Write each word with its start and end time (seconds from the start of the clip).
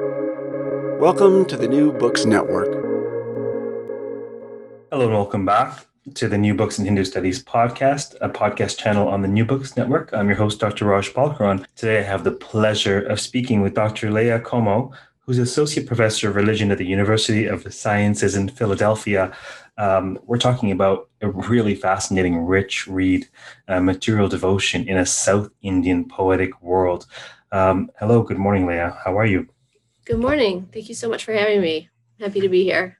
Welcome 0.00 1.44
to 1.44 1.56
the 1.56 1.68
New 1.68 1.92
Books 1.92 2.24
Network. 2.24 2.72
Hello, 4.90 5.04
and 5.04 5.12
welcome 5.12 5.46
back 5.46 5.86
to 6.14 6.26
the 6.26 6.36
New 6.36 6.52
Books 6.52 6.80
in 6.80 6.84
Hindu 6.84 7.04
Studies 7.04 7.44
podcast, 7.44 8.16
a 8.20 8.28
podcast 8.28 8.76
channel 8.76 9.06
on 9.06 9.22
the 9.22 9.28
New 9.28 9.44
Books 9.44 9.76
Network. 9.76 10.10
I'm 10.12 10.26
your 10.26 10.36
host, 10.36 10.58
Dr. 10.58 10.86
Raj 10.86 11.12
Balkaran. 11.12 11.64
Today, 11.76 12.00
I 12.00 12.02
have 12.02 12.24
the 12.24 12.32
pleasure 12.32 13.02
of 13.02 13.20
speaking 13.20 13.62
with 13.62 13.74
Dr. 13.74 14.10
Leah 14.10 14.40
Comeau, 14.40 14.92
who's 15.20 15.38
Associate 15.38 15.86
Professor 15.86 16.28
of 16.28 16.34
Religion 16.34 16.72
at 16.72 16.78
the 16.78 16.86
University 16.86 17.46
of 17.46 17.62
the 17.62 17.70
Sciences 17.70 18.34
in 18.34 18.48
Philadelphia. 18.48 19.32
Um, 19.78 20.18
we're 20.24 20.38
talking 20.38 20.72
about 20.72 21.08
a 21.20 21.30
really 21.30 21.76
fascinating, 21.76 22.38
rich 22.38 22.88
read, 22.88 23.28
uh, 23.68 23.78
material 23.78 24.26
devotion 24.26 24.88
in 24.88 24.96
a 24.96 25.06
South 25.06 25.50
Indian 25.62 26.08
poetic 26.08 26.60
world. 26.60 27.06
Um, 27.52 27.92
hello, 28.00 28.24
good 28.24 28.38
morning, 28.38 28.66
Leah. 28.66 28.98
How 29.04 29.16
are 29.16 29.26
you? 29.26 29.46
Good 30.04 30.18
morning. 30.18 30.68
Thank 30.70 30.90
you 30.90 30.94
so 30.94 31.08
much 31.08 31.24
for 31.24 31.32
having 31.32 31.62
me. 31.62 31.88
Happy 32.20 32.40
to 32.40 32.48
be 32.50 32.62
here. 32.62 32.98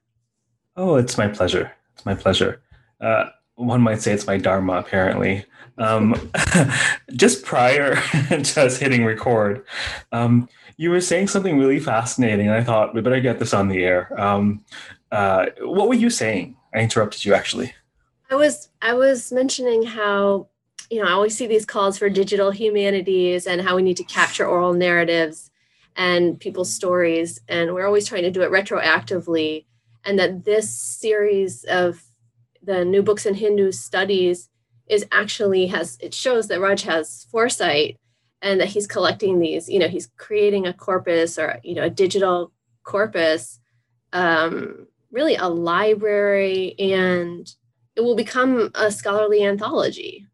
Oh, 0.75 0.97
it's 0.97 1.19
my 1.19 1.29
pleasure. 1.29 1.71
It's 1.95 2.07
my 2.07 2.15
pleasure. 2.15 2.63
Uh, 2.99 3.27
one 3.57 3.83
might 3.83 4.01
say 4.01 4.15
it's 4.15 4.27
my 4.27 4.39
dharma, 4.39 4.79
apparently. 4.79 5.45
Um, 5.77 6.31
just 7.15 7.45
prior 7.45 7.97
to 8.31 8.63
us 8.63 8.79
hitting 8.79 9.05
record, 9.05 9.67
um, 10.13 10.49
you 10.79 10.89
were 10.89 11.03
saying 11.03 11.29
something 11.29 11.59
really 11.59 11.79
fascinating. 11.79 12.47
And 12.47 12.57
I 12.57 12.65
thought 12.65 12.95
we 12.95 13.03
better 13.03 13.21
get 13.21 13.39
this 13.39 13.53
on 13.53 13.69
the 13.69 13.85
air. 13.85 14.19
Um, 14.19 14.65
uh, 15.13 15.47
what 15.61 15.89
were 15.89 15.95
you 15.95 16.09
saying? 16.09 16.57
I 16.75 16.79
interrupted 16.79 17.27
you 17.27 17.35
actually. 17.35 17.75
I 18.31 18.37
was 18.37 18.71
I 18.81 18.95
was 18.95 19.31
mentioning 19.31 19.83
how 19.83 20.49
you 20.91 21.03
know 21.03 21.09
I 21.09 21.13
always 21.13 21.37
see 21.37 21.47
these 21.47 21.67
calls 21.67 21.99
for 21.99 22.09
digital 22.09 22.51
humanities 22.51 23.47
and 23.47 23.61
how 23.61 23.77
we 23.77 23.83
need 23.83 23.99
to 23.99 24.05
capture 24.05 24.47
oral 24.47 24.73
narratives 24.73 25.51
and 25.97 26.39
people's 26.39 26.73
stories, 26.73 27.41
and 27.49 27.73
we're 27.73 27.87
always 27.87 28.07
trying 28.07 28.23
to 28.23 28.31
do 28.31 28.43
it 28.43 28.51
retroactively. 28.51 29.67
And 30.05 30.19
that 30.19 30.45
this 30.45 30.71
series 30.71 31.65
of 31.65 32.03
the 32.63 32.85
new 32.85 33.03
books 33.03 33.25
in 33.25 33.35
Hindu 33.35 33.73
studies 33.73 34.51
is 34.87 35.07
actually 35.11 35.67
has 35.69 35.97
it 36.01 36.13
shows 36.13 36.49
that 36.49 36.61
Raj 36.61 36.83
has 36.83 37.27
foresight 37.31 37.99
and 38.43 38.61
that 38.61 38.69
he's 38.69 38.87
collecting 38.87 39.39
these. 39.39 39.69
You 39.69 39.79
know, 39.79 39.89
he's 39.89 40.11
creating 40.19 40.67
a 40.67 40.75
corpus 40.75 41.39
or 41.39 41.59
you 41.63 41.75
know 41.75 41.85
a 41.85 41.91
digital 41.91 42.53
corpus 42.83 43.61
um, 44.15 44.87
really 45.11 45.35
a 45.35 45.49
library 45.49 46.75
and 46.79 47.53
it 47.97 48.01
will 48.01 48.17
become 48.17 48.71
a 48.75 48.91
scholarly 48.91 49.45
anthology. 49.45 50.27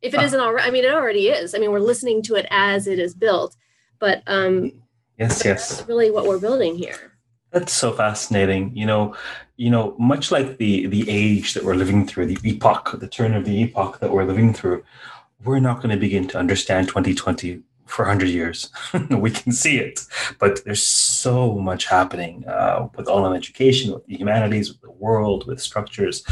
If 0.00 0.14
it 0.14 0.18
uh, 0.18 0.36
not 0.36 0.48
already, 0.48 0.68
I 0.68 0.70
mean, 0.70 0.84
it 0.84 0.92
already 0.92 1.28
is. 1.28 1.54
I 1.54 1.58
mean, 1.58 1.70
we're 1.70 1.78
listening 1.78 2.22
to 2.22 2.34
it 2.34 2.46
as 2.50 2.86
it 2.86 2.98
is 2.98 3.14
built, 3.14 3.56
but 4.02 4.20
um, 4.26 4.72
yes, 5.16 5.44
yes, 5.44 5.86
really 5.86 6.10
what 6.10 6.26
we're 6.26 6.40
building 6.40 6.74
here. 6.74 7.12
That's 7.52 7.72
so 7.72 7.92
fascinating. 7.92 8.76
You 8.76 8.84
know, 8.84 9.14
you 9.56 9.70
know, 9.70 9.94
much 9.96 10.32
like 10.32 10.58
the 10.58 10.86
the 10.86 11.08
age 11.08 11.54
that 11.54 11.62
we're 11.62 11.76
living 11.76 12.04
through, 12.04 12.26
the 12.26 12.38
epoch, 12.42 12.98
the 12.98 13.06
turn 13.06 13.32
of 13.32 13.44
the 13.44 13.62
epoch 13.62 14.00
that 14.00 14.10
we're 14.10 14.24
living 14.24 14.52
through, 14.52 14.82
we're 15.44 15.60
not 15.60 15.76
going 15.76 15.90
to 15.90 15.96
begin 15.96 16.26
to 16.28 16.38
understand 16.38 16.88
2020 16.88 17.62
for 17.86 18.04
100 18.04 18.28
years. 18.28 18.70
we 19.10 19.30
can 19.30 19.52
see 19.52 19.78
it, 19.78 20.00
but 20.40 20.64
there's 20.64 20.84
so 20.84 21.54
much 21.54 21.84
happening 21.84 22.44
uh, 22.48 22.88
with 22.96 23.06
online 23.06 23.36
education, 23.36 23.92
with 23.92 24.04
the 24.06 24.16
humanities, 24.16 24.68
with 24.68 24.80
the 24.80 24.90
world, 24.90 25.46
with 25.46 25.60
structures. 25.60 26.24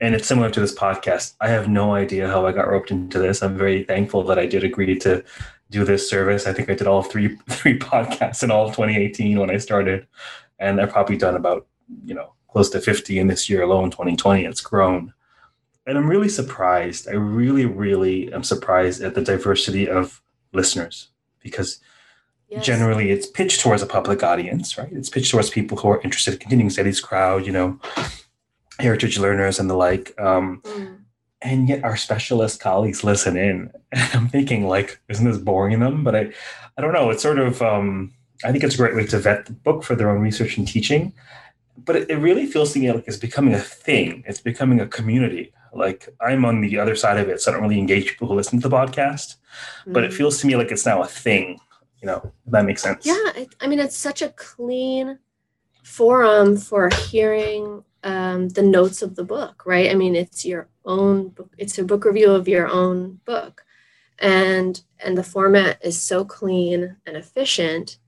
And 0.00 0.14
it's 0.14 0.26
similar 0.26 0.50
to 0.50 0.60
this 0.60 0.74
podcast. 0.74 1.34
I 1.40 1.48
have 1.48 1.68
no 1.68 1.94
idea 1.94 2.28
how 2.28 2.46
I 2.46 2.52
got 2.52 2.68
roped 2.68 2.90
into 2.90 3.18
this. 3.18 3.42
I'm 3.42 3.56
very 3.56 3.84
thankful 3.84 4.22
that 4.24 4.38
I 4.38 4.46
did 4.46 4.64
agree 4.64 4.98
to 5.00 5.22
do 5.70 5.84
this 5.84 6.08
service. 6.08 6.46
I 6.46 6.52
think 6.52 6.70
I 6.70 6.74
did 6.74 6.86
all 6.86 7.02
three 7.02 7.36
three 7.48 7.78
podcasts 7.78 8.42
in 8.42 8.50
all 8.50 8.66
of 8.66 8.74
2018 8.74 9.38
when 9.38 9.50
I 9.50 9.58
started, 9.58 10.06
and 10.58 10.80
I've 10.80 10.90
probably 10.90 11.16
done 11.16 11.36
about 11.36 11.66
you 12.04 12.14
know 12.14 12.32
close 12.48 12.70
to 12.70 12.80
50 12.80 13.18
in 13.18 13.28
this 13.28 13.48
year 13.48 13.62
alone, 13.62 13.90
2020. 13.90 14.44
It's 14.44 14.60
grown, 14.60 15.12
and 15.86 15.96
I'm 15.96 16.08
really 16.08 16.28
surprised. 16.28 17.08
I 17.08 17.12
really, 17.12 17.66
really 17.66 18.32
am 18.32 18.42
surprised 18.42 19.02
at 19.02 19.14
the 19.14 19.22
diversity 19.22 19.88
of 19.88 20.22
listeners 20.52 21.08
because 21.40 21.80
yes. 22.48 22.64
generally 22.64 23.10
it's 23.10 23.26
pitched 23.26 23.60
towards 23.60 23.82
a 23.82 23.86
public 23.86 24.22
audience, 24.22 24.76
right? 24.76 24.92
It's 24.92 25.08
pitched 25.08 25.30
towards 25.30 25.50
people 25.50 25.78
who 25.78 25.88
are 25.88 26.00
interested 26.02 26.34
in 26.34 26.40
continuing 26.40 26.70
studies 26.70 27.00
crowd, 27.00 27.46
you 27.46 27.52
know, 27.52 27.78
heritage 28.80 29.18
learners 29.18 29.58
and 29.58 29.68
the 29.68 29.74
like. 29.74 30.14
Um, 30.18 30.62
mm. 30.62 30.96
And 31.42 31.68
yet 31.68 31.84
our 31.84 31.96
specialist 31.96 32.60
colleagues 32.60 33.04
listen 33.04 33.36
in. 33.36 33.72
And 33.92 34.14
I'm 34.14 34.28
thinking, 34.28 34.68
like, 34.68 35.00
isn't 35.08 35.24
this 35.24 35.38
boring 35.38 35.80
them? 35.80 36.04
But 36.04 36.14
I, 36.14 36.32
I 36.78 36.80
don't 36.80 36.92
know. 36.92 37.10
It's 37.10 37.22
sort 37.22 37.40
of, 37.40 37.60
um, 37.60 38.12
I 38.44 38.52
think 38.52 38.62
it's 38.62 38.74
a 38.74 38.78
great 38.78 38.94
way 38.94 39.04
to 39.06 39.18
vet 39.18 39.46
the 39.46 39.52
book 39.52 39.82
for 39.82 39.96
their 39.96 40.10
own 40.10 40.20
research 40.20 40.56
and 40.56 40.68
teaching. 40.68 41.12
But 41.76 41.96
it, 41.96 42.10
it 42.10 42.16
really 42.16 42.46
feels 42.46 42.72
to 42.72 42.78
me 42.78 42.92
like 42.92 43.08
it's 43.08 43.16
becoming 43.16 43.54
a 43.54 43.58
thing. 43.58 44.22
It's 44.26 44.40
becoming 44.40 44.80
a 44.80 44.86
community. 44.86 45.52
Like 45.72 46.08
I'm 46.20 46.44
on 46.44 46.60
the 46.60 46.78
other 46.78 46.94
side 46.94 47.18
of 47.18 47.28
it, 47.28 47.40
so 47.40 47.50
I 47.50 47.54
don't 47.54 47.62
really 47.62 47.78
engage 47.78 48.06
people 48.06 48.28
who 48.28 48.34
listen 48.34 48.60
to 48.60 48.68
the 48.68 48.76
podcast. 48.76 49.36
Mm-hmm. 49.36 49.92
But 49.92 50.04
it 50.04 50.10
mm. 50.10 50.14
feels 50.14 50.40
to 50.40 50.46
me 50.46 50.56
like 50.56 50.70
it's 50.70 50.86
now 50.86 51.02
a 51.02 51.06
thing. 51.06 51.58
You 52.02 52.06
know, 52.06 52.32
that 52.46 52.64
makes 52.64 52.82
sense. 52.82 53.04
Yeah, 53.04 53.14
I, 53.14 53.46
I 53.60 53.66
mean, 53.66 53.78
it's 53.78 53.96
such 53.96 54.22
a 54.22 54.30
clean 54.30 55.18
forum 55.82 56.56
for 56.56 56.88
hearing 56.88 57.84
um, 58.02 58.48
the 58.50 58.62
notes 58.62 59.02
of 59.02 59.16
the 59.16 59.24
book, 59.24 59.64
right? 59.66 59.90
I 59.90 59.94
mean, 59.94 60.16
it's 60.16 60.44
your 60.44 60.68
own 60.84 61.28
book. 61.28 61.50
It's 61.58 61.78
a 61.78 61.84
book 61.84 62.04
review 62.04 62.30
of 62.30 62.48
your 62.48 62.68
own 62.68 63.20
book, 63.24 63.64
and 64.18 64.80
and 64.98 65.16
the 65.16 65.24
format 65.24 65.78
is 65.82 66.00
so 66.00 66.24
clean 66.24 66.96
and 67.06 67.16
efficient. 67.16 67.98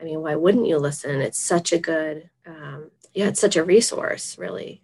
I 0.00 0.04
mean, 0.04 0.22
why 0.22 0.34
wouldn't 0.34 0.66
you 0.66 0.78
listen? 0.78 1.20
It's 1.20 1.38
such 1.38 1.72
a 1.72 1.78
good, 1.78 2.30
um, 2.46 2.90
yeah, 3.12 3.26
it's 3.26 3.40
such 3.40 3.56
a 3.56 3.64
resource, 3.64 4.38
really. 4.38 4.82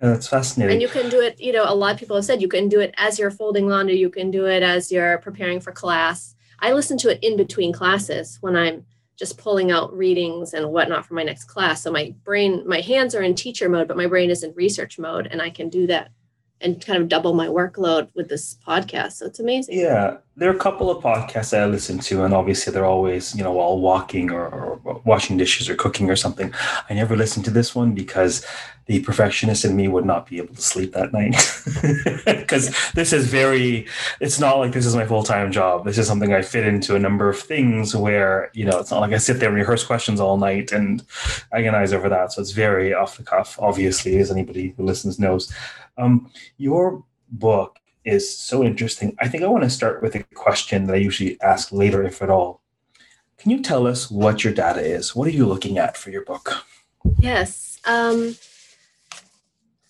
That's 0.00 0.26
fascinating. 0.26 0.72
And 0.72 0.82
you 0.82 0.88
can 0.88 1.08
do 1.10 1.20
it, 1.20 1.38
you 1.40 1.52
know, 1.52 1.64
a 1.70 1.74
lot 1.74 1.92
of 1.92 2.00
people 2.00 2.16
have 2.16 2.24
said 2.24 2.40
you 2.40 2.48
can 2.48 2.68
do 2.68 2.80
it 2.80 2.94
as 2.96 3.18
you're 3.18 3.30
folding 3.30 3.68
laundry, 3.68 3.96
you 3.96 4.10
can 4.10 4.30
do 4.30 4.46
it 4.46 4.62
as 4.62 4.90
you're 4.90 5.18
preparing 5.18 5.60
for 5.60 5.72
class. 5.72 6.34
I 6.58 6.72
listen 6.72 6.98
to 6.98 7.10
it 7.10 7.18
in 7.22 7.36
between 7.36 7.72
classes 7.72 8.38
when 8.40 8.56
I'm 8.56 8.86
just 9.20 9.36
pulling 9.36 9.70
out 9.70 9.96
readings 9.96 10.54
and 10.54 10.72
whatnot 10.72 11.04
for 11.04 11.12
my 11.12 11.22
next 11.22 11.44
class. 11.44 11.82
So 11.82 11.92
my 11.92 12.14
brain, 12.24 12.66
my 12.66 12.80
hands 12.80 13.14
are 13.14 13.22
in 13.22 13.34
teacher 13.34 13.68
mode, 13.68 13.86
but 13.86 13.98
my 13.98 14.06
brain 14.06 14.30
is 14.30 14.42
in 14.42 14.54
research 14.54 14.98
mode, 14.98 15.28
and 15.30 15.42
I 15.42 15.50
can 15.50 15.68
do 15.68 15.86
that 15.88 16.10
and 16.60 16.84
kind 16.84 17.02
of 17.02 17.08
double 17.08 17.34
my 17.34 17.46
workload 17.46 18.08
with 18.14 18.28
this 18.28 18.58
podcast. 18.66 19.12
So 19.12 19.26
it's 19.26 19.40
amazing. 19.40 19.78
Yeah. 19.78 20.18
There 20.36 20.50
are 20.50 20.54
a 20.54 20.58
couple 20.58 20.90
of 20.90 21.02
podcasts 21.02 21.50
that 21.50 21.62
I 21.62 21.66
listen 21.66 21.98
to, 22.00 22.24
and 22.24 22.32
obviously 22.32 22.72
they're 22.72 22.86
always, 22.86 23.34
you 23.34 23.42
know, 23.42 23.52
while 23.52 23.78
walking 23.78 24.30
or, 24.30 24.46
or, 24.46 25.00
washing 25.04 25.36
dishes 25.36 25.68
or 25.68 25.74
cooking 25.74 26.10
or 26.10 26.16
something. 26.16 26.52
I 26.88 26.94
never 26.94 27.16
listen 27.16 27.42
to 27.44 27.50
this 27.50 27.74
one 27.74 27.92
because 27.92 28.46
the 28.86 29.00
perfectionist 29.02 29.64
in 29.64 29.76
me 29.76 29.86
would 29.86 30.04
not 30.04 30.26
be 30.26 30.38
able 30.38 30.54
to 30.54 30.60
sleep 30.60 30.92
that 30.94 31.12
night. 31.12 31.36
Because 32.40 32.74
this 32.92 33.12
is 33.12 33.28
very, 33.28 33.86
it's 34.18 34.40
not 34.40 34.58
like 34.58 34.72
this 34.72 34.84
is 34.84 34.96
my 34.96 35.06
full 35.06 35.22
time 35.22 35.52
job. 35.52 35.84
This 35.84 35.98
is 35.98 36.06
something 36.06 36.32
I 36.32 36.42
fit 36.42 36.66
into 36.66 36.96
a 36.96 36.98
number 36.98 37.28
of 37.28 37.38
things 37.38 37.94
where, 37.94 38.50
you 38.52 38.64
know, 38.64 38.80
it's 38.80 38.90
not 38.90 39.00
like 39.00 39.12
I 39.12 39.18
sit 39.18 39.38
there 39.38 39.48
and 39.48 39.56
rehearse 39.56 39.84
questions 39.84 40.18
all 40.18 40.36
night 40.36 40.72
and 40.72 41.04
agonize 41.52 41.92
over 41.92 42.08
that. 42.08 42.32
So 42.32 42.42
it's 42.42 42.50
very 42.50 42.92
off 42.92 43.16
the 43.16 43.22
cuff, 43.22 43.58
obviously, 43.60 44.18
as 44.18 44.30
anybody 44.30 44.74
who 44.76 44.84
listens 44.84 45.18
knows. 45.20 45.52
Um, 46.00 46.30
your 46.56 47.04
book 47.30 47.78
is 48.04 48.36
so 48.36 48.64
interesting. 48.64 49.16
I 49.20 49.28
think 49.28 49.42
I 49.42 49.48
want 49.48 49.64
to 49.64 49.70
start 49.70 50.02
with 50.02 50.14
a 50.14 50.24
question 50.34 50.86
that 50.86 50.94
I 50.94 50.98
usually 50.98 51.40
ask 51.42 51.70
later, 51.70 52.02
if 52.02 52.22
at 52.22 52.30
all. 52.30 52.62
Can 53.38 53.50
you 53.50 53.62
tell 53.62 53.86
us 53.86 54.10
what 54.10 54.44
your 54.44 54.52
data 54.52 54.80
is? 54.80 55.14
What 55.14 55.28
are 55.28 55.32
you 55.32 55.46
looking 55.46 55.78
at 55.78 55.96
for 55.96 56.10
your 56.10 56.24
book? 56.24 56.64
Yes. 57.18 57.78
Um, 57.84 58.36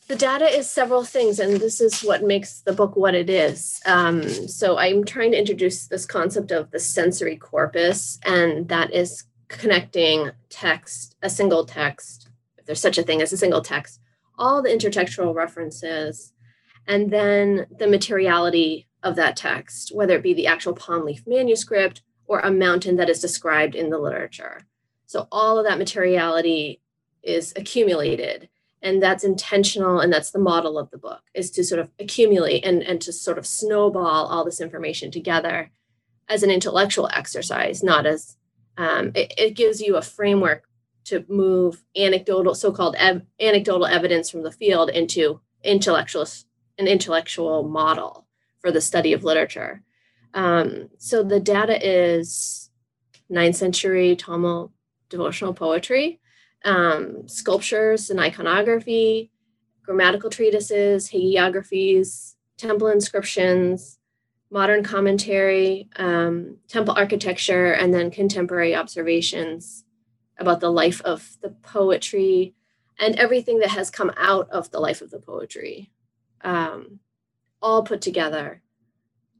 the 0.06 0.16
data 0.16 0.46
is 0.46 0.68
several 0.68 1.04
things, 1.04 1.38
and 1.38 1.60
this 1.60 1.80
is 1.80 2.02
what 2.02 2.24
makes 2.24 2.60
the 2.60 2.72
book 2.72 2.96
what 2.96 3.14
it 3.14 3.30
is. 3.30 3.80
Um, 3.86 4.28
so 4.48 4.76
I'm 4.76 5.04
trying 5.04 5.32
to 5.32 5.38
introduce 5.38 5.86
this 5.86 6.04
concept 6.04 6.50
of 6.50 6.70
the 6.72 6.80
sensory 6.80 7.36
corpus, 7.36 8.18
and 8.24 8.68
that 8.68 8.92
is 8.92 9.24
connecting 9.46 10.30
text, 10.48 11.16
a 11.22 11.30
single 11.30 11.64
text, 11.64 12.28
if 12.58 12.66
there's 12.66 12.80
such 12.80 12.98
a 12.98 13.02
thing 13.02 13.22
as 13.22 13.32
a 13.32 13.36
single 13.36 13.62
text, 13.62 13.99
all 14.40 14.62
the 14.62 14.70
intertextual 14.70 15.34
references, 15.34 16.32
and 16.88 17.12
then 17.12 17.66
the 17.78 17.86
materiality 17.86 18.88
of 19.04 19.14
that 19.16 19.36
text, 19.36 19.94
whether 19.94 20.16
it 20.16 20.22
be 20.22 20.34
the 20.34 20.48
actual 20.48 20.72
palm 20.72 21.04
leaf 21.04 21.22
manuscript 21.26 22.02
or 22.26 22.40
a 22.40 22.50
mountain 22.50 22.96
that 22.96 23.08
is 23.08 23.20
described 23.20 23.74
in 23.74 23.90
the 23.90 23.98
literature. 23.98 24.62
So 25.06 25.28
all 25.30 25.58
of 25.58 25.66
that 25.66 25.78
materiality 25.78 26.80
is 27.22 27.52
accumulated 27.56 28.48
and 28.82 29.02
that's 29.02 29.24
intentional 29.24 30.00
and 30.00 30.12
that's 30.12 30.30
the 30.30 30.38
model 30.38 30.78
of 30.78 30.90
the 30.90 30.98
book 30.98 31.20
is 31.34 31.50
to 31.50 31.64
sort 31.64 31.80
of 31.80 31.90
accumulate 31.98 32.64
and, 32.64 32.82
and 32.82 33.00
to 33.02 33.12
sort 33.12 33.38
of 33.38 33.46
snowball 33.46 34.26
all 34.26 34.44
this 34.44 34.60
information 34.60 35.10
together 35.10 35.70
as 36.28 36.42
an 36.42 36.50
intellectual 36.50 37.08
exercise 37.12 37.82
not 37.82 38.06
as 38.06 38.36
um, 38.78 39.12
it, 39.14 39.34
it 39.36 39.54
gives 39.54 39.80
you 39.80 39.96
a 39.96 40.02
framework 40.02 40.64
to 41.04 41.24
move 41.28 41.82
anecdotal, 41.96 42.54
so-called 42.54 42.96
ev- 42.98 43.26
anecdotal 43.40 43.86
evidence 43.86 44.30
from 44.30 44.42
the 44.42 44.52
field 44.52 44.90
into 44.90 45.40
intellectual 45.62 46.26
an 46.78 46.86
intellectual 46.86 47.62
model 47.62 48.26
for 48.60 48.72
the 48.72 48.80
study 48.80 49.12
of 49.12 49.22
literature. 49.22 49.82
Um, 50.32 50.88
so 50.98 51.22
the 51.22 51.40
data 51.40 51.78
is 51.82 52.70
9th 53.30 53.56
century 53.56 54.16
Tamil 54.16 54.72
devotional 55.10 55.52
poetry, 55.52 56.20
um, 56.64 57.28
sculptures 57.28 58.10
and 58.10 58.20
iconography, 58.20 59.30
grammatical 59.82 60.30
treatises, 60.30 61.10
hagiographies, 61.10 62.36
temple 62.56 62.88
inscriptions, 62.88 63.98
modern 64.50 64.82
commentary, 64.82 65.88
um, 65.96 66.56
temple 66.68 66.94
architecture, 66.96 67.72
and 67.72 67.92
then 67.92 68.10
contemporary 68.10 68.74
observations 68.74 69.84
about 70.40 70.60
the 70.60 70.70
life 70.70 71.00
of 71.02 71.36
the 71.42 71.50
poetry 71.50 72.54
and 72.98 73.14
everything 73.16 73.60
that 73.60 73.70
has 73.70 73.90
come 73.90 74.12
out 74.16 74.48
of 74.50 74.70
the 74.70 74.80
life 74.80 75.00
of 75.00 75.10
the 75.10 75.20
poetry, 75.20 75.90
um, 76.42 77.00
all 77.62 77.82
put 77.82 78.00
together 78.00 78.62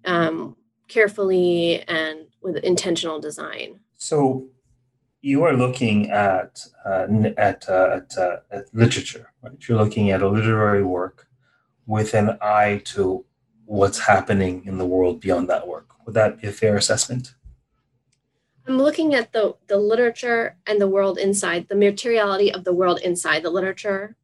um, 0.04 0.56
carefully 0.88 1.82
and 1.88 2.26
with 2.42 2.56
intentional 2.58 3.20
design. 3.20 3.80
So, 3.96 4.48
you 5.22 5.44
are 5.44 5.52
looking 5.52 6.10
at 6.10 6.64
uh, 6.86 7.06
at 7.36 7.68
uh, 7.68 8.00
at, 8.00 8.18
uh, 8.18 8.36
at 8.50 8.74
literature, 8.74 9.32
right? 9.42 9.52
You're 9.68 9.76
looking 9.76 10.10
at 10.10 10.22
a 10.22 10.28
literary 10.28 10.82
work 10.82 11.28
with 11.86 12.14
an 12.14 12.38
eye 12.40 12.80
to 12.84 13.24
what's 13.66 13.98
happening 13.98 14.64
in 14.64 14.78
the 14.78 14.86
world 14.86 15.20
beyond 15.20 15.48
that 15.50 15.68
work. 15.68 15.88
Would 16.06 16.14
that 16.14 16.40
be 16.40 16.48
a 16.48 16.52
fair 16.52 16.76
assessment? 16.76 17.34
I'm 18.66 18.78
looking 18.78 19.14
at 19.14 19.32
the 19.32 19.56
the 19.66 19.78
literature 19.78 20.56
and 20.66 20.80
the 20.80 20.88
world 20.88 21.18
inside, 21.18 21.68
the 21.68 21.74
materiality 21.74 22.52
of 22.52 22.64
the 22.64 22.72
world 22.72 23.00
inside 23.00 23.42
the 23.42 23.50
literature. 23.50 24.16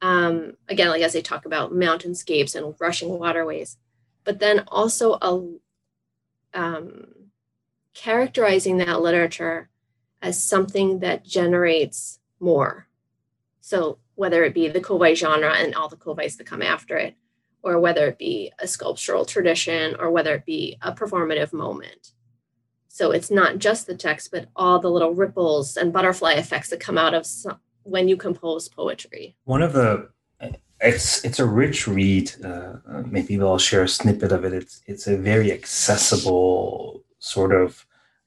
Um, 0.00 0.56
again, 0.68 0.88
like 0.88 1.02
as 1.02 1.12
they 1.12 1.22
talk 1.22 1.46
about 1.46 1.72
mountainscapes 1.72 2.54
and 2.54 2.74
rushing 2.80 3.18
waterways, 3.18 3.76
but 4.24 4.40
then 4.40 4.64
also 4.68 5.14
a 5.22 6.58
um, 6.58 7.06
characterizing 7.94 8.78
that 8.78 9.00
literature 9.00 9.68
as 10.20 10.42
something 10.42 11.00
that 11.00 11.24
generates 11.24 12.20
more. 12.40 12.86
So 13.60 13.98
whether 14.14 14.44
it 14.44 14.54
be 14.54 14.68
the 14.68 14.80
kovai 14.80 15.14
genre 15.14 15.52
and 15.52 15.74
all 15.74 15.88
the 15.88 15.96
kovais 15.96 16.36
that 16.36 16.46
come 16.46 16.62
after 16.62 16.96
it, 16.96 17.16
or 17.62 17.78
whether 17.78 18.06
it 18.06 18.18
be 18.18 18.52
a 18.58 18.66
sculptural 18.66 19.24
tradition, 19.24 19.94
or 19.98 20.10
whether 20.10 20.34
it 20.34 20.44
be 20.44 20.78
a 20.82 20.92
performative 20.92 21.52
moment. 21.52 22.12
So 22.94 23.10
it's 23.10 23.30
not 23.30 23.56
just 23.56 23.86
the 23.86 23.94
text, 23.94 24.30
but 24.30 24.48
all 24.54 24.78
the 24.78 24.90
little 24.90 25.14
ripples 25.14 25.78
and 25.78 25.94
butterfly 25.94 26.34
effects 26.34 26.68
that 26.68 26.80
come 26.80 26.98
out 26.98 27.14
of 27.14 27.24
some, 27.24 27.58
when 27.84 28.06
you 28.06 28.18
compose 28.18 28.68
poetry. 28.68 29.34
One 29.44 29.62
of 29.62 29.72
the 29.72 30.10
it's 30.78 31.24
it's 31.24 31.38
a 31.38 31.46
rich 31.46 31.88
read. 31.88 32.32
Uh, 32.44 32.74
uh 32.86 33.02
maybe 33.06 33.40
I'll 33.40 33.56
share 33.56 33.84
a 33.84 33.88
snippet 33.88 34.30
of 34.30 34.44
it. 34.44 34.52
It's 34.52 34.82
it's 34.86 35.06
a 35.06 35.16
very 35.16 35.50
accessible 35.50 37.02
sort 37.18 37.54
of 37.54 37.86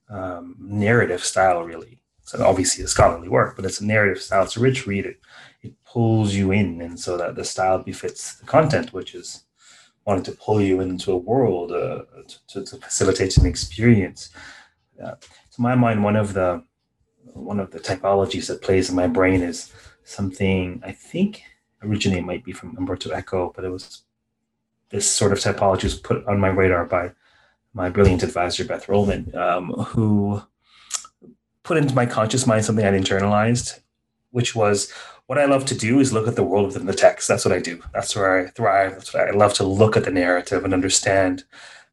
um, 0.10 0.56
narrative 0.60 1.24
style, 1.24 1.62
really. 1.62 2.00
So 2.24 2.44
obviously 2.44 2.84
a 2.84 2.88
scholarly 2.88 3.30
work, 3.30 3.56
but 3.56 3.66
it's 3.66 3.82
a 3.82 3.86
narrative 3.86 4.24
style. 4.24 4.46
It's 4.46 4.58
a 4.58 4.62
rich 4.62 4.88
read. 4.88 5.06
It, 5.06 5.20
it 5.62 5.74
pulls 5.86 6.34
you 6.34 6.52
in, 6.52 6.82
and 6.82 7.00
so 7.00 7.18
that 7.18 7.36
the 7.36 7.46
style 7.46 7.84
befits 7.84 8.38
the 8.38 8.48
content, 8.48 8.94
which 8.94 9.14
is 9.14 9.44
wanting 10.06 10.24
to 10.24 10.32
pull 10.34 10.62
you 10.62 10.82
into 10.82 11.12
a 11.12 11.18
world 11.18 11.72
uh, 11.72 12.04
to, 12.48 12.64
to, 12.64 12.78
facilitate 12.78 13.38
an 13.38 13.46
experience. 13.46 14.30
Uh, 15.04 15.16
to 15.52 15.62
my 15.62 15.76
mind, 15.76 16.04
one 16.04 16.16
of 16.16 16.34
the 16.34 16.64
one 17.34 17.60
of 17.60 17.72
the 17.72 17.80
typologies 17.80 18.48
that 18.48 18.62
plays 18.62 18.90
in 18.90 18.96
my 18.96 19.08
brain 19.08 19.42
is 19.42 19.74
something 20.04 20.82
I 20.86 20.92
think 20.92 21.42
originally 21.84 22.22
might 22.22 22.46
be 22.46 22.54
from 22.54 22.78
Umberto 22.78 23.16
Eco, 23.16 23.52
but 23.54 23.66
it 23.66 23.70
was 23.70 24.04
this 24.90 25.10
sort 25.10 25.34
of 25.34 25.40
typology 25.40 25.84
was 25.84 26.00
put 26.00 26.26
on 26.28 26.40
my 26.40 26.48
radar 26.48 26.86
by 26.86 27.12
my 27.74 27.90
brilliant 27.90 28.24
advisor 28.24 28.64
Beth 28.64 28.88
Rohlman, 28.88 29.36
um, 29.36 29.72
who 29.72 30.42
put 31.64 31.78
into 31.78 31.94
my 31.94 32.06
conscious 32.06 32.48
mind 32.48 32.64
something 32.64 32.86
I'd 32.86 32.94
internalized, 32.94 33.80
which 34.32 34.56
was 34.56 34.94
what 35.28 35.40
I 35.40 35.46
love 35.46 35.66
to 35.66 35.76
do 35.76 36.00
is 36.00 36.14
look 36.14 36.28
at 36.28 36.36
the 36.36 36.44
world 36.44 36.68
within 36.68 36.86
the 36.86 36.94
text. 36.94 37.28
That's 37.28 37.46
what 37.46 37.54
I 37.54 37.60
do. 37.60 37.82
That's 37.94 38.16
where 38.16 38.40
I 38.40 38.50
thrive. 38.50 38.92
That's 38.92 39.14
what 39.14 39.28
I 39.28 39.32
love 39.32 39.54
to 39.56 39.64
look 39.64 39.98
at 39.98 40.04
the 40.06 40.12
narrative 40.12 40.64
and 40.64 40.74
understand 40.74 41.44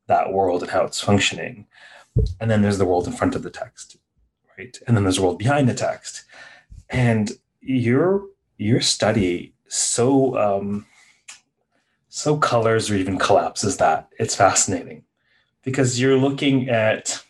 that 0.06 0.32
world 0.32 0.62
and 0.62 0.70
how 0.70 0.84
it's 0.84 1.00
functioning. 1.00 1.67
And 2.40 2.50
then 2.50 2.62
there's 2.62 2.79
the 2.79 2.84
world 2.84 3.06
in 3.06 3.14
front 3.14 3.34
of 3.34 3.43
the 3.43 3.50
text, 3.50 3.96
right? 4.58 4.79
And 4.87 4.96
then 4.96 5.05
there's 5.05 5.17
the 5.17 5.23
world 5.23 5.38
behind 5.38 5.69
the 5.69 5.75
text. 5.75 6.25
And 6.90 7.32
your 7.61 8.26
your 8.58 8.81
study 8.81 9.55
so 9.69 10.37
um, 10.37 10.87
so 12.11 12.37
colors 12.37 12.90
or 12.90 12.96
even 12.96 13.19
collapses 13.19 13.78
that. 13.78 14.08
It's 14.19 14.35
fascinating 14.35 15.05
because 15.62 15.99
you're 15.99 16.19
looking 16.19 16.69
at 16.69 17.25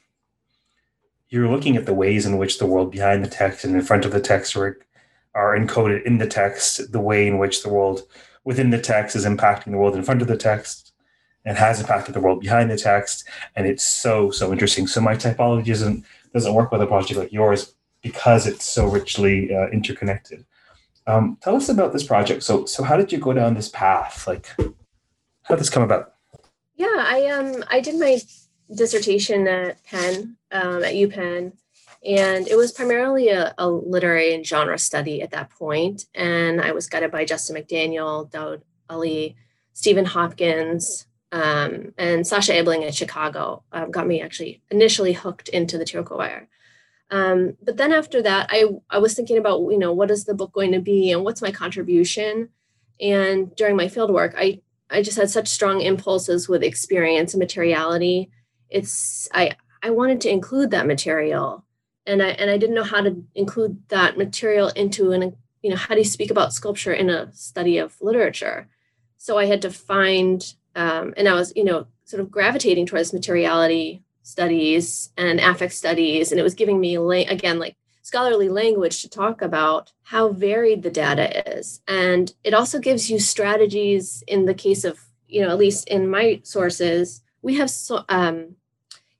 you're 1.28 1.48
looking 1.48 1.76
at 1.76 1.87
the 1.87 1.94
ways 1.94 2.26
in 2.26 2.37
which 2.38 2.58
the 2.58 2.66
world 2.66 2.90
behind 2.90 3.25
the 3.25 3.28
text 3.28 3.64
and 3.64 3.76
in 3.76 3.82
front 3.82 4.05
of 4.05 4.10
the 4.10 4.20
text 4.20 4.56
are, 4.56 4.81
are 5.34 5.56
encoded 5.56 6.05
in 6.05 6.19
the 6.19 6.26
text, 6.26 6.93
the 6.93 7.00
way 7.00 7.26
in 7.26 7.38
which 7.38 7.62
the 7.62 7.69
world 7.69 8.02
within 8.44 8.70
the 8.70 8.81
text 8.81 9.17
is 9.17 9.25
impacting 9.25 9.70
the 9.70 9.79
world 9.79 9.96
in 9.96 10.02
front 10.02 10.23
of 10.23 10.29
the 10.29 10.37
text 10.37 10.93
and 11.44 11.56
has 11.58 11.81
impacted 11.81 12.14
the 12.14 12.20
world 12.20 12.40
behind 12.40 12.70
the 12.70 12.76
text. 12.76 13.26
And 13.56 13.67
it's 13.67 13.84
so, 13.84 14.31
so 14.31 14.52
interesting. 14.52 14.87
So 14.87 15.00
my 15.00 15.14
typology 15.14 15.69
isn't, 15.69 16.05
doesn't 16.32 16.55
work 16.55 16.70
with 16.70 16.82
a 16.82 16.87
project 16.87 17.19
like 17.19 17.32
yours 17.32 17.75
because 18.02 18.46
it's 18.46 18.64
so 18.64 18.87
richly 18.87 19.55
uh, 19.55 19.69
interconnected. 19.69 20.44
Um, 21.06 21.38
tell 21.40 21.56
us 21.56 21.69
about 21.69 21.93
this 21.93 22.05
project. 22.05 22.43
So, 22.43 22.64
so 22.64 22.82
how 22.82 22.96
did 22.96 23.12
you 23.12 23.19
go 23.19 23.32
down 23.32 23.55
this 23.55 23.69
path? 23.69 24.26
Like, 24.26 24.46
how 24.56 25.55
did 25.55 25.61
this 25.61 25.70
come 25.70 25.82
about? 25.82 26.14
Yeah, 26.76 26.94
I 26.96 27.26
um 27.26 27.64
I 27.69 27.81
did 27.81 27.99
my 27.99 28.19
dissertation 28.75 29.46
at 29.46 29.82
Penn, 29.84 30.37
um, 30.52 30.82
at 30.82 30.94
UPenn, 30.94 31.52
and 32.04 32.49
it 32.49 32.56
was 32.56 32.72
primarily 32.72 33.28
a, 33.28 33.54
a, 33.58 33.69
literary 33.69 34.34
and 34.34 34.46
genre 34.46 34.78
study 34.78 35.22
at 35.22 35.31
that 35.31 35.50
point. 35.50 36.06
And 36.14 36.60
I 36.60 36.72
was 36.72 36.88
guided 36.88 37.12
by 37.12 37.25
Justin 37.25 37.56
McDaniel, 37.56 38.28
Daud 38.31 38.62
Ali, 38.90 39.37
Stephen 39.72 40.04
Hopkins, 40.04 41.06
um, 41.31 41.94
and 41.96 42.25
Sascha 42.25 42.54
Ebeling 42.54 42.87
at 42.87 42.94
Chicago 42.94 43.62
um, 43.72 43.90
got 43.90 44.06
me 44.06 44.20
actually 44.20 44.62
initially 44.70 45.12
hooked 45.12 45.49
into 45.49 45.78
the 45.78 45.84
Tirukkovayar. 45.84 46.46
Um, 47.10 47.56
but 47.62 47.76
then 47.76 47.93
after 47.93 48.20
that, 48.22 48.48
I, 48.50 48.64
I 48.90 48.98
was 48.98 49.14
thinking 49.14 49.38
about, 49.38 49.60
you 49.70 49.78
know, 49.78 49.93
what 49.93 50.10
is 50.10 50.25
the 50.25 50.34
book 50.34 50.52
going 50.52 50.72
to 50.72 50.81
be 50.81 51.12
and 51.12 51.22
what's 51.25 51.43
my 51.43 51.52
contribution? 51.52 52.48
And 53.00 53.55
during 53.55 53.76
my 53.76 53.88
field 53.88 54.10
work, 54.10 54.34
I 54.37 54.60
I 54.90 55.02
just 55.02 55.16
had 55.16 55.31
such 55.31 55.48
strong 55.48 55.81
impulses 55.81 56.48
with 56.48 56.62
experience 56.62 57.32
and 57.32 57.38
materiality. 57.38 58.31
It's 58.69 59.28
I 59.32 59.56
I 59.82 59.90
wanted 59.90 60.20
to 60.22 60.31
include 60.31 60.70
that 60.70 60.87
material, 60.87 61.64
and 62.06 62.22
I 62.22 62.28
and 62.31 62.50
I 62.50 62.58
didn't 62.58 62.75
know 62.75 62.84
how 62.84 63.00
to 63.00 63.22
include 63.34 63.88
that 63.88 64.19
material 64.19 64.69
into 64.69 65.12
an 65.12 65.36
you 65.62 65.70
know 65.70 65.76
how 65.76 65.94
do 65.94 66.00
you 66.00 66.06
speak 66.06 66.31
about 66.31 66.53
sculpture 66.53 66.93
in 66.93 67.10
a 67.10 67.32
study 67.32 67.79
of 67.79 67.96
literature. 68.00 68.69
So 69.19 69.38
I 69.38 69.46
had 69.46 69.62
to 69.62 69.70
find, 69.70 70.55
um, 70.74 71.15
and 71.17 71.29
I 71.29 71.34
was 71.34 71.53
you 71.55 71.65
know 71.65 71.86
sort 72.05 72.20
of 72.20 72.31
gravitating 72.31 72.86
towards 72.86 73.12
materiality 73.12 74.03
studies 74.22 75.10
and 75.17 75.41
affect 75.41 75.72
studies, 75.72 76.32
and 76.32 76.41
it 76.41 76.44
was 76.44 76.55
giving 76.55 76.81
me 76.81 76.96
again 77.26 77.58
like 77.58 77.76
scholarly 78.03 78.48
language 78.48 79.00
to 79.00 79.08
talk 79.08 79.41
about 79.41 79.93
how 80.03 80.29
varied 80.29 80.82
the 80.82 80.91
data 80.91 81.56
is. 81.56 81.81
And 81.88 82.32
it 82.44 82.53
also 82.53 82.79
gives 82.79 83.10
you 83.10 83.19
strategies 83.19 84.22
in 84.26 84.44
the 84.44 84.55
case 84.55 84.84
of, 84.84 85.00
you 85.29 85.41
know, 85.41 85.48
at 85.48 85.58
least 85.58 85.88
in 85.88 86.10
my 86.10 86.41
sources, 86.44 87.22
we 87.41 87.55
have, 87.55 87.70
so, 87.70 88.05
um, 88.08 88.56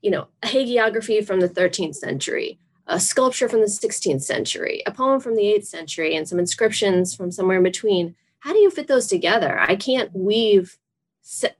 you 0.03 0.11
know, 0.11 0.27
a 0.43 0.49
hagiography 0.49 1.25
from 1.25 1.41
the 1.41 1.49
13th 1.49 1.95
century, 1.95 2.59
a 2.93 3.01
sculpture 3.01 3.49
from 3.49 3.61
the 3.61 3.67
16th 3.67 4.23
century, 4.23 4.83
a 4.87 4.93
poem 4.93 5.21
from 5.21 5.35
the 5.35 5.43
8th 5.43 5.67
century, 5.67 6.15
and 6.15 6.29
some 6.29 6.39
inscriptions 6.39 7.15
from 7.15 7.31
somewhere 7.31 7.57
in 7.57 7.63
between. 7.63 8.15
How 8.41 8.53
do 8.53 8.59
you 8.59 8.71
fit 8.71 8.87
those 8.87 9.07
together? 9.07 9.59
I 9.59 9.77
can't 9.77 10.15
weave 10.15 10.79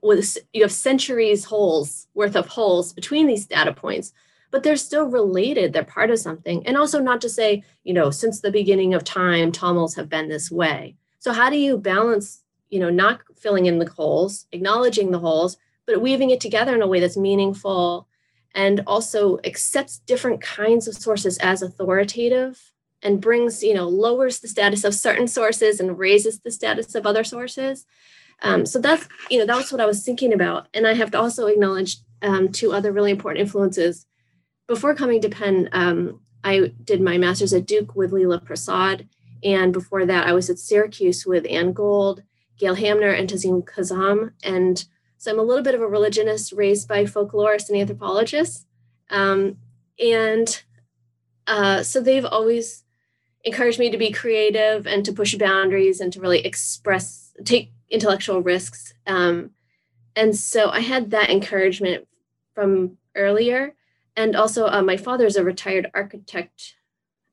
with 0.01 0.37
you 0.51 0.61
have 0.61 0.71
centuries 0.71 1.45
holes 1.45 2.07
worth 2.13 2.35
of 2.35 2.47
holes 2.47 2.91
between 2.91 3.27
these 3.27 3.45
data 3.45 3.71
points 3.71 4.11
but 4.53 4.61
they're 4.61 4.75
still 4.75 5.05
related. 5.05 5.73
They're 5.73 5.83
part 5.83 6.11
of 6.11 6.19
something. 6.19 6.65
And 6.67 6.77
also 6.77 6.99
not 6.99 7.21
to 7.21 7.29
say, 7.29 7.63
you 7.83 7.91
know, 7.91 8.11
since 8.11 8.39
the 8.39 8.51
beginning 8.51 8.93
of 8.93 9.03
time, 9.03 9.51
Tamils 9.51 9.95
have 9.95 10.09
been 10.09 10.29
this 10.29 10.51
way. 10.51 10.95
So 11.17 11.33
how 11.33 11.49
do 11.49 11.57
you 11.57 11.75
balance, 11.75 12.43
you 12.69 12.79
know, 12.79 12.91
not 12.91 13.21
filling 13.35 13.65
in 13.65 13.79
the 13.79 13.89
holes, 13.89 14.45
acknowledging 14.51 15.09
the 15.09 15.17
holes, 15.17 15.57
but 15.87 16.01
weaving 16.01 16.29
it 16.29 16.39
together 16.39 16.75
in 16.75 16.83
a 16.83 16.87
way 16.87 16.99
that's 16.99 17.17
meaningful 17.17 18.07
and 18.55 18.81
also 18.85 19.39
accepts 19.43 19.99
different 19.99 20.41
kinds 20.41 20.87
of 20.87 20.95
sources 20.95 21.37
as 21.39 21.61
authoritative 21.61 22.71
and 23.01 23.21
brings, 23.21 23.63
you 23.63 23.73
know, 23.73 23.87
lowers 23.87 24.39
the 24.39 24.47
status 24.47 24.83
of 24.83 24.93
certain 24.93 25.27
sources 25.27 25.79
and 25.79 25.97
raises 25.97 26.39
the 26.39 26.51
status 26.51 26.95
of 26.95 27.05
other 27.05 27.23
sources. 27.23 27.85
Um, 28.41 28.65
so 28.65 28.79
that's, 28.79 29.07
you 29.29 29.39
know, 29.39 29.45
that's 29.45 29.71
what 29.71 29.81
I 29.81 29.85
was 29.85 30.03
thinking 30.03 30.33
about. 30.33 30.67
And 30.73 30.87
I 30.87 30.93
have 30.93 31.11
to 31.11 31.19
also 31.19 31.47
acknowledge 31.47 31.97
um, 32.21 32.49
two 32.51 32.71
other 32.71 32.91
really 32.91 33.11
important 33.11 33.41
influences 33.41 34.05
before 34.67 34.95
coming 34.95 35.21
to 35.21 35.29
Penn, 35.29 35.69
um, 35.71 36.21
I 36.43 36.71
did 36.83 37.01
my 37.01 37.17
master's 37.17 37.53
at 37.53 37.65
Duke 37.65 37.95
with 37.95 38.11
Leela 38.11 38.43
Prasad. 38.43 39.07
And 39.43 39.73
before 39.73 40.05
that, 40.05 40.27
I 40.27 40.33
was 40.33 40.49
at 40.49 40.59
Syracuse 40.59 41.25
with 41.25 41.45
Ann 41.49 41.73
Gold, 41.73 42.23
Gail 42.57 42.75
Hamner, 42.75 43.11
and 43.11 43.29
Tazim 43.29 43.63
Kassam. 43.63 44.31
And 44.43 44.83
so 45.23 45.31
I'm 45.31 45.39
a 45.39 45.43
little 45.43 45.63
bit 45.63 45.73
of 45.73 45.79
a 45.79 45.87
religionist 45.87 46.51
raised 46.51 46.85
by 46.85 47.05
folklorists 47.05 47.69
and 47.69 47.77
anthropologists. 47.77 48.65
Um, 49.09 49.55
and 49.97 50.61
uh, 51.47 51.81
so 51.83 52.01
they've 52.01 52.25
always 52.25 52.83
encouraged 53.45 53.79
me 53.79 53.89
to 53.89 53.97
be 53.97 54.11
creative 54.11 54.85
and 54.85 55.05
to 55.05 55.13
push 55.13 55.33
boundaries 55.35 56.01
and 56.01 56.11
to 56.11 56.19
really 56.19 56.45
express, 56.45 57.31
take 57.45 57.71
intellectual 57.89 58.41
risks. 58.41 58.95
Um, 59.07 59.51
and 60.13 60.35
so 60.35 60.69
I 60.71 60.81
had 60.81 61.11
that 61.11 61.29
encouragement 61.29 62.05
from 62.53 62.97
earlier. 63.15 63.75
And 64.17 64.35
also, 64.35 64.67
uh, 64.67 64.81
my 64.81 64.97
father 64.97 65.25
is 65.25 65.37
a 65.37 65.43
retired 65.45 65.89
architect 65.93 66.75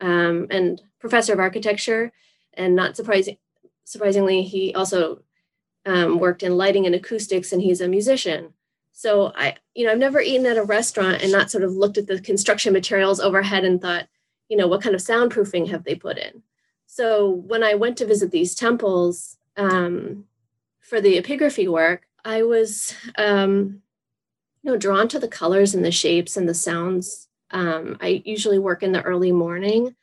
um, 0.00 0.47
and 0.49 0.80
professor 1.00 1.32
of 1.32 1.40
architecture. 1.40 2.12
And 2.54 2.76
not 2.76 2.94
surprising, 2.94 3.38
surprisingly, 3.82 4.44
he 4.44 4.73
also 4.76 5.23
um, 5.87 6.19
worked 6.19 6.43
in 6.43 6.57
lighting 6.57 6.87
and 6.87 6.95
acoustics, 6.95 7.53
and 7.53 7.63
he's 7.63 7.81
a 7.81 7.89
musician. 7.89 8.55
So 8.93 9.33
I, 9.35 9.57
you 9.75 9.87
know, 9.87 9.93
I've 9.93 9.99
never 9.99 10.21
eaten 10.21 10.47
at 10.47 10.59
a 10.59 10.63
restaurant 10.63 11.23
and 11.23 11.33
not 11.33 11.51
sort 11.51 11.65
of 11.65 11.73
looked 11.73 11.97
at 11.97 12.07
the 12.07 12.21
construction 12.21 12.73
materials 12.73 13.21
overhead 13.21 13.65
and 13.65 13.81
thought, 13.81 14.09
you 14.49 14.57
know, 14.57 14.67
what 14.67 14.83
kind 14.83 14.95
of 14.95 15.01
soundproofing 15.01 15.69
have 15.69 15.85
they 15.85 15.95
put 15.95 16.19
in? 16.19 16.43
So 16.87 17.31
when 17.31 17.63
I 17.63 17.75
went 17.75 17.97
to 17.99 18.07
visit 18.07 18.31
these 18.31 18.55
temples 18.55 19.39
um, 19.57 20.25
for 20.81 21.01
the 21.01 21.23
epigraphy 21.23 21.69
work, 21.69 22.07
I 22.25 22.43
was, 22.43 22.95
um, 23.17 23.81
you 24.63 24.71
know, 24.71 24.77
drawn 24.77 25.09
to 25.09 25.19
the 25.19 25.29
colors 25.29 25.75
and 25.75 25.85
the 25.85 25.93
shapes 25.93 26.37
and 26.37 26.49
the 26.49 26.55
sounds. 26.55 27.29
Um, 27.53 27.97
I 28.01 28.23
usually 28.25 28.59
work 28.59 28.83
in 28.83 28.93
the 28.93 29.03
early 29.03 29.33
morning. 29.33 29.95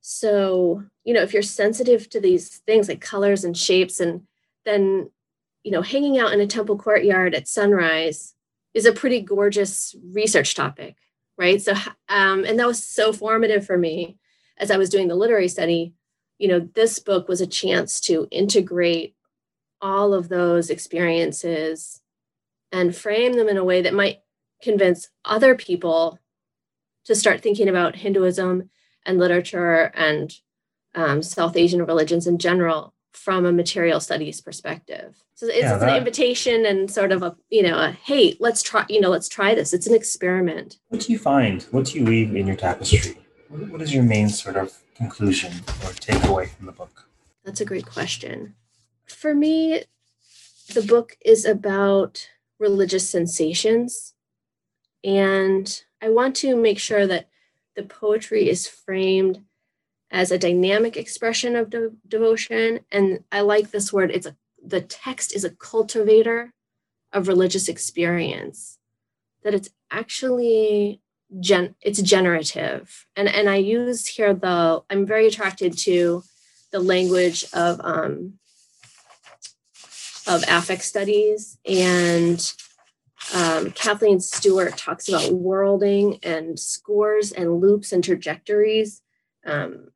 So, 0.00 0.82
you 1.04 1.14
know, 1.14 1.22
if 1.22 1.32
you're 1.32 1.42
sensitive 1.42 2.08
to 2.10 2.20
these 2.20 2.56
things 2.66 2.88
like 2.88 3.00
colors 3.00 3.44
and 3.44 3.56
shapes, 3.56 4.00
and 4.00 4.26
then, 4.64 5.10
you 5.62 5.70
know, 5.70 5.82
hanging 5.82 6.18
out 6.18 6.32
in 6.32 6.40
a 6.40 6.46
temple 6.46 6.78
courtyard 6.78 7.34
at 7.34 7.48
sunrise 7.48 8.34
is 8.74 8.86
a 8.86 8.92
pretty 8.92 9.20
gorgeous 9.20 9.94
research 10.12 10.54
topic, 10.54 10.96
right? 11.36 11.60
So, 11.60 11.74
um, 12.08 12.44
and 12.44 12.58
that 12.58 12.66
was 12.66 12.82
so 12.82 13.12
formative 13.12 13.66
for 13.66 13.76
me 13.76 14.18
as 14.58 14.70
I 14.70 14.76
was 14.76 14.90
doing 14.90 15.08
the 15.08 15.14
literary 15.14 15.48
study. 15.48 15.94
You 16.38 16.48
know, 16.48 16.68
this 16.74 16.98
book 16.98 17.28
was 17.28 17.40
a 17.40 17.46
chance 17.46 18.00
to 18.02 18.28
integrate 18.30 19.14
all 19.82 20.14
of 20.14 20.28
those 20.28 20.70
experiences 20.70 22.00
and 22.72 22.94
frame 22.94 23.34
them 23.34 23.48
in 23.48 23.56
a 23.56 23.64
way 23.64 23.82
that 23.82 23.94
might 23.94 24.20
convince 24.62 25.08
other 25.24 25.54
people 25.54 26.18
to 27.04 27.14
start 27.14 27.40
thinking 27.40 27.68
about 27.68 27.96
Hinduism 27.96 28.70
and 29.04 29.18
literature 29.18 29.90
and 29.94 30.34
um, 30.94 31.22
South 31.22 31.56
Asian 31.56 31.84
religions 31.84 32.26
in 32.26 32.38
general 32.38 32.94
from 33.12 33.44
a 33.44 33.52
material 33.52 34.00
studies 34.00 34.40
perspective. 34.40 35.22
So 35.34 35.46
it's, 35.46 35.58
yeah, 35.58 35.76
that, 35.76 35.88
an 35.88 35.96
invitation 35.96 36.66
and 36.66 36.90
sort 36.90 37.12
of 37.12 37.22
a, 37.22 37.36
you 37.50 37.62
know, 37.62 37.76
a, 37.76 37.90
hey, 37.90 38.36
let's 38.40 38.62
try, 38.62 38.84
you 38.88 39.00
know, 39.00 39.10
let's 39.10 39.28
try 39.28 39.54
this. 39.54 39.72
It's 39.72 39.86
an 39.86 39.94
experiment. 39.94 40.78
What 40.88 41.02
do 41.02 41.12
you 41.12 41.18
find? 41.18 41.62
What 41.70 41.86
do 41.86 41.98
you 41.98 42.04
weave 42.04 42.34
in 42.36 42.46
your 42.46 42.56
tapestry? 42.56 43.16
What 43.48 43.82
is 43.82 43.92
your 43.92 44.04
main 44.04 44.28
sort 44.28 44.56
of 44.56 44.72
conclusion 44.94 45.52
or 45.52 45.90
takeaway 45.92 46.48
from 46.50 46.66
the 46.66 46.72
book? 46.72 47.08
That's 47.44 47.60
a 47.60 47.64
great 47.64 47.86
question. 47.86 48.54
For 49.06 49.34
me, 49.34 49.82
the 50.72 50.82
book 50.82 51.16
is 51.24 51.44
about 51.44 52.28
religious 52.58 53.08
sensations. 53.10 54.14
And 55.02 55.82
I 56.00 56.10
want 56.10 56.36
to 56.36 56.54
make 56.54 56.78
sure 56.78 57.06
that 57.06 57.28
the 57.74 57.82
poetry 57.82 58.48
is 58.48 58.68
framed 58.68 59.42
as 60.10 60.30
a 60.30 60.38
dynamic 60.38 60.96
expression 60.96 61.56
of 61.56 61.70
de- 61.70 61.92
devotion. 62.06 62.80
And 62.90 63.24
I 63.30 63.40
like 63.40 63.70
this 63.70 63.92
word, 63.92 64.10
it's 64.10 64.26
a 64.26 64.36
the 64.62 64.80
text 64.80 65.34
is 65.34 65.44
a 65.44 65.50
cultivator 65.50 66.52
of 67.12 67.28
religious 67.28 67.66
experience, 67.68 68.78
that 69.42 69.54
it's 69.54 69.70
actually 69.90 71.00
gen 71.38 71.74
it's 71.80 72.02
generative. 72.02 73.06
And 73.16 73.28
and 73.28 73.48
I 73.48 73.56
use 73.56 74.06
here 74.06 74.34
the 74.34 74.82
I'm 74.90 75.06
very 75.06 75.26
attracted 75.26 75.78
to 75.78 76.22
the 76.72 76.80
language 76.80 77.44
of 77.52 77.80
um 77.82 78.34
of 80.26 80.44
affect 80.48 80.82
studies 80.82 81.58
and 81.64 82.52
um, 83.34 83.70
Kathleen 83.72 84.20
Stewart 84.20 84.76
talks 84.76 85.08
about 85.08 85.32
worlding 85.32 86.18
and 86.22 86.58
scores 86.58 87.32
and 87.32 87.60
loops 87.60 87.92
and 87.92 88.02
trajectories, 88.02 89.02
um, 89.46 89.88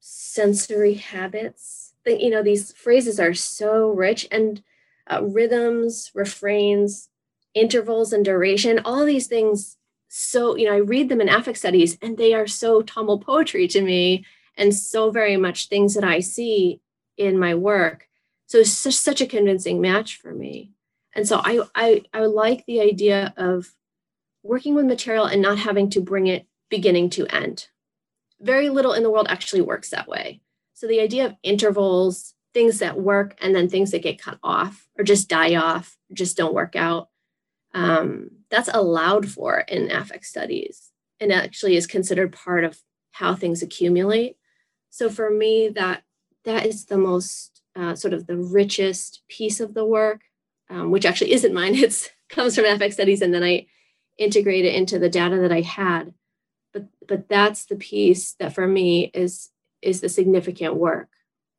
sensory 0.00 0.94
habits. 0.94 1.94
You 2.06 2.30
know, 2.30 2.42
these 2.42 2.72
phrases 2.72 3.20
are 3.20 3.34
so 3.34 3.90
rich 3.90 4.26
and 4.30 4.62
uh, 5.06 5.22
rhythms, 5.22 6.10
refrains, 6.14 7.08
intervals, 7.54 8.12
and 8.12 8.24
duration. 8.24 8.80
All 8.84 9.04
these 9.04 9.26
things. 9.26 9.76
So 10.08 10.56
you 10.56 10.66
know, 10.66 10.74
I 10.74 10.78
read 10.78 11.08
them 11.08 11.20
in 11.20 11.28
affect 11.28 11.58
studies, 11.58 11.96
and 12.02 12.18
they 12.18 12.34
are 12.34 12.46
so 12.46 12.82
Tamil 12.82 13.20
poetry 13.20 13.68
to 13.68 13.80
me, 13.80 14.24
and 14.56 14.74
so 14.74 15.10
very 15.10 15.36
much 15.36 15.68
things 15.68 15.94
that 15.94 16.04
I 16.04 16.20
see 16.20 16.80
in 17.16 17.38
my 17.38 17.54
work. 17.54 18.08
So 18.46 18.58
it's 18.58 18.72
such, 18.72 18.94
such 18.94 19.20
a 19.20 19.26
convincing 19.26 19.80
match 19.80 20.16
for 20.16 20.34
me 20.34 20.72
and 21.14 21.26
so 21.26 21.40
I, 21.44 21.60
I 21.74 22.02
i 22.12 22.20
like 22.20 22.64
the 22.66 22.80
idea 22.80 23.34
of 23.36 23.74
working 24.42 24.74
with 24.74 24.86
material 24.86 25.26
and 25.26 25.42
not 25.42 25.58
having 25.58 25.90
to 25.90 26.00
bring 26.00 26.26
it 26.26 26.46
beginning 26.68 27.10
to 27.10 27.26
end 27.26 27.68
very 28.40 28.68
little 28.68 28.92
in 28.92 29.02
the 29.02 29.10
world 29.10 29.26
actually 29.28 29.60
works 29.60 29.90
that 29.90 30.08
way 30.08 30.40
so 30.74 30.86
the 30.86 31.00
idea 31.00 31.26
of 31.26 31.34
intervals 31.42 32.34
things 32.52 32.80
that 32.80 33.00
work 33.00 33.36
and 33.40 33.54
then 33.54 33.68
things 33.68 33.90
that 33.90 34.02
get 34.02 34.20
cut 34.20 34.38
off 34.42 34.88
or 34.98 35.04
just 35.04 35.28
die 35.28 35.54
off 35.54 35.96
just 36.12 36.36
don't 36.36 36.54
work 36.54 36.74
out 36.76 37.08
um, 37.72 38.30
that's 38.50 38.70
allowed 38.72 39.28
for 39.28 39.60
in 39.60 39.92
affect 39.92 40.24
studies 40.24 40.90
and 41.20 41.32
actually 41.32 41.76
is 41.76 41.86
considered 41.86 42.32
part 42.32 42.64
of 42.64 42.78
how 43.12 43.34
things 43.34 43.62
accumulate 43.62 44.36
so 44.88 45.08
for 45.08 45.30
me 45.30 45.68
that 45.68 46.02
that 46.44 46.66
is 46.66 46.86
the 46.86 46.98
most 46.98 47.62
uh, 47.76 47.94
sort 47.94 48.12
of 48.12 48.26
the 48.26 48.36
richest 48.36 49.22
piece 49.28 49.60
of 49.60 49.74
the 49.74 49.84
work 49.84 50.22
um, 50.70 50.90
which 50.90 51.04
actually 51.04 51.32
isn't 51.32 51.52
mine. 51.52 51.74
It's 51.80 52.08
comes 52.28 52.54
from 52.54 52.64
affect 52.64 52.94
studies, 52.94 53.22
and 53.22 53.34
then 53.34 53.42
I 53.42 53.66
integrate 54.16 54.64
it 54.64 54.74
into 54.74 54.98
the 54.98 55.08
data 55.08 55.38
that 55.38 55.52
I 55.52 55.62
had. 55.62 56.14
But 56.72 56.86
but 57.06 57.28
that's 57.28 57.64
the 57.66 57.76
piece 57.76 58.32
that 58.34 58.54
for 58.54 58.66
me 58.66 59.10
is 59.14 59.50
is 59.82 60.00
the 60.00 60.08
significant 60.08 60.76
work 60.76 61.08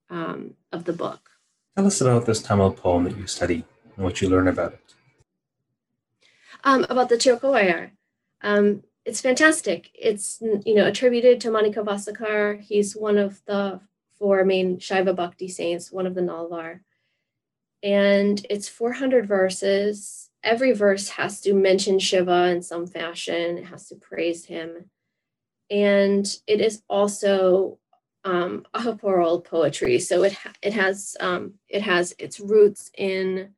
um, 0.09 0.55
of 0.71 0.85
the 0.85 0.93
book. 0.93 1.29
Tell 1.75 1.87
us 1.87 2.01
about 2.01 2.25
this 2.25 2.41
Tamil 2.41 2.71
poem 2.71 3.03
that 3.05 3.17
you 3.17 3.27
study 3.27 3.63
and 3.95 4.05
what 4.05 4.21
you 4.21 4.29
learn 4.29 4.47
about 4.47 4.73
it. 4.73 4.93
Um, 6.63 6.85
about 6.89 7.09
the 7.09 7.15
Tirukkovayar. 7.15 7.91
Um, 8.41 8.83
it's 9.05 9.21
fantastic. 9.21 9.89
It's 9.93 10.39
you 10.41 10.75
know 10.75 10.87
attributed 10.87 11.41
to 11.41 11.49
Manikkavasakar. 11.49 12.61
He's 12.61 12.95
one 12.95 13.17
of 13.17 13.41
the 13.45 13.81
four 14.17 14.45
main 14.45 14.77
Shaiva 14.77 15.15
Bhakti 15.15 15.47
saints, 15.47 15.91
one 15.91 16.05
of 16.05 16.15
the 16.15 16.21
Nalvar 16.21 16.81
and 17.83 18.45
it's 18.49 18.69
400 18.69 19.27
verses. 19.27 20.29
Every 20.43 20.71
verse 20.71 21.09
has 21.09 21.41
to 21.41 21.53
mention 21.53 21.99
Shiva 21.99 22.49
in 22.49 22.61
some 22.61 22.87
fashion, 22.87 23.57
it 23.57 23.65
has 23.65 23.87
to 23.89 23.95
praise 23.95 24.45
him. 24.45 24.89
And 25.71 26.27
it 26.45 26.61
is 26.61 26.83
also 26.87 27.79
um, 28.23 28.67
ahapural 28.75 29.43
poetry. 29.43 29.97
So 29.99 30.23
it, 30.23 30.37
it, 30.61 30.73
has, 30.73 31.15
um, 31.19 31.53
it 31.69 31.81
has 31.81 32.13
its 32.19 32.39
roots 32.39 32.91
in 32.95 33.55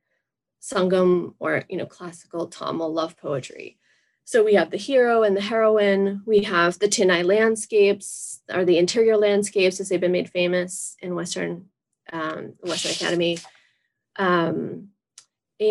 Sangam 0.64 1.34
or 1.40 1.64
you 1.68 1.78
know 1.78 1.86
classical 1.86 2.48
Tamil 2.48 2.94
love 2.94 3.18
poetry. 3.18 3.78
So 4.24 4.44
we 4.44 4.54
have 4.54 4.72
the 4.72 4.78
hero 4.78 5.24
and 5.24 5.36
the 5.36 5.42
heroine. 5.42 6.24
We 6.26 6.44
have 6.44 6.80
the 6.80 6.88
Thinnai 6.88 7.26
landscapes, 7.26 8.42
or 8.50 8.64
the 8.64 8.78
interior 8.78 9.18
landscapes, 9.18 9.82
as 9.82 9.90
they've 9.90 10.00
been 10.00 10.14
made 10.14 10.30
famous 10.30 10.96
in 11.02 11.16
Western 11.16 11.66
um, 12.14 12.54
Western 12.62 12.94
Academy. 12.94 13.40
Um, 14.16 14.90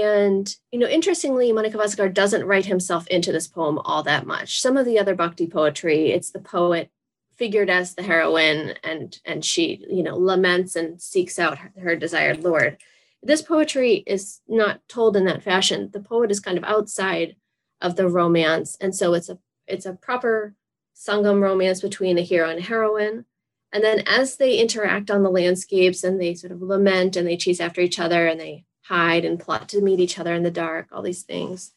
and, 0.00 0.54
you 0.70 0.78
know, 0.78 0.88
interestingly, 0.88 1.52
Manikkavasakar 1.52 2.14
doesn't 2.14 2.46
write 2.46 2.66
himself 2.66 3.06
into 3.08 3.32
this 3.32 3.46
poem 3.46 3.78
all 3.78 4.02
that 4.04 4.26
much. 4.26 4.60
Some 4.60 4.76
of 4.76 4.86
the 4.86 4.98
other 4.98 5.14
bhakti 5.14 5.46
poetry, 5.46 6.10
it's 6.10 6.30
the 6.30 6.40
poet 6.40 6.90
figured 7.36 7.70
as 7.70 7.94
the 7.94 8.02
heroine 8.02 8.74
and 8.84 9.18
and 9.24 9.44
she, 9.44 9.84
you 9.90 10.02
know, 10.02 10.16
laments 10.16 10.76
and 10.76 11.00
seeks 11.00 11.38
out 11.38 11.58
her, 11.58 11.72
her 11.80 11.96
desired 11.96 12.44
lord. 12.44 12.78
This 13.22 13.42
poetry 13.42 14.02
is 14.06 14.40
not 14.48 14.80
told 14.88 15.16
in 15.16 15.24
that 15.26 15.42
fashion. 15.42 15.90
The 15.92 16.00
poet 16.00 16.30
is 16.30 16.40
kind 16.40 16.58
of 16.58 16.64
outside 16.64 17.36
of 17.80 17.96
the 17.96 18.08
romance. 18.08 18.76
And 18.80 18.94
so 18.94 19.14
it's 19.14 19.28
a 19.28 19.38
it's 19.66 19.86
a 19.86 19.94
proper 19.94 20.54
sangam 20.94 21.40
romance 21.40 21.80
between 21.80 22.18
a 22.18 22.22
hero 22.22 22.48
and 22.48 22.58
a 22.58 22.62
heroine. 22.62 23.24
And 23.72 23.82
then 23.82 24.02
as 24.06 24.36
they 24.36 24.58
interact 24.58 25.10
on 25.10 25.22
the 25.22 25.30
landscapes 25.30 26.04
and 26.04 26.20
they 26.20 26.34
sort 26.34 26.52
of 26.52 26.60
lament 26.60 27.16
and 27.16 27.26
they 27.26 27.36
chase 27.36 27.60
after 27.60 27.80
each 27.80 27.98
other 27.98 28.26
and 28.26 28.38
they 28.38 28.64
hide 28.82 29.24
and 29.24 29.38
plot 29.38 29.68
to 29.70 29.80
meet 29.80 30.00
each 30.00 30.18
other 30.18 30.34
in 30.34 30.42
the 30.42 30.50
dark, 30.50 30.88
all 30.92 31.02
these 31.02 31.22
things. 31.22 31.72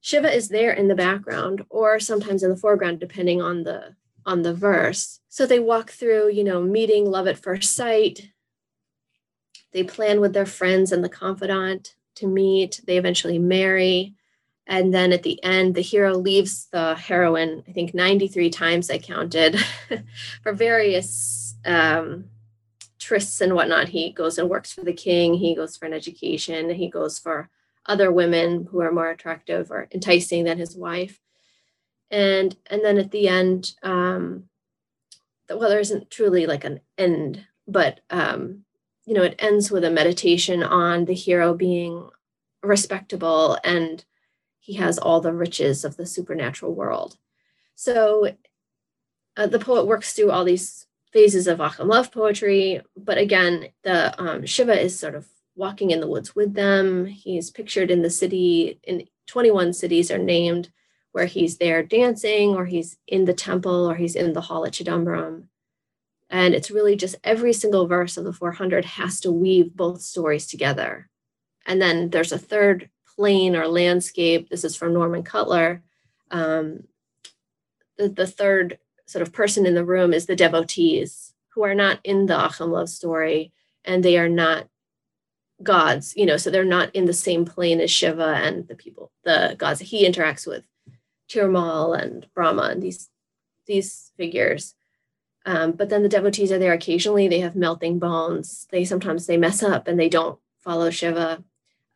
Shiva 0.00 0.34
is 0.34 0.48
there 0.48 0.72
in 0.72 0.88
the 0.88 0.94
background 0.94 1.64
or 1.70 1.98
sometimes 1.98 2.42
in 2.42 2.50
the 2.50 2.56
foreground, 2.56 3.00
depending 3.00 3.40
on 3.40 3.62
the 3.62 3.94
on 4.26 4.42
the 4.42 4.54
verse. 4.54 5.20
So 5.28 5.46
they 5.46 5.58
walk 5.58 5.90
through, 5.90 6.30
you 6.30 6.44
know, 6.44 6.62
meeting 6.62 7.10
love 7.10 7.26
at 7.26 7.38
first 7.38 7.74
sight. 7.74 8.30
They 9.72 9.84
plan 9.84 10.20
with 10.20 10.32
their 10.32 10.46
friends 10.46 10.92
and 10.92 11.04
the 11.04 11.08
confidant 11.08 11.94
to 12.16 12.26
meet. 12.26 12.80
They 12.86 12.96
eventually 12.96 13.38
marry. 13.38 14.14
And 14.66 14.94
then 14.94 15.12
at 15.12 15.24
the 15.24 15.42
end, 15.44 15.74
the 15.74 15.82
hero 15.82 16.16
leaves 16.16 16.68
the 16.72 16.94
heroine, 16.94 17.62
I 17.68 17.72
think 17.72 17.92
93 17.92 18.48
times 18.50 18.90
I 18.90 18.98
counted, 18.98 19.58
for 20.42 20.52
various 20.52 21.54
um, 21.66 22.30
trysts 23.04 23.40
and 23.40 23.54
whatnot. 23.54 23.88
He 23.88 24.10
goes 24.10 24.38
and 24.38 24.48
works 24.48 24.72
for 24.72 24.82
the 24.82 24.92
king, 24.92 25.34
he 25.34 25.54
goes 25.54 25.76
for 25.76 25.86
an 25.86 25.92
education, 25.92 26.70
he 26.70 26.88
goes 26.88 27.18
for 27.18 27.50
other 27.86 28.10
women 28.10 28.68
who 28.70 28.80
are 28.80 28.92
more 28.92 29.10
attractive 29.10 29.70
or 29.70 29.88
enticing 29.92 30.44
than 30.44 30.58
his 30.58 30.76
wife. 30.76 31.20
And 32.10 32.56
and 32.66 32.84
then 32.84 32.98
at 32.98 33.10
the 33.10 33.28
end, 33.28 33.74
um, 33.82 34.48
well, 35.48 35.68
there 35.68 35.80
isn't 35.80 36.10
truly 36.10 36.46
like 36.46 36.64
an 36.64 36.80
end, 36.96 37.46
but 37.68 38.00
um, 38.10 38.64
you 39.04 39.14
know, 39.14 39.22
it 39.22 39.36
ends 39.38 39.70
with 39.70 39.84
a 39.84 39.90
meditation 39.90 40.62
on 40.62 41.04
the 41.04 41.14
hero 41.14 41.54
being 41.54 42.08
respectable 42.62 43.58
and 43.62 44.04
he 44.58 44.74
has 44.74 44.96
all 44.96 45.20
the 45.20 45.32
riches 45.32 45.84
of 45.84 45.96
the 45.96 46.06
supernatural 46.06 46.74
world. 46.74 47.18
So 47.74 48.30
uh, 49.36 49.46
the 49.46 49.58
poet 49.58 49.86
works 49.86 50.14
through 50.14 50.30
all 50.30 50.44
these 50.44 50.86
phases 51.14 51.46
of 51.46 51.60
Akam 51.60 51.86
love 51.86 52.10
poetry, 52.10 52.82
but 52.96 53.16
again, 53.16 53.68
the 53.84 54.20
um, 54.20 54.44
Shiva 54.44 54.78
is 54.78 54.98
sort 54.98 55.14
of 55.14 55.26
walking 55.54 55.92
in 55.92 56.00
the 56.00 56.08
woods 56.08 56.34
with 56.34 56.54
them. 56.54 57.06
He's 57.06 57.50
pictured 57.50 57.90
in 57.90 58.02
the 58.02 58.10
city, 58.10 58.80
in 58.82 59.06
21 59.28 59.72
cities 59.72 60.10
are 60.10 60.18
named 60.18 60.70
where 61.12 61.26
he's 61.26 61.58
there 61.58 61.84
dancing, 61.84 62.56
or 62.56 62.66
he's 62.66 62.98
in 63.06 63.24
the 63.24 63.32
temple, 63.32 63.88
or 63.88 63.94
he's 63.94 64.16
in 64.16 64.32
the 64.32 64.40
hall 64.40 64.66
at 64.66 64.72
Chidambaram. 64.72 65.44
And 66.28 66.52
it's 66.52 66.72
really 66.72 66.96
just 66.96 67.14
every 67.22 67.52
single 67.52 67.86
verse 67.86 68.16
of 68.16 68.24
the 68.24 68.32
400 68.32 68.84
has 68.84 69.20
to 69.20 69.30
weave 69.30 69.76
both 69.76 70.00
stories 70.00 70.48
together. 70.48 71.08
And 71.64 71.80
then 71.80 72.10
there's 72.10 72.32
a 72.32 72.38
third 72.38 72.90
plane 73.14 73.54
or 73.54 73.68
landscape. 73.68 74.48
This 74.50 74.64
is 74.64 74.74
from 74.74 74.92
Norman 74.92 75.22
Cutler. 75.22 75.84
Um, 76.32 76.88
the, 77.96 78.08
the 78.08 78.26
third 78.26 78.78
sort 79.06 79.22
of 79.22 79.32
person 79.32 79.66
in 79.66 79.74
the 79.74 79.84
room 79.84 80.12
is 80.12 80.26
the 80.26 80.36
devotees 80.36 81.34
who 81.54 81.64
are 81.64 81.74
not 81.74 82.00
in 82.04 82.26
the 82.26 82.34
Akam 82.34 82.70
love 82.70 82.88
story 82.88 83.52
and 83.84 84.02
they 84.02 84.18
are 84.18 84.28
not 84.28 84.68
gods, 85.62 86.14
you 86.16 86.26
know, 86.26 86.36
so 86.36 86.50
they're 86.50 86.64
not 86.64 86.94
in 86.94 87.04
the 87.04 87.12
same 87.12 87.44
plane 87.44 87.80
as 87.80 87.90
Shiva 87.90 88.34
and 88.36 88.66
the 88.66 88.74
people, 88.74 89.12
the 89.24 89.54
gods 89.58 89.78
that 89.78 89.86
he 89.86 90.08
interacts 90.08 90.46
with, 90.46 90.64
Tirumal 91.28 92.00
and 92.00 92.26
Brahma 92.34 92.62
and 92.62 92.82
these 92.82 93.08
these 93.66 94.12
figures. 94.16 94.74
Um, 95.46 95.72
but 95.72 95.88
then 95.88 96.02
the 96.02 96.08
devotees 96.08 96.52
are 96.52 96.58
there 96.58 96.72
occasionally. 96.72 97.28
They 97.28 97.40
have 97.40 97.56
melting 97.56 97.98
bones. 97.98 98.66
They 98.70 98.84
sometimes 98.84 99.26
they 99.26 99.36
mess 99.36 99.62
up 99.62 99.88
and 99.88 99.98
they 99.98 100.08
don't 100.08 100.38
follow 100.60 100.90
Shiva. 100.90 101.44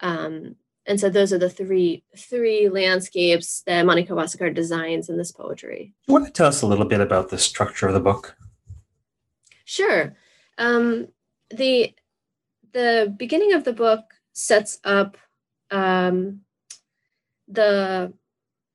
Um, 0.01 0.57
and 0.89 0.99
so 0.99 1.11
those 1.11 1.35
are 1.35 1.39
the 1.39 1.51
three 1.51 2.03
three 2.17 2.69
landscapes 2.69 3.63
that 3.67 3.85
Manikkavasakar 3.85 4.55
designs 4.55 5.11
in 5.11 5.19
this 5.19 5.31
poetry. 5.31 5.93
You 6.07 6.15
want 6.15 6.27
to 6.27 6.33
tell 6.33 6.47
us 6.47 6.63
a 6.63 6.67
little 6.67 6.87
bit 6.87 7.03
about 7.03 7.29
the 7.29 7.39
structure 7.39 7.87
of 7.87 7.95
the 7.95 8.01
book? 8.01 8.37
Sure. 9.67 10.17
Um, 10.57 11.09
the 11.51 11.95
the 12.73 13.15
beginning 13.17 13.53
of 13.53 13.65
the 13.65 13.73
book 13.75 14.15
sets 14.33 14.79
up 14.83 15.19
um, 15.71 16.41
the 17.47 18.15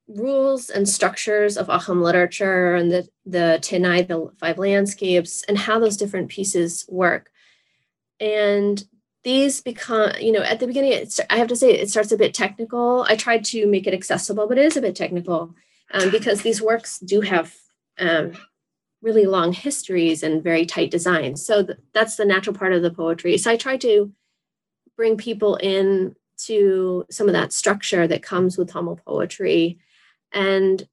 rules 0.07 0.69
and 0.69 0.87
structures 0.87 1.57
of 1.57 1.67
Akam 1.67 2.03
literature 2.03 2.75
and 2.75 2.91
the 2.91 3.07
the 3.25 3.57
Tenai, 3.61 4.07
the 4.07 4.31
five 4.37 4.59
landscapes, 4.59 5.43
and 5.47 5.57
how 5.57 5.79
those 5.79 5.97
different 5.97 6.29
pieces 6.29 6.85
work. 6.87 7.31
And 8.19 8.83
these 9.23 9.61
become, 9.61 10.11
you 10.19 10.31
know, 10.31 10.41
at 10.41 10.59
the 10.59 10.67
beginning, 10.67 11.07
I 11.29 11.37
have 11.37 11.47
to 11.47 11.55
say 11.55 11.71
it 11.71 11.89
starts 11.89 12.11
a 12.11 12.17
bit 12.17 12.33
technical. 12.33 13.05
I 13.07 13.15
tried 13.15 13.45
to 13.45 13.65
make 13.67 13.87
it 13.87 13.93
accessible, 13.93 14.47
but 14.47 14.57
it 14.57 14.65
is 14.65 14.77
a 14.77 14.81
bit 14.81 14.95
technical 14.95 15.55
um, 15.91 16.09
because 16.09 16.41
these 16.41 16.61
works 16.61 16.99
do 16.99 17.21
have 17.21 17.55
um, 17.99 18.33
really 19.01 19.25
long 19.25 19.53
histories 19.53 20.23
and 20.23 20.43
very 20.43 20.65
tight 20.65 20.91
designs. 20.91 21.45
So 21.45 21.63
th- 21.63 21.77
that's 21.93 22.15
the 22.15 22.25
natural 22.25 22.55
part 22.55 22.73
of 22.73 22.81
the 22.81 22.91
poetry. 22.91 23.37
So 23.37 23.51
I 23.51 23.57
tried 23.57 23.81
to 23.81 24.11
bring 24.97 25.17
people 25.17 25.55
in 25.57 26.15
to 26.45 27.05
some 27.09 27.27
of 27.27 27.33
that 27.33 27.53
structure 27.53 28.07
that 28.07 28.23
comes 28.23 28.57
with 28.57 28.71
Tamil 28.71 28.99
poetry. 29.05 29.79
And 30.31 30.87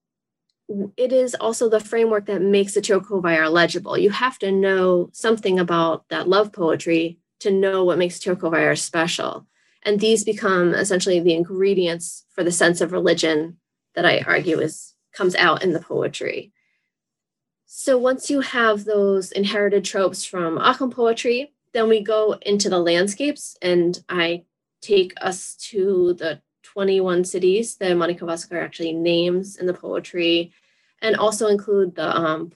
it 0.97 1.13
is 1.13 1.35
also 1.35 1.69
the 1.69 1.81
framework 1.81 2.27
that 2.27 2.43
makes 2.43 2.75
the 2.75 2.81
Tirukovayar 2.81 3.51
legible. 3.51 3.99
You 3.99 4.11
have 4.11 4.39
to 4.41 4.53
know 4.53 5.11
something 5.13 5.59
about 5.59 6.09
that 6.11 6.29
love 6.29 6.53
poetry 6.53 7.20
to 7.41 7.51
know 7.51 7.85
what 7.85 7.99
makes 7.99 8.19
Tirukovayar 8.19 8.79
special. 8.79 9.47
And 9.83 9.99
these 9.99 10.25
become 10.25 10.75
essentially 10.75 11.21
the 11.21 11.35
ingredients 11.35 12.25
for 12.31 12.45
the 12.45 12.53
sense 12.53 12.81
of 12.81 12.93
religion 12.93 13.59
that 13.95 14.05
I 14.05 14.21
argue 14.27 14.61
is 14.61 14.95
comes 15.13 15.35
out 15.35 15.63
in 15.63 15.73
the 15.73 15.81
poetry. 15.81 16.53
So 17.67 17.99
once 17.99 18.31
you 18.31 18.41
have 18.41 18.85
those 18.85 19.33
inherited 19.33 19.85
tropes 19.85 20.25
from 20.25 20.59
Akam 20.59 20.93
poetry, 20.93 21.53
then 21.73 21.89
we 21.89 22.03
go 22.03 22.33
into 22.43 22.69
the 22.69 22.79
landscapes 22.79 23.57
and 23.63 23.99
I 24.09 24.45
take 24.83 25.15
us 25.21 25.55
to 25.71 26.15
the 26.15 26.41
21 26.63 27.25
cities 27.25 27.77
that 27.77 27.97
Manikkavasakar 27.97 28.63
actually 28.63 28.93
names 28.93 29.57
in 29.57 29.67
the 29.67 29.75
poetry 29.75 30.53
and 31.03 31.17
also 31.17 31.47
include 31.47 31.95
the 31.95 32.17
um, 32.17 32.53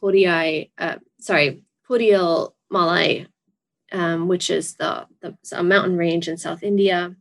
uh, 0.78 0.96
sorry, 1.20 1.62
Podial 1.88 2.52
Malai 2.72 3.26
um, 3.94 4.26
which 4.26 4.50
is 4.50 4.74
the, 4.74 5.06
the 5.22 5.62
mountain 5.62 5.96
range 5.96 6.28
in 6.28 6.36
South 6.36 6.62
India. 6.62 7.14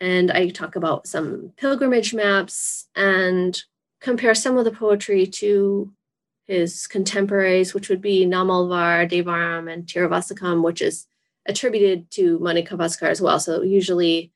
And 0.00 0.32
I 0.32 0.48
talk 0.48 0.74
about 0.74 1.06
some 1.06 1.52
pilgrimage 1.56 2.12
maps 2.12 2.88
and 2.96 3.58
compare 4.00 4.34
some 4.34 4.58
of 4.58 4.64
the 4.64 4.72
poetry 4.72 5.26
to 5.26 5.92
his 6.44 6.88
contemporaries, 6.88 7.72
which 7.72 7.88
would 7.88 8.02
be 8.02 8.26
Nammalvar, 8.26 9.08
Devaram, 9.08 9.72
and 9.72 9.86
Tiruvasakam, 9.86 10.64
which 10.64 10.82
is 10.82 11.06
attributed 11.46 12.10
to 12.10 12.40
Manikkavasakar 12.40 13.08
as 13.08 13.22
well. 13.22 13.38
So 13.38 13.62
usually 13.62 14.32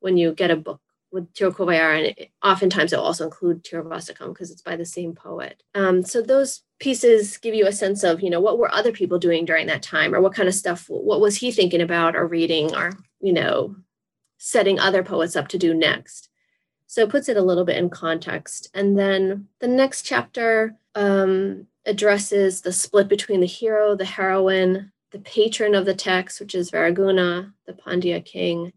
when 0.00 0.18
you 0.18 0.34
get 0.34 0.50
a 0.50 0.56
book 0.56 0.82
with 1.12 1.32
Tirukovayar, 1.34 2.16
and 2.18 2.28
oftentimes 2.42 2.92
it 2.92 2.96
will 2.96 3.04
also 3.04 3.24
include 3.24 3.64
Tiruvasakam 3.64 4.28
because 4.28 4.50
it's 4.50 4.62
by 4.62 4.76
the 4.76 4.84
same 4.86 5.14
poet. 5.14 5.62
Um, 5.74 6.02
so 6.04 6.22
those 6.22 6.62
pieces 6.78 7.36
give 7.38 7.54
you 7.54 7.66
a 7.66 7.72
sense 7.72 8.04
of, 8.04 8.22
you 8.22 8.30
know, 8.30 8.40
what 8.40 8.58
were 8.58 8.72
other 8.72 8.92
people 8.92 9.18
doing 9.18 9.44
during 9.44 9.66
that 9.66 9.82
time, 9.82 10.14
or 10.14 10.20
what 10.20 10.34
kind 10.34 10.48
of 10.48 10.54
stuff, 10.54 10.86
what 10.88 11.20
was 11.20 11.36
he 11.36 11.50
thinking 11.50 11.80
about, 11.80 12.16
or 12.16 12.26
reading, 12.26 12.74
or 12.74 12.92
you 13.20 13.32
know, 13.32 13.76
setting 14.38 14.78
other 14.78 15.02
poets 15.02 15.36
up 15.36 15.48
to 15.48 15.58
do 15.58 15.74
next. 15.74 16.28
So 16.86 17.02
it 17.02 17.10
puts 17.10 17.28
it 17.28 17.36
a 17.36 17.42
little 17.42 17.64
bit 17.64 17.76
in 17.76 17.90
context. 17.90 18.68
And 18.74 18.98
then 18.98 19.46
the 19.60 19.68
next 19.68 20.02
chapter 20.02 20.76
um, 20.94 21.66
addresses 21.86 22.62
the 22.62 22.72
split 22.72 23.08
between 23.08 23.40
the 23.40 23.46
hero, 23.46 23.94
the 23.94 24.04
heroine, 24.04 24.90
the 25.12 25.20
patron 25.20 25.74
of 25.74 25.84
the 25.86 25.94
text, 25.94 26.40
which 26.40 26.54
is 26.54 26.70
Varaguna, 26.70 27.52
the 27.66 27.74
Pandya 27.74 28.24
king, 28.24 28.72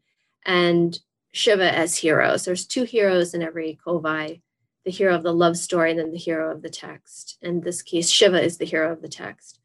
and 0.45 0.99
Shiva 1.33 1.75
as 1.75 1.97
heroes. 1.97 2.45
There's 2.45 2.65
two 2.65 2.83
heroes 2.83 3.33
in 3.33 3.41
every 3.41 3.77
Kovai 3.85 4.41
the 4.85 4.91
hero 4.91 5.15
of 5.15 5.23
the 5.23 5.33
love 5.33 5.57
story 5.57 5.91
and 5.91 5.99
then 5.99 6.11
the 6.11 6.17
hero 6.17 6.51
of 6.51 6.61
the 6.61 6.69
text. 6.69 7.37
In 7.41 7.61
this 7.61 7.81
case, 7.81 8.09
Shiva 8.09 8.41
is 8.41 8.57
the 8.57 8.65
hero 8.65 8.91
of 8.91 9.01
the 9.01 9.07
text. 9.07 9.59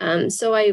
Um, 0.00 0.30
so 0.30 0.54
I 0.54 0.72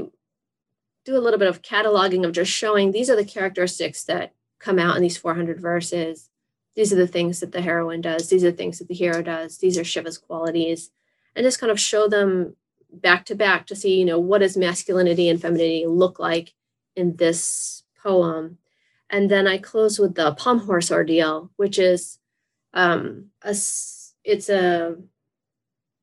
do 1.04 1.18
a 1.18 1.20
little 1.20 1.40
bit 1.40 1.50
of 1.50 1.62
cataloging 1.62 2.26
of 2.26 2.32
just 2.32 2.52
showing 2.52 2.92
these 2.92 3.10
are 3.10 3.16
the 3.16 3.26
characteristics 3.26 4.04
that 4.06 4.34
come 4.60 4.80
out 4.80 4.96
in 4.96 5.02
these 5.02 5.18
400 5.18 5.60
verses. 5.60 6.30
These 6.76 6.94
are 6.94 6.98
the 6.98 7.08
things 7.08 7.40
that 7.42 7.52
the 7.52 7.62
heroine 7.62 8.02
does. 8.02 8.30
These 8.30 8.44
are 8.44 8.52
the 8.52 8.58
things 8.58 8.80
that 8.80 8.88
the 8.88 8.94
hero 8.94 9.22
does. 9.22 9.58
These 9.58 9.78
are 9.78 9.84
Shiva's 9.84 10.18
qualities. 10.18 10.92
And 11.36 11.44
just 11.44 11.60
kind 11.60 11.72
of 11.72 11.80
show 11.80 12.08
them 12.08 12.56
back 12.92 13.26
to 13.26 13.36
back 13.36 13.68
to 13.68 13.76
see, 13.76 14.00
you 14.00 14.06
know, 14.06 14.20
what 14.20 14.40
does 14.40 14.56
masculinity 14.56 15.28
and 15.28 15.42
femininity 15.42 15.86
look 15.86 16.18
like 16.18 16.54
in 16.96 17.18
this 17.18 17.84
poem 18.02 18.58
and 19.10 19.30
then 19.30 19.48
I 19.48 19.58
close 19.58 20.00
with 20.00 20.16
the 20.16 20.34
palm 20.34 20.60
horse 20.60 20.92
ordeal, 20.92 21.52
which 21.58 21.78
is 21.78 22.20
um, 22.74 23.28
a, 23.44 23.56
it's 24.24 24.50
a, 24.50 24.96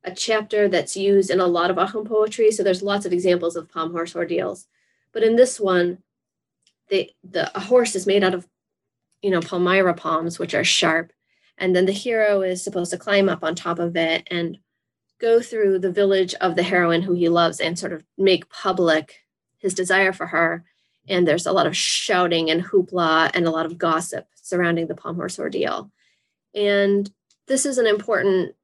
a 0.05 0.15
chapter 0.15 0.69
that's 0.69 0.97
used 0.97 1.31
in 1.31 1.41
a 1.41 1.47
lot 1.47 1.71
of 1.71 1.77
Akam 1.77 2.07
poetry. 2.07 2.51
So 2.51 2.63
there's 2.63 2.83
lots 2.83 3.05
of 3.05 3.13
examples 3.13 3.57
of 3.57 3.69
palm 3.69 3.93
horse 3.93 4.15
ordeals. 4.15 4.67
But 5.13 5.23
in 5.23 5.37
this 5.37 5.59
one, 5.61 5.99
the, 6.89 7.11
the 7.25 7.55
a 7.57 7.61
horse 7.61 7.95
is 7.95 8.07
made 8.07 8.25
out 8.25 8.35
of, 8.35 8.47
you 9.21 9.31
know, 9.31 9.41
palmyra 9.41 9.95
palms, 9.95 10.39
which 10.39 10.55
are 10.55 10.65
sharp. 10.65 11.13
And 11.59 11.77
then 11.77 11.87
the 11.87 11.93
hero 11.93 12.43
is 12.43 12.63
supposed 12.63 12.91
to 12.93 12.99
climb 12.99 13.29
up 13.29 13.45
on 13.45 13.55
top 13.55 13.79
of 13.79 13.97
it 13.97 14.27
and 14.31 14.59
go 15.21 15.41
through 15.41 15.79
the 15.79 15.93
village 15.93 16.35
of 16.35 16.57
the 16.57 16.63
heroine 16.63 17.03
who 17.03 17.15
he 17.15 17.29
loves 17.29 17.61
and 17.61 17.79
sort 17.79 17.93
of 17.93 18.05
make 18.17 18.49
public 18.49 19.21
his 19.59 19.75
desire 19.75 20.13
for 20.13 20.27
her 20.27 20.65
and 21.09 21.27
there's 21.27 21.47
a 21.47 21.53
lot 21.53 21.67
of 21.67 21.77
shouting 21.77 22.51
and 22.51 22.63
hoopla 22.65 23.31
and 23.35 23.47
a 23.47 23.51
lot 23.51 23.67
of 23.67 23.79
gossip 23.79 24.27
surrounding 24.35 24.87
the 24.87 24.95
palm 24.95 25.17
horse 25.17 25.39
ordeal. 25.39 25.91
And 26.55 27.11
this 27.49 27.67
is 27.67 27.79
an 27.79 27.87
important 27.87 28.55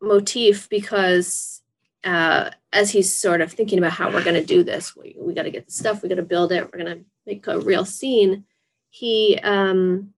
motif 0.00 0.68
because 0.68 1.62
uh, 2.04 2.50
as 2.72 2.90
he's 2.90 3.12
sort 3.12 3.40
of 3.40 3.52
thinking 3.52 3.78
about 3.78 3.92
how 3.92 4.10
we're 4.10 4.24
going 4.24 4.40
to 4.40 4.44
do 4.44 4.62
this, 4.62 4.96
we, 4.96 5.16
we 5.18 5.34
got 5.34 5.42
to 5.42 5.50
get 5.50 5.66
the 5.66 5.72
stuff, 5.72 6.02
we 6.02 6.08
got 6.08 6.16
to 6.16 6.22
build 6.22 6.52
it, 6.52 6.64
we're 6.64 6.82
going 6.82 6.98
to 6.98 7.04
make 7.26 7.46
a 7.46 7.58
real 7.58 7.84
scene. 7.84 8.44
He 8.90 9.38
um, 9.42 10.14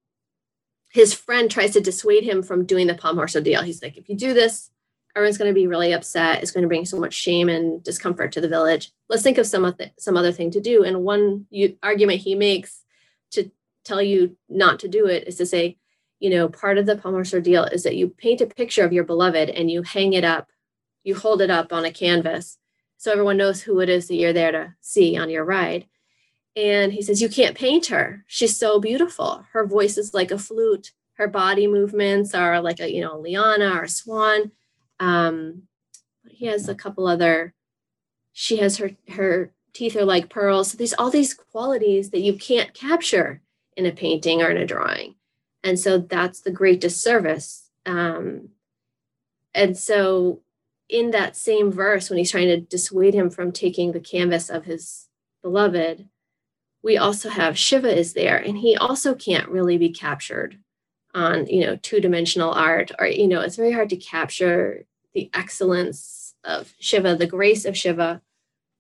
his 0.91 1.15
friend 1.15 1.51
tries 1.51 1.73
to 1.73 1.81
dissuade 1.81 2.25
him 2.25 2.43
from 2.43 2.67
doing 2.67 2.87
the 2.87 2.95
palm 2.95 3.17
horse 3.17 3.37
ordeal. 3.37 3.63
He's 3.63 3.83
like, 3.83 3.97
if 3.97 4.09
you 4.09 4.17
do 4.17 4.35
this, 4.35 4.71
everyone's 5.17 5.39
going 5.39 5.53
to 5.53 5.59
be 5.59 5.67
really 5.67 5.93
upset. 5.93 6.43
It's 6.43 6.51
going 6.51 6.63
to 6.63 6.69
bring 6.69 6.85
so 6.85 6.99
much 6.99 7.15
shame 7.15 7.49
and 7.49 7.83
discomfort 7.83 8.33
to 8.33 8.41
the 8.41 8.49
village. 8.49 8.93
Let's 9.09 9.23
think 9.23 9.39
of 9.39 9.47
some 9.47 9.65
other, 9.65 9.91
some 9.99 10.17
other 10.17 10.33
thing 10.33 10.51
to 10.53 10.61
do. 10.61 10.85
And 10.85 11.03
one 11.03 11.47
you, 11.51 11.77
argument 11.83 12.21
he 12.21 12.35
makes 12.35 12.83
to 13.33 13.51
tell 13.85 14.03
you 14.03 14.37
not 14.49 14.81
to 14.81 14.89
do 14.89 15.07
it 15.07 15.27
is 15.27 15.37
to 15.37 15.47
say, 15.47 15.79
you 16.19 16.31
know, 16.31 16.49
part 16.49 16.79
of 16.79 16.87
the 16.87 16.97
palm 16.97 17.15
horse 17.15 17.33
ordeal 17.33 17.65
is 17.65 17.83
that 17.83 17.97
you 17.97 18.09
paint 18.09 18.41
a 18.41 18.47
picture 18.47 18.85
of 18.85 18.93
your 18.93 19.05
beloved 19.05 19.51
and 19.51 19.71
you 19.71 19.83
hang 19.83 20.13
it 20.13 20.25
up, 20.25 20.51
you 21.03 21.15
hold 21.15 21.41
it 21.41 21.51
up 21.51 21.73
on 21.73 21.85
a 21.85 21.91
canvas 21.91 22.59
so 23.01 23.11
everyone 23.11 23.39
knows 23.39 23.63
who 23.63 23.81
it 23.81 23.89
is 23.89 24.09
that 24.09 24.17
you're 24.17 24.35
there 24.35 24.53
to 24.53 24.75
see 24.83 25.17
on 25.17 25.31
your 25.31 25.43
ride. 25.43 25.87
And 26.55 26.93
he 26.93 27.01
says, 27.01 27.23
You 27.23 27.31
can't 27.31 27.57
paint 27.57 27.87
her. 27.87 28.25
She's 28.27 28.59
so 28.59 28.79
beautiful. 28.79 29.47
Her 29.53 29.67
voice 29.67 29.97
is 29.97 30.13
like 30.13 30.31
a 30.31 30.39
flute. 30.39 30.93
Her 31.15 31.27
body 31.27 31.67
movements 31.67 32.35
are 32.35 32.61
like 32.61 32.79
a, 32.79 32.93
you 32.93 33.01
know, 33.01 33.19
liana 33.19 33.75
or 33.75 33.85
a 33.85 33.89
swan. 33.89 34.53
Um, 35.01 35.63
he 36.29 36.47
has 36.47 36.69
a 36.69 36.75
couple 36.75 37.09
other, 37.09 37.55
she 38.33 38.59
has 38.59 38.77
her, 38.77 38.93
her 39.09 39.53
teeth 39.73 39.97
are 39.97 40.05
like 40.05 40.31
pearls. 40.31 40.71
So 40.71 40.79
there's 40.79 40.95
all 40.95 41.11
these 41.11 41.35
qualities 41.35 42.11
that 42.11 42.21
you 42.21 42.35
can't 42.35 42.73
capture 42.75 43.43
in 43.77 43.87
a 43.87 43.93
painting 43.93 44.43
or 44.43 44.51
in 44.51 44.57
a 44.57 44.67
drawing. 44.67 45.17
And 45.65 45.79
so 45.79 45.99
that's 45.99 46.41
the 46.41 46.51
great 46.51 46.81
disservice. 46.81 47.71
Um, 47.87 48.51
and 49.55 49.77
so 49.77 50.41
in 50.89 51.11
that 51.13 51.37
same 51.37 51.71
verse, 51.71 52.11
when 52.11 52.19
he's 52.19 52.31
trying 52.31 52.49
to 52.49 52.61
dissuade 52.61 53.15
him 53.15 53.31
from 53.31 53.53
taking 53.53 53.93
the 53.93 54.01
canvas 54.01 54.51
of 54.51 54.65
his 54.65 55.09
beloved, 55.43 56.09
we 56.83 56.97
also 56.97 57.29
have 57.29 57.59
Shiva 57.59 57.97
is 57.97 58.15
there, 58.15 58.39
and 58.39 58.57
he 58.57 58.77
also 58.77 59.15
can't 59.15 59.49
really 59.49 59.77
be 59.77 59.91
captured 59.91 60.59
on 61.15 61.47
you 61.47 61.67
know 61.67 61.77
two-dimensional 61.77 62.53
art, 62.53 62.91
or 62.99 63.07
you 63.07 63.29
know 63.29 63.41
it's 63.41 63.57
very 63.57 63.73
hard 63.73 63.91
to 63.91 63.97
capture 63.97 64.87
the 65.15 65.31
excellence 65.35 66.35
of 66.45 66.73
Shiva, 66.79 67.17
the 67.17 67.27
grace 67.27 67.65
of 67.65 67.77
Shiva 67.77 68.23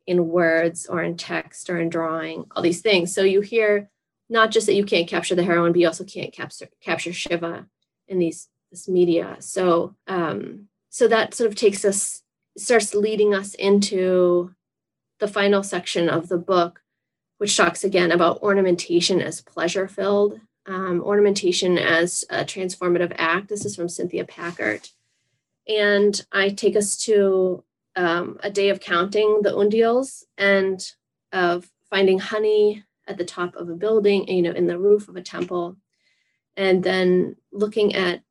in 0.07 0.29
words 0.29 0.87
or 0.87 1.03
in 1.03 1.16
text 1.16 1.71
or 1.71 1.79
in 1.79 1.88
drawing, 1.88 2.47
all 2.53 2.62
these 2.62 2.83
things. 2.83 3.14
So 3.14 3.23
you 3.23 3.40
hear 3.40 3.90
not 4.29 4.51
just 4.51 4.66
that 4.66 4.75
you 4.75 4.85
can't 4.85 5.09
capture 5.09 5.35
the 5.35 5.45
heroine, 5.45 5.73
but 5.73 5.81
you 5.81 5.87
also 5.87 6.05
can't 6.05 6.33
capture 6.33 6.69
capture 6.81 7.12
Shiva 7.12 7.66
in 8.09 8.19
these 8.19 8.49
this 8.71 8.88
media. 8.88 9.37
So 9.40 9.97
um, 10.07 10.69
so 10.90 11.09
that 11.09 11.35
sort 11.35 11.49
of 11.49 11.57
takes 11.57 11.85
us 11.85 12.23
starts 12.57 12.95
leading 12.95 13.35
us 13.35 13.55
into 13.55 14.55
the 15.19 15.29
final 15.29 15.62
section 15.62 16.09
of 16.09 16.29
the 16.29 16.38
book 16.38 16.83
which 17.38 17.57
talks 17.57 17.85
again 17.85 18.12
about 18.12 18.43
ornamentation 18.43 19.23
as 19.23 19.40
pleasure 19.40 19.88
filled 19.88 20.40
um, 20.66 21.01
ornamentation 21.03 21.79
as 21.79 22.25
a 22.29 22.45
transformative 22.45 23.12
act 23.16 23.49
this 23.49 23.64
is 23.64 23.77
from 23.77 23.88
cynthia 23.88 24.25
packert 24.25 24.90
and 25.71 26.27
i 26.33 26.49
take 26.49 26.77
us 26.77 26.97
to 26.97 27.65
um, 27.97 28.39
a 28.43 28.51
day 28.51 28.69
of 28.69 28.81
counting 28.81 29.41
the 29.43 29.51
undiyals 29.51 30.25
and 30.39 30.93
of 31.33 31.71
finding 31.89 32.19
honey 32.19 32.85
at 33.09 33.17
the 33.17 33.25
top 33.25 33.57
of 33.57 33.69
a 33.69 33.75
building 33.75 34.29
you 34.29 34.43
know 34.43 34.53
in 34.53 34.67
the 34.67 34.79
roof 34.79 35.09
of 35.09 35.17
a 35.17 35.23
temple 35.23 35.77
and 36.57 36.83
then 36.83 37.37
looking 37.53 37.95
at 37.95 38.23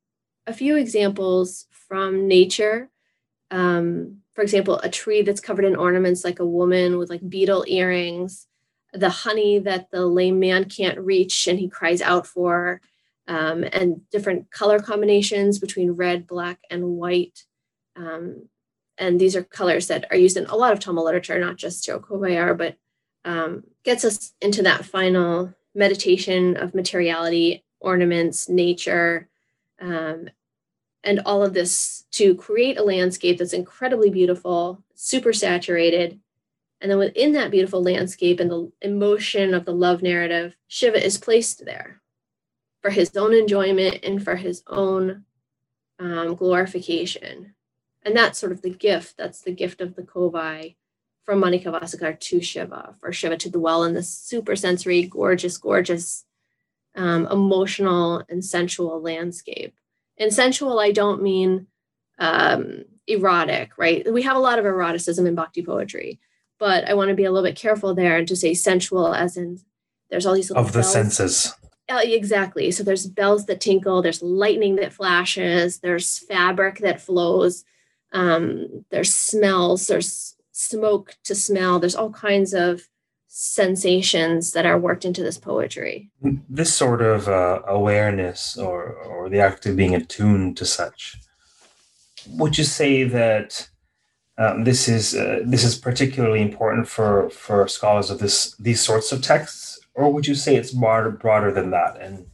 a 0.46 0.52
few 0.52 0.76
examples 0.76 1.66
from 1.70 2.28
nature. 2.28 2.90
Um, 3.50 4.18
for 4.32 4.42
example, 4.42 4.78
a 4.78 4.88
tree 4.88 5.22
that's 5.22 5.40
covered 5.40 5.64
in 5.64 5.76
ornaments 5.76 6.24
like 6.24 6.38
a 6.38 6.46
woman 6.46 6.98
with 6.98 7.10
like 7.10 7.28
beetle 7.28 7.64
earrings, 7.66 8.46
the 8.92 9.10
honey 9.10 9.58
that 9.60 9.90
the 9.90 10.06
lame 10.06 10.38
man 10.38 10.64
can't 10.64 10.98
reach 10.98 11.46
and 11.46 11.58
he 11.58 11.68
cries 11.68 12.00
out 12.00 12.26
for, 12.26 12.80
um, 13.30 13.64
and 13.72 14.00
different 14.10 14.50
color 14.50 14.80
combinations 14.80 15.60
between 15.60 15.92
red, 15.92 16.26
black, 16.26 16.58
and 16.68 16.84
white. 16.84 17.44
Um, 17.94 18.48
and 18.98 19.20
these 19.20 19.36
are 19.36 19.44
colors 19.44 19.86
that 19.86 20.04
are 20.10 20.16
used 20.16 20.36
in 20.36 20.46
a 20.46 20.56
lot 20.56 20.72
of 20.72 20.80
Tamil 20.80 21.04
literature, 21.04 21.38
not 21.38 21.56
just 21.56 21.86
Tirukovayar, 21.86 22.58
but 22.58 22.76
um, 23.24 23.62
gets 23.84 24.04
us 24.04 24.34
into 24.40 24.62
that 24.62 24.84
final 24.84 25.54
meditation 25.76 26.56
of 26.56 26.74
materiality, 26.74 27.64
ornaments, 27.78 28.48
nature, 28.48 29.28
um, 29.80 30.28
and 31.04 31.20
all 31.24 31.44
of 31.44 31.54
this 31.54 32.06
to 32.10 32.34
create 32.34 32.78
a 32.78 32.82
landscape 32.82 33.38
that's 33.38 33.52
incredibly 33.52 34.10
beautiful, 34.10 34.82
super 34.96 35.32
saturated. 35.32 36.18
And 36.80 36.90
then 36.90 36.98
within 36.98 37.32
that 37.32 37.52
beautiful 37.52 37.80
landscape 37.80 38.40
and 38.40 38.50
the 38.50 38.72
emotion 38.82 39.54
of 39.54 39.64
the 39.64 39.72
love 39.72 40.02
narrative, 40.02 40.56
Shiva 40.66 41.02
is 41.02 41.16
placed 41.16 41.64
there 41.64 42.00
for 42.80 42.90
his 42.90 43.14
own 43.16 43.34
enjoyment 43.34 43.98
and 44.02 44.22
for 44.22 44.36
his 44.36 44.62
own 44.66 45.24
um, 45.98 46.34
glorification. 46.34 47.54
And 48.02 48.16
that's 48.16 48.38
sort 48.38 48.52
of 48.52 48.62
the 48.62 48.70
gift. 48.70 49.16
That's 49.16 49.42
the 49.42 49.52
gift 49.52 49.80
of 49.80 49.94
the 49.94 50.02
Kovai 50.02 50.76
from 51.24 51.42
Manikavasagar 51.42 52.18
to 52.18 52.40
Shiva, 52.40 52.94
for 53.00 53.12
Shiva 53.12 53.36
to 53.36 53.50
dwell 53.50 53.84
in 53.84 53.94
this 53.94 54.08
super 54.08 54.56
sensory, 54.56 55.02
gorgeous, 55.02 55.58
gorgeous, 55.58 56.24
um, 56.96 57.26
emotional, 57.26 58.24
and 58.28 58.44
sensual 58.44 59.00
landscape. 59.00 59.74
And 60.18 60.32
sensual, 60.32 60.80
I 60.80 60.92
don't 60.92 61.22
mean 61.22 61.66
um, 62.18 62.84
erotic, 63.06 63.76
right? 63.76 64.10
We 64.10 64.22
have 64.22 64.36
a 64.36 64.40
lot 64.40 64.58
of 64.58 64.64
eroticism 64.64 65.26
in 65.26 65.34
bhakti 65.34 65.62
poetry, 65.62 66.20
but 66.58 66.88
I 66.88 66.94
want 66.94 67.10
to 67.10 67.14
be 67.14 67.24
a 67.24 67.30
little 67.30 67.48
bit 67.48 67.56
careful 67.56 67.94
there 67.94 68.16
and 68.16 68.28
to 68.28 68.36
say 68.36 68.54
sensual 68.54 69.14
as 69.14 69.36
in 69.36 69.60
there's 70.10 70.26
all 70.26 70.34
these 70.34 70.50
of 70.50 70.72
the 70.72 70.80
bells. 70.80 70.92
senses. 70.92 71.54
Uh, 71.90 72.00
exactly. 72.04 72.70
So 72.70 72.84
there's 72.84 73.06
bells 73.06 73.46
that 73.46 73.60
tinkle, 73.60 74.00
there's 74.00 74.22
lightning 74.22 74.76
that 74.76 74.92
flashes, 74.92 75.80
there's 75.80 76.18
fabric 76.18 76.78
that 76.78 77.00
flows, 77.00 77.64
um, 78.12 78.84
there's 78.90 79.12
smells, 79.12 79.88
there's 79.88 80.36
smoke 80.52 81.16
to 81.24 81.34
smell, 81.34 81.80
there's 81.80 81.96
all 81.96 82.12
kinds 82.12 82.54
of 82.54 82.82
sensations 83.26 84.52
that 84.52 84.66
are 84.66 84.78
worked 84.78 85.04
into 85.04 85.22
this 85.22 85.38
poetry. 85.38 86.10
This 86.48 86.72
sort 86.72 87.02
of 87.02 87.28
uh, 87.28 87.62
awareness 87.66 88.56
or, 88.56 88.92
or 88.92 89.28
the 89.28 89.40
act 89.40 89.66
of 89.66 89.76
being 89.76 89.94
attuned 89.94 90.56
to 90.58 90.64
such, 90.64 91.16
would 92.28 92.56
you 92.58 92.64
say 92.64 93.04
that 93.04 93.68
um, 94.38 94.64
this 94.64 94.88
is 94.88 95.14
uh, 95.14 95.40
this 95.44 95.64
is 95.64 95.76
particularly 95.76 96.40
important 96.40 96.88
for, 96.88 97.28
for 97.30 97.68
scholars 97.68 98.10
of 98.10 98.20
this 98.20 98.54
these 98.56 98.80
sorts 98.80 99.12
of 99.12 99.20
texts, 99.20 99.69
or 99.94 100.12
would 100.12 100.26
you 100.26 100.34
say 100.34 100.56
it's 100.56 100.72
broader 100.72 101.10
broader 101.10 101.52
than 101.52 101.70
that? 101.70 102.00
And 102.00 102.26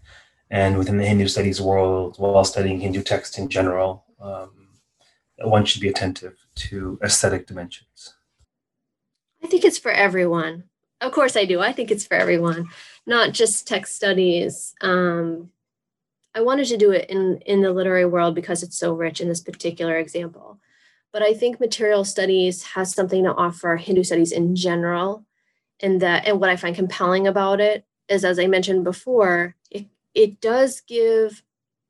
and 0.50 0.78
within 0.78 0.98
the 0.98 1.06
Hindu 1.06 1.28
studies 1.28 1.60
world, 1.60 2.16
while 2.18 2.44
studying 2.44 2.80
Hindu 2.80 3.02
texts 3.02 3.36
in 3.38 3.48
general, 3.48 4.04
um, 4.20 4.68
one 5.38 5.64
should 5.64 5.80
be 5.80 5.88
attentive 5.88 6.46
to 6.54 6.98
aesthetic 7.02 7.46
dimensions. 7.46 8.14
I 9.42 9.48
think 9.48 9.64
it's 9.64 9.78
for 9.78 9.90
everyone. 9.90 10.64
Of 11.00 11.12
course, 11.12 11.36
I 11.36 11.44
do. 11.44 11.60
I 11.60 11.72
think 11.72 11.90
it's 11.90 12.06
for 12.06 12.14
everyone, 12.14 12.68
not 13.06 13.32
just 13.32 13.66
text 13.66 13.96
studies. 13.96 14.74
Um, 14.80 15.50
I 16.34 16.40
wanted 16.40 16.66
to 16.68 16.76
do 16.76 16.90
it 16.90 17.08
in 17.10 17.38
in 17.46 17.62
the 17.62 17.72
literary 17.72 18.06
world 18.06 18.34
because 18.34 18.62
it's 18.62 18.78
so 18.78 18.92
rich 18.92 19.20
in 19.20 19.28
this 19.28 19.40
particular 19.40 19.96
example. 19.96 20.58
But 21.12 21.22
I 21.22 21.32
think 21.32 21.60
material 21.60 22.04
studies 22.04 22.62
has 22.62 22.92
something 22.92 23.24
to 23.24 23.34
offer 23.34 23.76
Hindu 23.76 24.02
studies 24.02 24.32
in 24.32 24.54
general. 24.54 25.24
And 25.80 26.00
that 26.00 26.26
and 26.26 26.40
what 26.40 26.50
I 26.50 26.56
find 26.56 26.74
compelling 26.74 27.26
about 27.26 27.60
it 27.60 27.84
is, 28.08 28.24
as 28.24 28.38
I 28.38 28.46
mentioned 28.46 28.84
before, 28.84 29.54
it, 29.70 29.86
it 30.14 30.40
does 30.40 30.80
give 30.80 31.42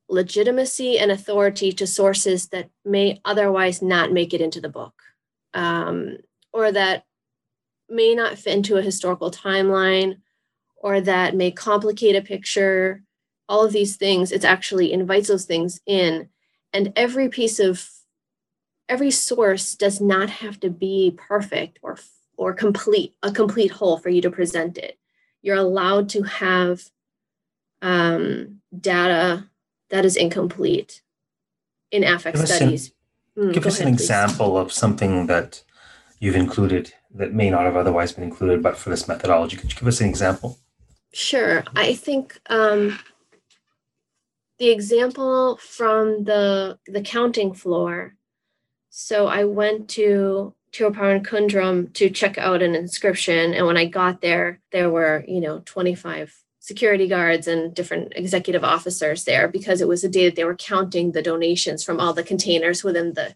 legitimacy 0.09 0.99
and 0.99 1.11
authority 1.11 1.73
to 1.73 1.87
sources 1.87 2.49
that 2.49 2.71
may 2.85 3.21
otherwise 3.25 3.83
not 3.83 4.13
make 4.13 4.33
it 4.35 4.41
into 4.41 4.61
the 4.61 4.69
book. 4.69 4.95
Um, 5.55 6.19
or 6.53 6.73
that 6.73 7.05
may 7.89 8.15
not 8.15 8.39
fit 8.39 8.55
into 8.55 8.77
a 8.77 8.83
historical 8.83 9.31
timeline 9.31 10.19
or 10.77 11.01
that 11.01 11.37
may 11.37 11.51
complicate 11.51 12.17
a 12.17 12.23
picture 12.23 13.03
all 13.49 13.65
of 13.65 13.73
these 13.73 13.97
things 13.97 14.33
it's 14.33 14.45
actually 14.45 14.93
invites 14.93 15.29
those 15.29 15.45
things 15.45 15.81
in 15.87 16.29
and 16.73 16.93
every 16.97 17.29
piece 17.29 17.61
of 17.61 17.89
every 18.89 19.11
source 19.11 19.75
does 19.75 20.01
not 20.01 20.31
have 20.31 20.59
to 20.59 20.71
be 20.71 21.17
perfect 21.17 21.79
or 21.83 21.97
or 22.37 22.53
complete 22.53 23.15
a 23.23 23.33
complete 23.33 23.71
whole 23.71 23.99
for 23.99 24.09
you 24.09 24.21
to 24.21 24.31
present 24.31 24.79
it 24.79 24.99
you're 25.43 25.57
allowed 25.57 26.09
to 26.09 26.23
have 26.23 26.91
um, 27.83 28.61
data 28.79 29.45
that 29.91 30.05
is 30.05 30.17
incomplete 30.17 31.03
in 31.91 32.03
affect 32.05 32.37
give 32.37 32.49
studies 32.49 32.93
an, 33.37 33.51
mm, 33.51 33.53
give 33.53 33.67
us 33.67 33.77
ahead, 33.77 33.89
an 33.89 33.95
example 33.95 34.59
of 34.59 34.73
something 34.73 35.27
that 35.27 35.63
you've 36.19 36.37
included 36.37 36.93
that 37.15 37.33
may 37.33 37.51
not 37.51 37.63
have 37.63 37.77
otherwise 37.77 38.13
been 38.13 38.25
included, 38.25 38.63
but 38.63 38.77
for 38.77 38.91
this 38.91 39.09
methodology. 39.09 39.57
Could 39.57 39.73
you 39.73 39.79
give 39.79 39.89
us 39.89 40.01
an 40.01 40.09
example? 40.09 40.59
Sure. 41.13 41.65
I 41.75 41.95
think 41.95 42.39
um, 42.51 42.99
the 44.59 44.71
example 44.71 45.57
from 45.59 46.25
the 46.25 46.79
the 46.87 47.01
counting 47.01 47.55
floor. 47.55 48.15
So 48.91 49.27
I 49.27 49.45
went 49.45 49.89
to 49.91 50.55
Tiruparan 50.77 51.25
Kundram 51.25 51.93
to 51.95 52.11
check 52.11 52.37
out 52.37 52.63
an 52.63 52.75
inscription, 52.75 53.55
and 53.55 53.67
when 53.67 53.77
I 53.77 53.87
got 53.87 54.21
there, 54.21 54.61
there 54.73 54.91
were 54.91 55.25
you 55.27 55.41
know 55.41 55.63
25 55.65 56.43
security 56.61 57.07
guards 57.07 57.47
and 57.47 57.73
different 57.73 58.13
executive 58.17 58.65
officers 58.65 59.25
there 59.25 59.47
because 59.47 59.81
it 59.81 59.87
was 59.87 60.03
a 60.03 60.09
day 60.09 60.25
that 60.25 60.35
they 60.35 60.45
were 60.45 60.57
counting 60.57 61.13
the 61.13 61.23
donations 61.23 61.85
from 61.85 62.01
all 62.01 62.13
the 62.13 62.25
containers 62.25 62.83
within 62.83 63.15
the 63.15 63.35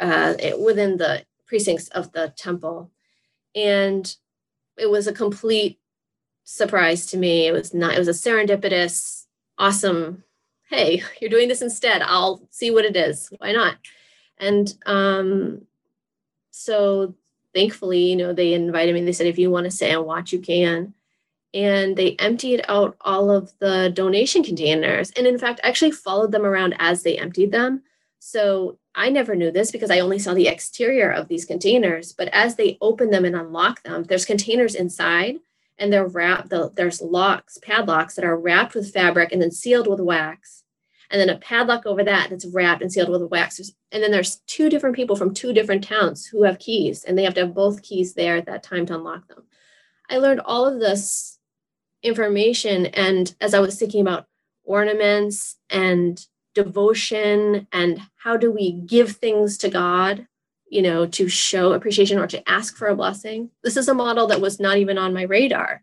uh, 0.00 0.34
within 0.58 0.96
the 0.96 1.24
precincts 1.46 1.88
of 1.88 2.12
the 2.12 2.32
temple. 2.36 2.90
And 3.54 4.16
it 4.78 4.90
was 4.90 5.06
a 5.06 5.12
complete 5.12 5.78
surprise 6.44 7.06
to 7.06 7.16
me. 7.16 7.46
It 7.46 7.52
was 7.52 7.74
not 7.74 7.94
it 7.94 7.98
was 7.98 8.08
a 8.08 8.12
serendipitous 8.12 9.24
awesome 9.58 10.22
hey 10.68 11.02
you're 11.20 11.30
doing 11.30 11.48
this 11.48 11.62
instead. 11.62 12.02
I'll 12.02 12.48
see 12.50 12.70
what 12.70 12.84
it 12.84 12.96
is. 12.96 13.30
Why 13.38 13.52
not? 13.52 13.76
And 14.38 14.74
um 14.86 15.66
so 16.56 17.14
thankfully 17.54 17.98
you 18.10 18.16
know 18.16 18.32
they 18.32 18.54
invited 18.54 18.94
me. 18.94 19.02
They 19.02 19.12
said 19.12 19.26
if 19.26 19.38
you 19.38 19.50
want 19.50 19.64
to 19.64 19.70
stay 19.70 19.92
and 19.92 20.04
watch 20.04 20.32
you 20.32 20.40
can. 20.40 20.94
And 21.54 21.96
they 21.96 22.16
emptied 22.18 22.64
out 22.68 22.96
all 23.00 23.30
of 23.30 23.52
the 23.60 23.90
donation 23.94 24.42
containers. 24.42 25.10
And 25.12 25.26
in 25.26 25.38
fact 25.38 25.60
actually 25.62 25.92
followed 25.92 26.32
them 26.32 26.44
around 26.44 26.74
as 26.78 27.02
they 27.02 27.18
emptied 27.18 27.52
them. 27.52 27.82
So 28.18 28.78
i 28.94 29.10
never 29.10 29.34
knew 29.34 29.50
this 29.50 29.70
because 29.70 29.90
i 29.90 30.00
only 30.00 30.18
saw 30.18 30.32
the 30.32 30.48
exterior 30.48 31.10
of 31.10 31.28
these 31.28 31.44
containers. 31.44 32.12
But 32.12 32.28
as 32.28 32.56
they 32.56 32.78
open 32.80 33.10
them 33.10 33.24
and 33.24 33.36
unlock 33.36 33.82
them 33.82 34.04
there's 34.04 34.24
containers 34.24 34.74
inside 34.74 35.36
and 35.78 35.92
they're 35.92 36.06
wrapped 36.06 36.48
the, 36.48 36.72
there's 36.74 37.02
locks 37.02 37.58
padlocks 37.58 38.14
that 38.14 38.24
are 38.24 38.38
wrapped 38.38 38.74
with 38.74 38.92
fabric 38.92 39.30
and 39.30 39.42
then 39.42 39.50
sealed 39.50 39.86
with 39.86 40.00
wax 40.00 40.62
and 41.10 41.20
then 41.20 41.30
a 41.30 41.38
padlock 41.38 41.86
over 41.86 42.02
that 42.02 42.30
that's 42.30 42.46
wrapped 42.46 42.82
and 42.82 42.92
sealed 42.92 43.08
with 43.08 43.30
wax 43.30 43.58
and 43.92 44.02
then 44.02 44.10
there's 44.10 44.36
two 44.46 44.68
different 44.68 44.96
people 44.96 45.16
from 45.16 45.32
two 45.32 45.52
different 45.52 45.84
towns 45.84 46.26
who 46.26 46.42
have 46.42 46.58
keys 46.58 47.04
and 47.04 47.16
they 47.16 47.22
have 47.22 47.34
to 47.34 47.40
have 47.40 47.54
both 47.54 47.82
keys 47.82 48.14
there 48.14 48.36
at 48.36 48.46
that 48.46 48.62
time 48.62 48.86
to 48.86 48.94
unlock 48.94 49.26
them 49.28 49.44
i 50.10 50.18
learned 50.18 50.40
all 50.40 50.66
of 50.66 50.80
this 50.80 51.36
information. 52.06 52.86
And 52.86 53.34
as 53.40 53.52
I 53.52 53.60
was 53.60 53.78
thinking 53.78 54.00
about 54.00 54.26
ornaments 54.64 55.56
and 55.68 56.24
devotion 56.54 57.66
and 57.72 58.00
how 58.16 58.36
do 58.36 58.50
we 58.50 58.72
give 58.72 59.12
things 59.12 59.58
to 59.58 59.68
God, 59.68 60.26
you 60.68 60.82
know, 60.82 61.06
to 61.06 61.28
show 61.28 61.72
appreciation 61.72 62.18
or 62.18 62.26
to 62.28 62.48
ask 62.48 62.76
for 62.76 62.88
a 62.88 62.96
blessing, 62.96 63.50
this 63.62 63.76
is 63.76 63.88
a 63.88 63.94
model 63.94 64.26
that 64.28 64.40
was 64.40 64.58
not 64.58 64.78
even 64.78 64.98
on 64.98 65.14
my 65.14 65.22
radar. 65.22 65.82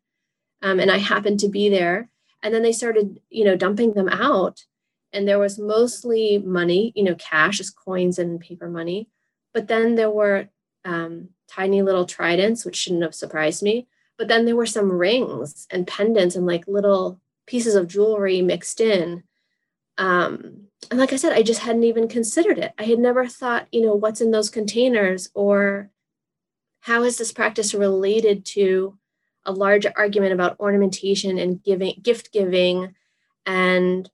Um, 0.61 0.79
and 0.79 0.89
I 0.89 0.97
happened 0.97 1.39
to 1.41 1.49
be 1.49 1.69
there. 1.69 2.09
And 2.41 2.53
then 2.53 2.63
they 2.63 2.73
started, 2.73 3.21
you 3.29 3.45
know, 3.45 3.55
dumping 3.55 3.93
them 3.93 4.09
out. 4.09 4.65
And 5.13 5.27
there 5.27 5.39
was 5.39 5.59
mostly 5.59 6.39
money, 6.39 6.91
you 6.95 7.03
know, 7.03 7.15
cash 7.15 7.59
as 7.59 7.69
coins 7.69 8.19
and 8.19 8.39
paper 8.39 8.67
money. 8.67 9.09
But 9.53 9.67
then 9.67 9.95
there 9.95 10.09
were 10.09 10.49
um, 10.83 11.29
tiny 11.47 11.81
little 11.81 12.05
tridents, 12.05 12.65
which 12.65 12.75
shouldn't 12.75 13.03
have 13.03 13.15
surprised 13.15 13.61
me. 13.63 13.87
But 14.17 14.27
then 14.27 14.45
there 14.45 14.55
were 14.55 14.65
some 14.65 14.91
rings 14.91 15.67
and 15.69 15.87
pendants 15.87 16.35
and 16.35 16.45
like 16.45 16.67
little 16.67 17.21
pieces 17.45 17.75
of 17.75 17.87
jewelry 17.87 18.41
mixed 18.41 18.81
in. 18.81 19.23
Um, 19.97 20.67
and 20.89 20.99
like 20.99 21.13
I 21.13 21.17
said, 21.17 21.33
I 21.33 21.43
just 21.43 21.61
hadn't 21.61 21.83
even 21.83 22.07
considered 22.07 22.57
it. 22.57 22.73
I 22.77 22.83
had 22.83 22.99
never 22.99 23.27
thought, 23.27 23.67
you 23.71 23.81
know, 23.81 23.95
what's 23.95 24.21
in 24.21 24.31
those 24.31 24.49
containers 24.49 25.29
or 25.33 25.89
how 26.81 27.03
is 27.03 27.17
this 27.17 27.31
practice 27.31 27.73
related 27.73 28.45
to 28.45 28.97
a 29.45 29.51
larger 29.51 29.93
argument 29.95 30.33
about 30.33 30.59
ornamentation 30.59 31.37
and 31.37 31.63
giving, 31.63 31.99
gift 32.01 32.31
giving, 32.31 32.95
and 33.45 34.09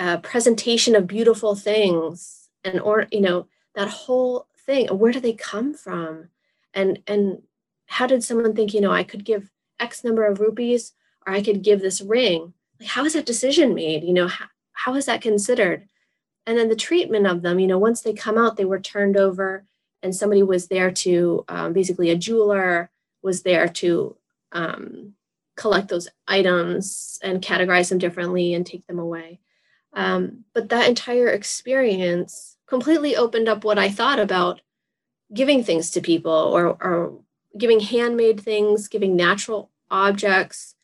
uh, 0.00 0.16
presentation 0.18 0.96
of 0.96 1.06
beautiful 1.06 1.54
things, 1.54 2.48
and 2.64 2.80
or 2.80 3.06
you 3.12 3.20
know 3.20 3.46
that 3.74 3.88
whole 3.88 4.46
thing. 4.66 4.88
Where 4.88 5.12
do 5.12 5.20
they 5.20 5.34
come 5.34 5.74
from? 5.74 6.30
And 6.74 7.00
and 7.06 7.42
how 7.86 8.06
did 8.06 8.22
someone 8.22 8.54
think, 8.54 8.72
you 8.72 8.80
know, 8.80 8.92
I 8.92 9.02
could 9.02 9.24
give 9.24 9.50
X 9.80 10.04
number 10.04 10.24
of 10.24 10.38
rupees 10.38 10.92
or 11.26 11.32
I 11.32 11.42
could 11.42 11.62
give 11.62 11.80
this 11.80 12.00
ring? 12.00 12.54
Like, 12.78 12.88
how 12.88 13.04
is 13.04 13.14
that 13.14 13.26
decision 13.26 13.74
made? 13.74 14.04
You 14.04 14.14
know, 14.14 14.28
how, 14.28 14.46
how 14.72 14.94
is 14.94 15.06
that 15.06 15.20
considered? 15.20 15.88
And 16.46 16.56
then 16.56 16.68
the 16.68 16.76
treatment 16.76 17.26
of 17.26 17.42
them, 17.42 17.58
you 17.58 17.66
know, 17.66 17.78
once 17.78 18.00
they 18.00 18.12
come 18.12 18.38
out, 18.38 18.56
they 18.56 18.64
were 18.64 18.80
turned 18.80 19.16
over 19.16 19.64
and 20.04 20.14
somebody 20.14 20.44
was 20.44 20.68
there 20.68 20.92
to 20.92 21.44
um, 21.48 21.72
basically 21.72 22.10
a 22.10 22.16
jeweler 22.16 22.90
was 23.22 23.42
there 23.42 23.66
to 23.68 24.16
um, 24.52 25.14
collect 25.56 25.88
those 25.88 26.08
items 26.28 27.18
and 27.22 27.42
categorize 27.42 27.88
them 27.88 27.98
differently 27.98 28.54
and 28.54 28.64
take 28.64 28.86
them 28.86 29.00
away. 29.00 29.40
Um, 29.92 30.44
but 30.54 30.68
that 30.68 30.88
entire 30.88 31.28
experience 31.28 32.56
completely 32.66 33.16
opened 33.16 33.48
up 33.48 33.64
what 33.64 33.78
I 33.78 33.88
thought 33.88 34.20
about 34.20 34.60
giving 35.34 35.62
things 35.64 35.90
to 35.90 36.00
people 36.00 36.32
or, 36.32 36.66
or 36.80 37.18
giving 37.58 37.80
handmade 37.80 38.40
things, 38.40 38.88
giving 38.88 39.16
natural 39.16 39.70
objects. 39.90 40.74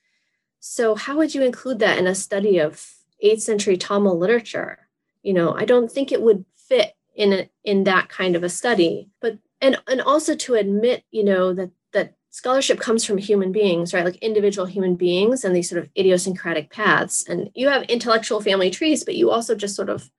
So, 0.60 0.94
how 0.94 1.16
would 1.16 1.34
you 1.34 1.42
include 1.42 1.78
that 1.78 1.98
in 1.98 2.06
a 2.06 2.14
study 2.14 2.58
of 2.58 2.84
8th 3.24 3.40
century 3.40 3.76
Tamil 3.76 4.18
literature? 4.18 4.88
You 5.22 5.32
know, 5.32 5.54
I 5.54 5.64
don't 5.64 5.90
think 5.90 6.10
it 6.10 6.22
would 6.22 6.44
fit 6.56 6.94
in 7.14 7.32
a, 7.32 7.50
in 7.64 7.84
that 7.84 8.08
kind 8.08 8.36
of 8.36 8.42
a 8.42 8.48
study. 8.48 9.08
But 9.20 9.38
and 9.60 9.78
and 9.88 10.00
also 10.00 10.34
to 10.36 10.54
admit, 10.54 11.04
you 11.10 11.24
know, 11.24 11.52
that 11.54 11.70
that 11.92 12.14
scholarship 12.36 12.78
comes 12.78 13.02
from 13.02 13.16
human 13.16 13.50
beings, 13.50 13.94
right? 13.94 14.04
Like 14.04 14.16
individual 14.16 14.66
human 14.66 14.94
beings 14.94 15.42
and 15.42 15.56
these 15.56 15.70
sort 15.70 15.82
of 15.82 15.88
idiosyncratic 15.96 16.68
paths. 16.68 17.24
And 17.26 17.50
you 17.54 17.70
have 17.70 17.84
intellectual 17.84 18.42
family 18.42 18.68
trees, 18.68 19.04
but 19.04 19.14
you 19.14 19.30
also 19.30 19.54
just 19.54 19.74
sort 19.74 19.88
of 19.88 20.10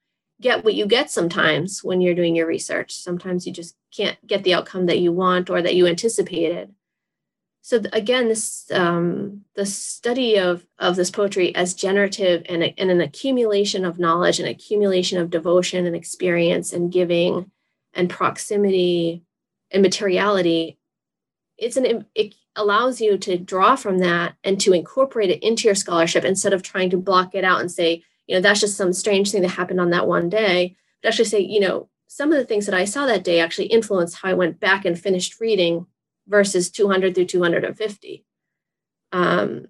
get 0.41 0.63
what 0.63 0.73
you 0.73 0.87
get 0.87 1.11
sometimes 1.11 1.83
when 1.83 2.01
you're 2.01 2.15
doing 2.15 2.35
your 2.35 2.47
research. 2.47 2.91
Sometimes 2.91 3.45
you 3.45 3.53
just 3.53 3.75
can't 3.95 4.17
get 4.25 4.43
the 4.43 4.55
outcome 4.55 4.87
that 4.87 4.97
you 4.97 5.11
want 5.11 5.51
or 5.51 5.61
that 5.61 5.75
you 5.75 5.85
anticipated. 5.85 6.73
So 7.61 7.83
again, 7.93 8.29
this 8.29 8.65
um, 8.71 9.41
the 9.53 9.67
study 9.67 10.39
of 10.39 10.65
of 10.79 10.95
this 10.95 11.11
poetry 11.11 11.53
as 11.53 11.75
generative 11.75 12.41
and, 12.49 12.63
and 12.63 12.89
an 12.89 13.01
accumulation 13.01 13.85
of 13.85 13.99
knowledge, 13.99 14.39
and 14.39 14.49
accumulation 14.49 15.19
of 15.19 15.29
devotion 15.29 15.85
and 15.85 15.95
experience 15.95 16.73
and 16.73 16.91
giving 16.91 17.51
and 17.93 18.09
proximity 18.09 19.23
and 19.69 19.83
materiality. 19.83 20.79
It's 21.57 21.77
an 21.77 22.05
it 22.15 22.35
allows 22.55 22.99
you 23.01 23.17
to 23.19 23.37
draw 23.37 23.75
from 23.75 23.99
that 23.99 24.35
and 24.43 24.59
to 24.61 24.73
incorporate 24.73 25.29
it 25.29 25.43
into 25.43 25.67
your 25.67 25.75
scholarship 25.75 26.23
instead 26.23 26.53
of 26.53 26.63
trying 26.63 26.89
to 26.89 26.97
block 26.97 27.35
it 27.35 27.43
out 27.43 27.61
and 27.61 27.71
say 27.71 28.03
you 28.27 28.35
know, 28.35 28.41
that's 28.41 28.59
just 28.59 28.77
some 28.77 28.93
strange 28.93 29.31
thing 29.31 29.41
that 29.41 29.49
happened 29.49 29.81
on 29.81 29.89
that 29.91 30.07
one 30.07 30.29
day. 30.29 30.75
But 31.01 31.09
actually 31.09 31.25
say, 31.25 31.39
you 31.39 31.59
know, 31.59 31.89
some 32.07 32.31
of 32.31 32.37
the 32.37 32.45
things 32.45 32.65
that 32.65 32.75
I 32.75 32.85
saw 32.85 33.05
that 33.05 33.23
day 33.23 33.39
actually 33.39 33.67
influenced 33.67 34.17
how 34.17 34.29
I 34.29 34.33
went 34.33 34.59
back 34.59 34.85
and 34.85 34.99
finished 34.99 35.39
reading 35.39 35.87
verses 36.27 36.69
200 36.69 37.15
through 37.15 37.25
250. 37.25 38.25
Um, 39.13 39.67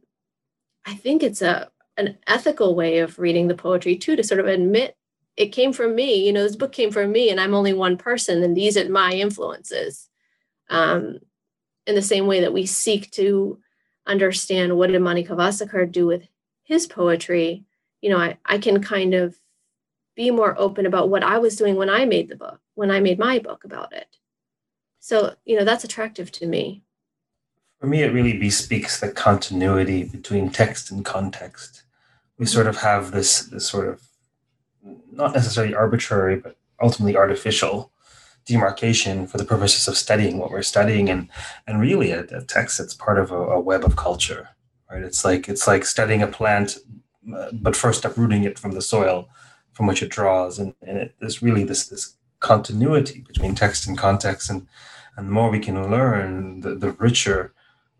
I 0.85 0.95
think 0.95 1.23
it's 1.23 1.41
a 1.41 1.69
an 1.97 2.17
ethical 2.27 2.75
way 2.75 2.99
of 2.99 3.17
reading 3.17 3.47
the 3.47 3.55
poetry 3.55 3.95
too, 3.95 4.15
to 4.15 4.23
sort 4.23 4.39
of 4.39 4.45
admit 4.45 4.95
it 5.35 5.47
came 5.47 5.73
from 5.73 5.95
me. 5.95 6.25
You 6.25 6.31
know, 6.31 6.43
this 6.43 6.55
book 6.55 6.71
came 6.71 6.91
from 6.91 7.11
me, 7.11 7.29
and 7.31 7.39
I'm 7.39 7.55
only 7.55 7.73
one 7.73 7.97
person, 7.97 8.43
and 8.43 8.55
these 8.55 8.77
are 8.77 8.87
my 8.87 9.13
influences. 9.13 10.07
Um, 10.69 11.19
in 11.87 11.95
the 11.95 12.01
same 12.01 12.27
way 12.27 12.41
that 12.41 12.53
we 12.53 12.65
seek 12.65 13.09
to 13.11 13.57
understand 14.05 14.77
what 14.77 14.91
did 14.91 15.01
Manickavasakar 15.01 15.91
do 15.91 16.05
with 16.05 16.27
his 16.63 16.85
poetry, 16.85 17.63
you 18.01 18.09
know, 18.09 18.17
I, 18.17 18.37
I 18.45 18.57
can 18.57 18.83
kind 18.83 19.13
of 19.13 19.37
be 20.15 20.29
more 20.29 20.53
open 20.59 20.85
about 20.85 21.09
what 21.09 21.23
I 21.23 21.39
was 21.39 21.55
doing 21.55 21.75
when 21.75 21.89
I 21.89 22.05
made 22.05 22.27
the 22.27 22.35
book, 22.35 22.59
when 22.75 22.91
I 22.91 22.99
made 22.99 23.17
my 23.17 23.39
book 23.39 23.63
about 23.63 23.93
it. 23.93 24.17
So, 24.99 25.35
you 25.45 25.57
know, 25.57 25.63
that's 25.63 25.85
attractive 25.85 26.31
to 26.33 26.45
me. 26.45 26.83
For 27.79 27.87
me, 27.87 28.03
it 28.03 28.11
really 28.11 28.37
bespeaks 28.37 28.99
the 28.99 29.09
continuity 29.09 30.03
between 30.03 30.49
text 30.49 30.91
and 30.91 31.05
context. 31.05 31.83
We 32.37 32.45
sort 32.45 32.67
of 32.67 32.77
have 32.77 33.11
this, 33.11 33.41
this 33.41 33.67
sort 33.67 33.87
of 33.87 34.01
not 35.11 35.33
necessarily 35.33 35.73
arbitrary, 35.73 36.35
but 36.35 36.57
ultimately 36.81 37.15
artificial 37.15 37.91
demarcation 38.47 39.27
for 39.27 39.37
the 39.37 39.45
purposes 39.45 39.87
of 39.87 39.97
studying 39.97 40.37
what 40.37 40.51
we're 40.51 40.61
studying 40.61 41.09
and 41.09 41.29
and 41.67 41.81
really 41.81 42.11
a, 42.11 42.21
a 42.31 42.43
text 42.43 42.77
that's 42.77 42.93
part 42.93 43.19
of 43.19 43.31
a, 43.31 43.35
a, 43.35 43.59
web 43.59 43.83
of 43.83 43.95
culture 43.95 44.49
right 44.89 45.03
it's 45.03 45.25
like 45.25 45.49
it's 45.49 45.67
like 45.67 45.85
studying 45.85 46.21
a 46.21 46.27
plant 46.27 46.77
uh, 47.35 47.49
but 47.51 47.75
first 47.75 48.05
uprooting 48.05 48.43
it 48.43 48.57
from 48.57 48.71
the 48.71 48.81
soil 48.81 49.27
from 49.77 49.85
which 49.85 50.01
it 50.01 50.09
draws. 50.09 50.57
And, 50.57 50.73
and 50.81 50.97
it, 50.97 51.15
there's 51.19 51.43
really 51.43 51.63
this 51.63 51.87
this 51.87 52.15
continuity 52.39 53.23
between 53.27 53.53
text 53.53 53.87
and 53.87 53.95
context. 53.95 54.49
And, 54.49 54.67
and 55.15 55.27
the 55.27 55.31
more 55.31 55.51
we 55.51 55.59
can 55.59 55.91
learn, 55.91 56.61
the, 56.61 56.73
the 56.73 56.91
richer 56.93 57.53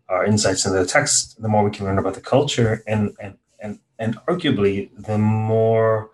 our 0.08 0.24
insights 0.24 0.64
into 0.64 0.78
the 0.78 0.86
text, 0.86 1.40
the 1.40 1.48
more 1.48 1.62
we 1.62 1.70
can 1.70 1.84
learn 1.84 1.98
about 1.98 2.14
the 2.14 2.20
culture. 2.20 2.82
And, 2.86 3.14
and, 3.20 3.36
and, 3.60 3.78
and 3.98 4.16
arguably, 4.26 4.90
the 4.96 5.18
more 5.18 6.10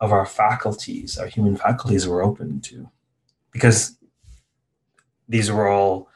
of 0.00 0.12
our 0.12 0.26
faculties, 0.26 1.16
our 1.16 1.28
human 1.28 1.56
faculties, 1.56 2.06
we're 2.06 2.24
open 2.24 2.60
to. 2.62 2.90
Because 3.56 3.96
these 5.28 5.50
were 5.50 5.66
all 5.66 6.08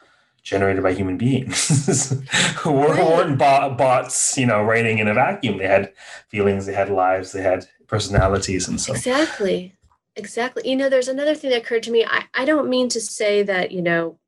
generated 0.43 0.83
by 0.83 0.93
human 0.93 1.17
beings 1.17 2.09
who 2.57 2.71
weren't 2.71 3.37
bots, 3.37 4.37
you 4.37 4.45
know, 4.45 4.61
writing 4.63 4.99
in 4.99 5.07
a 5.07 5.13
vacuum. 5.13 5.57
They 5.57 5.67
had 5.67 5.93
feelings, 6.27 6.65
they 6.65 6.73
had 6.73 6.89
lives, 6.89 7.31
they 7.31 7.41
had 7.41 7.67
personalities, 7.87 8.67
and 8.67 8.79
so 8.79 8.93
exactly, 8.93 9.75
exactly. 10.15 10.69
You 10.69 10.75
know, 10.75 10.89
there's 10.89 11.07
another 11.07 11.35
thing 11.35 11.49
that 11.49 11.61
occurred 11.61 11.83
to 11.83 11.91
me. 11.91 12.05
I, 12.05 12.25
I 12.33 12.45
don't 12.45 12.69
mean 12.69 12.89
to 12.89 13.01
say 13.01 13.43
that 13.43 13.71
you 13.71 13.81
know, 13.81 14.19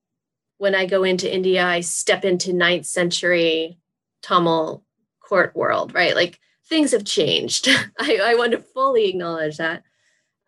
when 0.58 0.76
I 0.76 0.86
go 0.86 1.04
into 1.04 1.34
India, 1.34 1.66
I 1.66 1.82
step 1.82 2.26
into 2.26 2.52
ninth 2.52 2.86
century 2.86 3.78
Tamil 4.22 4.84
court 5.20 5.56
world, 5.56 5.94
right? 5.94 6.16
Like 6.16 6.40
things 6.68 6.92
have 6.92 7.06
changed. 7.06 7.68
I, 8.00 8.20
I 8.24 8.36
want 8.36 8.52
to 8.54 8.60
fully 8.60 9.10
acknowledge 9.10 9.58
that. 9.58 9.84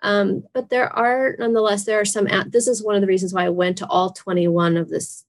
Um, 0.05 0.43
but 0.53 0.69
there 0.69 0.95
are, 0.95 1.35
nonetheless, 1.39 1.83
there 1.83 1.99
are 1.99 2.05
some. 2.05 2.27
at, 2.27 2.51
This 2.51 2.67
is 2.67 2.83
one 2.83 2.93
of 2.93 3.01
the 3.01 3.07
reasons 3.07 3.33
why 3.33 3.45
I 3.45 3.49
went 3.49 3.79
to 3.79 3.87
all 3.87 4.11
21 4.11 4.77
of 4.77 4.87
this 4.87 5.25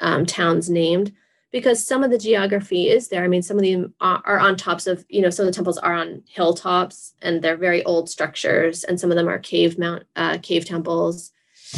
um, 0.00 0.26
towns 0.26 0.68
named 0.68 1.12
because 1.52 1.86
some 1.86 2.02
of 2.02 2.10
the 2.10 2.18
geography 2.18 2.88
is 2.88 3.08
there. 3.08 3.22
I 3.22 3.28
mean, 3.28 3.42
some 3.42 3.58
of 3.58 3.62
them 3.62 3.94
are 4.00 4.40
on 4.40 4.56
tops 4.56 4.88
of, 4.88 5.04
you 5.08 5.22
know, 5.22 5.30
some 5.30 5.46
of 5.46 5.52
the 5.52 5.54
temples 5.54 5.78
are 5.78 5.92
on 5.92 6.24
hilltops 6.26 7.14
and 7.22 7.40
they're 7.40 7.56
very 7.56 7.84
old 7.84 8.10
structures, 8.10 8.82
and 8.82 8.98
some 8.98 9.12
of 9.12 9.16
them 9.16 9.28
are 9.28 9.38
cave 9.38 9.78
mount, 9.78 10.02
uh, 10.16 10.38
cave 10.42 10.64
temples, 10.64 11.30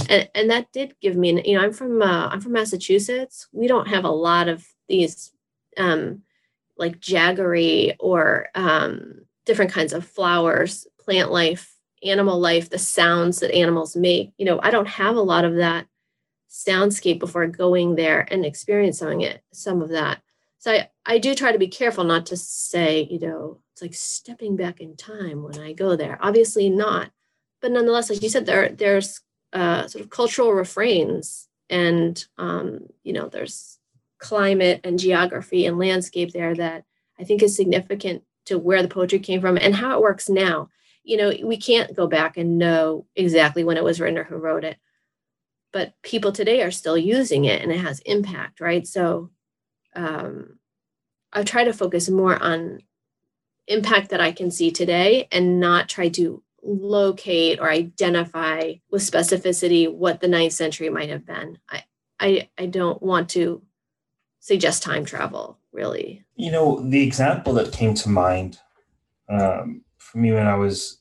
and 0.09 0.27
and 0.35 0.51
that 0.51 0.73
did 0.73 0.95
give 1.03 1.17
me, 1.17 1.43
you 1.45 1.59
know, 1.59 1.63
I'm 1.63 1.75
from 1.75 2.01
uh, 2.01 2.29
I'm 2.29 2.41
from 2.41 2.53
Massachusetts. 2.53 3.49
We 3.53 3.67
don't 3.67 3.89
have 3.89 4.05
a 4.05 4.11
lot 4.11 4.49
of 4.49 4.67
these, 4.89 5.31
um, 5.77 6.23
like 6.79 7.01
jaggery 7.01 7.97
or 8.01 8.49
um, 8.55 9.27
different 9.45 9.73
kinds 9.73 9.93
of 9.93 10.07
flowers, 10.07 10.87
plant 10.99 11.31
life, 11.31 11.74
animal 12.05 12.39
life, 12.39 12.71
the 12.71 12.79
sounds 12.79 13.41
that 13.41 13.55
animals 13.55 13.97
make. 13.97 14.33
You 14.39 14.45
know, 14.47 14.61
I 14.63 14.71
don't 14.71 14.89
have 14.89 15.17
a 15.17 15.21
lot 15.21 15.45
of 15.45 15.57
that 15.57 15.87
soundscape 16.51 17.19
before 17.19 17.47
going 17.47 17.97
there 17.97 18.27
and 18.31 18.45
experiencing 18.45 19.23
it, 19.23 19.43
some 19.53 19.83
of 19.83 19.91
that. 19.91 20.21
So 20.59 20.73
I, 20.73 20.89
I 21.05 21.19
do 21.19 21.35
try 21.35 21.53
to 21.53 21.59
be 21.59 21.69
careful 21.69 22.05
not 22.05 22.27
to 22.27 22.37
say, 22.37 23.07
you 23.11 23.19
know, 23.19 23.59
it's 23.73 23.83
like 23.83 23.95
stepping 23.95 24.57
back 24.57 24.81
in 24.81 24.97
time 24.97 25.43
when 25.43 25.59
I 25.59 25.73
go 25.73 25.97
there. 25.97 26.17
Obviously 26.21 26.71
not. 26.71 27.11
But 27.61 27.73
nonetheless, 27.73 28.09
like 28.09 28.23
you 28.23 28.29
said, 28.29 28.47
there 28.47 28.71
there's 28.71 29.21
uh, 29.53 29.89
sort 29.89 30.05
of 30.05 30.11
cultural 30.11 30.53
refrains 30.53 31.49
and 31.69 32.25
um, 32.39 32.87
you 33.03 33.13
know, 33.13 33.29
there's 33.29 33.79
climate 34.19 34.81
and 34.85 34.99
geography 34.99 35.67
and 35.67 35.79
landscape 35.79 36.33
there 36.33 36.55
that 36.55 36.85
I 37.19 37.25
think 37.25 37.43
is 37.43 37.57
significant 37.57 38.23
to 38.47 38.59
where 38.59 38.83
the 38.83 38.89
poetry 38.89 39.19
came 39.19 39.41
from 39.41 39.59
and 39.59 39.75
how 39.75 39.97
it 39.97 40.03
works 40.03 40.29
now. 40.29 40.69
You 41.05 41.17
know, 41.19 41.33
we 41.45 41.57
can't 41.57 41.95
go 41.95 42.07
back 42.07 42.37
and 42.37 42.59
know 42.59 43.07
exactly 43.15 43.63
when 43.63 43.77
it 43.77 43.85
was 43.85 44.01
written 44.01 44.19
or 44.19 44.25
who 44.25 44.37
wrote 44.37 44.65
it. 44.65 44.79
But 45.73 45.95
people 46.03 46.33
today 46.33 46.63
are 46.63 46.71
still 46.71 46.99
using 46.99 47.45
it 47.45 47.63
and 47.63 47.71
it 47.71 47.81
has 47.81 48.01
impact 48.01 48.61
right? 48.61 48.87
So 48.87 49.31
um, 49.95 50.59
i 51.33 51.43
try 51.43 51.65
to 51.65 51.73
focus 51.73 52.09
more 52.09 52.41
on 52.43 52.81
impact 53.67 54.11
that 54.11 54.21
i 54.21 54.31
can 54.31 54.51
see 54.51 54.71
today 54.71 55.27
and 55.33 55.59
not 55.61 55.89
try 55.89 56.09
to 56.09 56.43
locate 56.63 57.61
or 57.61 57.71
identify 57.71 58.73
with 58.91 59.03
specificity 59.03 59.93
what 59.93 60.21
the 60.21 60.29
ninth 60.29 60.55
century 60.55 60.89
might 60.89 61.11
have 61.11 61.27
been. 61.27 61.59
I 61.69 61.85
i, 62.21 62.49
I 62.57 62.67
don't 62.67 63.03
want 63.03 63.29
to 63.31 63.63
suggest 64.41 64.83
time 64.83 65.05
travel 65.05 65.59
really. 65.73 66.25
You 66.37 66.53
know 66.53 66.81
the 66.81 67.03
example 67.03 67.53
that 67.55 67.73
came 67.73 67.95
to 67.95 68.09
mind 68.09 68.59
um, 69.29 69.84
for 70.15 70.19
me 70.19 70.33
when 70.33 70.47
i 70.47 70.55
was 70.55 70.99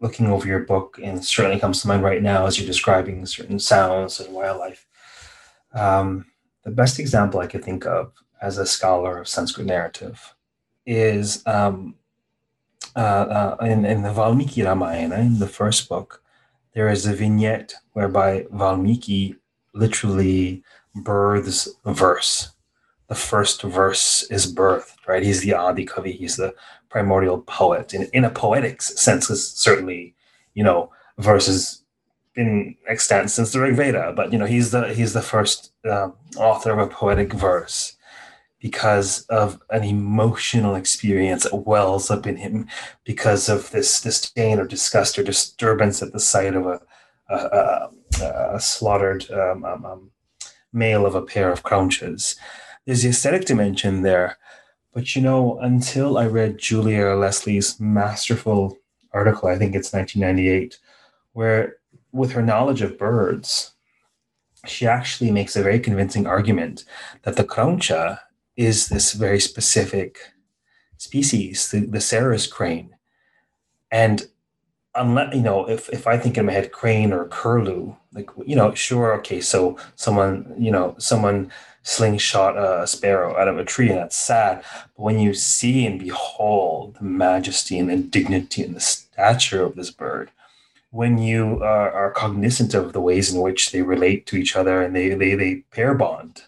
looking 0.00 0.26
over 0.26 0.46
your 0.46 0.60
book, 0.60 0.98
and 1.02 1.24
certainly 1.24 1.58
comes 1.58 1.82
to 1.82 1.88
mind 1.88 2.02
right 2.02 2.22
now 2.22 2.46
as 2.46 2.58
you're 2.58 2.66
describing 2.66 3.26
certain 3.26 3.58
sounds 3.58 4.20
and 4.20 4.32
wildlife. 4.32 4.86
Um, 5.72 6.26
the 6.64 6.70
best 6.70 6.98
example 6.98 7.40
I 7.40 7.46
could 7.46 7.64
think 7.64 7.86
of 7.86 8.12
as 8.40 8.58
a 8.58 8.66
scholar 8.66 9.18
of 9.18 9.28
Sanskrit 9.28 9.66
narrative 9.66 10.34
is 10.86 11.42
um, 11.46 11.96
uh, 12.94 12.98
uh, 12.98 13.56
in, 13.62 13.84
in 13.84 14.02
the 14.02 14.12
Valmiki 14.12 14.62
Ramayana, 14.62 15.16
in 15.16 15.38
the 15.38 15.48
first 15.48 15.88
book, 15.88 16.22
there 16.74 16.88
is 16.88 17.06
a 17.06 17.14
vignette 17.14 17.74
whereby 17.92 18.46
Valmiki 18.52 19.36
literally 19.74 20.62
births 20.94 21.68
verse. 21.84 22.50
The 23.08 23.14
first 23.14 23.62
verse 23.62 24.24
is 24.30 24.52
birthed, 24.54 25.06
right? 25.06 25.22
He's 25.22 25.40
the 25.40 25.54
Adi 25.54 25.86
Kavi, 25.86 26.12
he's 26.14 26.36
the 26.36 26.54
primordial 26.88 27.38
poet 27.42 27.92
in, 27.92 28.08
in 28.12 28.24
a 28.24 28.30
poetic 28.30 28.80
sense 28.82 29.28
is 29.30 29.50
certainly 29.50 30.14
you 30.54 30.64
know 30.64 30.90
verses 31.18 31.82
been 32.38 32.76
extant 32.86 33.30
since 33.32 33.50
the 33.50 33.60
Rig 33.60 33.74
Veda, 33.74 34.12
but 34.14 34.32
you 34.32 34.38
know 34.38 34.46
he's 34.46 34.70
the 34.70 34.94
he's 34.94 35.12
the 35.12 35.22
first 35.22 35.72
um, 35.90 36.14
author 36.36 36.70
of 36.70 36.78
a 36.78 36.86
poetic 36.86 37.32
verse 37.32 37.96
because 38.60 39.22
of 39.26 39.60
an 39.70 39.82
emotional 39.82 40.76
experience 40.76 41.42
that 41.42 41.66
wells 41.66 42.10
up 42.12 42.26
in 42.28 42.36
him 42.36 42.68
because 43.04 43.48
of 43.48 43.70
this 43.72 44.00
disdain 44.00 44.60
or 44.60 44.66
disgust 44.66 45.18
or 45.18 45.24
disturbance 45.24 46.00
at 46.00 46.12
the 46.12 46.20
sight 46.20 46.54
of 46.54 46.66
a, 46.66 46.80
a, 47.28 47.34
a, 48.20 48.54
a 48.54 48.60
slaughtered 48.60 49.28
um, 49.32 49.64
um, 49.64 49.84
um 49.84 50.10
male 50.72 51.06
of 51.06 51.16
a 51.16 51.22
pair 51.22 51.50
of 51.50 51.64
craunches. 51.64 52.36
There's 52.86 53.02
the 53.02 53.08
aesthetic 53.08 53.46
dimension 53.46 54.02
there, 54.02 54.38
but 54.92 55.14
you 55.14 55.22
know, 55.22 55.58
until 55.60 56.18
I 56.18 56.26
read 56.26 56.58
Julia 56.58 57.14
Leslie's 57.14 57.78
masterful 57.78 58.78
article, 59.12 59.48
I 59.48 59.56
think 59.56 59.74
it's 59.74 59.92
1998, 59.92 60.78
where 61.32 61.76
with 62.12 62.32
her 62.32 62.42
knowledge 62.42 62.82
of 62.82 62.98
birds, 62.98 63.72
she 64.66 64.86
actually 64.86 65.30
makes 65.30 65.56
a 65.56 65.62
very 65.62 65.78
convincing 65.78 66.26
argument 66.26 66.84
that 67.22 67.36
the 67.36 67.44
crauncha 67.44 68.20
is 68.56 68.88
this 68.88 69.12
very 69.12 69.40
specific 69.40 70.18
species, 70.96 71.70
the, 71.70 71.80
the 71.80 72.00
Sarus 72.00 72.46
crane. 72.46 72.96
And 73.90 74.26
unless 74.94 75.34
you 75.34 75.42
know, 75.42 75.68
if 75.68 75.88
if 75.90 76.06
I 76.06 76.18
think 76.18 76.36
in 76.36 76.46
my 76.46 76.52
head 76.52 76.72
crane 76.72 77.12
or 77.12 77.28
curlew, 77.28 77.96
like 78.12 78.30
you 78.44 78.56
know, 78.56 78.74
sure, 78.74 79.14
okay, 79.14 79.40
so 79.40 79.78
someone, 79.94 80.54
you 80.58 80.70
know, 80.70 80.94
someone 80.98 81.50
slingshot 81.88 82.58
a 82.58 82.86
sparrow 82.86 83.34
out 83.38 83.48
of 83.48 83.58
a 83.58 83.64
tree, 83.64 83.88
and 83.88 83.98
that's 83.98 84.14
sad. 84.14 84.62
But 84.94 85.02
when 85.02 85.18
you 85.18 85.32
see 85.32 85.86
and 85.86 85.98
behold 85.98 86.96
the 86.96 87.04
majesty 87.04 87.78
and 87.78 87.88
the 87.88 87.96
dignity 87.96 88.62
and 88.62 88.76
the 88.76 88.80
stature 88.80 89.62
of 89.64 89.74
this 89.74 89.90
bird, 89.90 90.30
when 90.90 91.16
you 91.16 91.62
are, 91.62 91.90
are 91.90 92.10
cognizant 92.10 92.74
of 92.74 92.92
the 92.92 93.00
ways 93.00 93.32
in 93.32 93.40
which 93.40 93.72
they 93.72 93.80
relate 93.80 94.26
to 94.26 94.36
each 94.36 94.54
other 94.54 94.82
and 94.82 94.94
they 94.94 95.14
they, 95.14 95.34
they 95.34 95.56
pair 95.70 95.94
bond, 95.94 96.42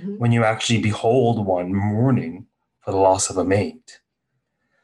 mm-hmm. 0.00 0.16
when 0.16 0.32
you 0.32 0.42
actually 0.42 0.80
behold 0.80 1.44
one 1.44 1.74
mourning 1.74 2.46
for 2.80 2.92
the 2.92 2.96
loss 2.96 3.28
of 3.28 3.36
a 3.36 3.44
mate, 3.44 4.00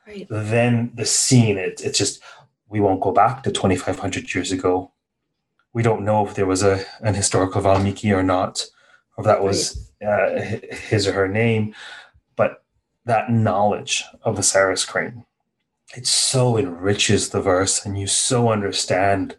right. 0.07 0.27
then 0.29 0.93
the 0.95 1.07
scene 1.07 1.57
it, 1.57 1.81
it's 1.83 1.99
just 1.99 2.23
we 2.69 2.79
won't 2.79 3.01
go 3.01 3.13
back 3.13 3.43
to 3.43 3.51
2500 3.51 4.35
years 4.35 4.53
ago 4.53 4.91
we 5.73 5.83
don't 5.83 6.05
know 6.05 6.27
if 6.27 6.35
there 6.35 6.47
was 6.47 6.63
a 6.63 6.85
an 7.01 7.15
historical 7.15 7.61
Valmiki 7.61 8.13
or 8.13 8.23
not 8.23 8.67
if 9.19 9.25
that 9.25 9.43
was 9.43 9.91
uh, 10.07 10.59
his 10.89 11.07
or 11.07 11.13
her 11.13 11.29
name, 11.29 11.75
but 12.37 12.63
that 13.05 13.31
knowledge 13.31 14.05
of 14.23 14.37
the 14.37 14.43
Sarus 14.43 14.85
crane, 14.85 15.25
it 15.97 16.07
so 16.07 16.57
enriches 16.57 17.31
the 17.31 17.41
verse, 17.41 17.85
and 17.85 17.99
you 17.99 18.07
so 18.07 18.51
understand 18.51 19.37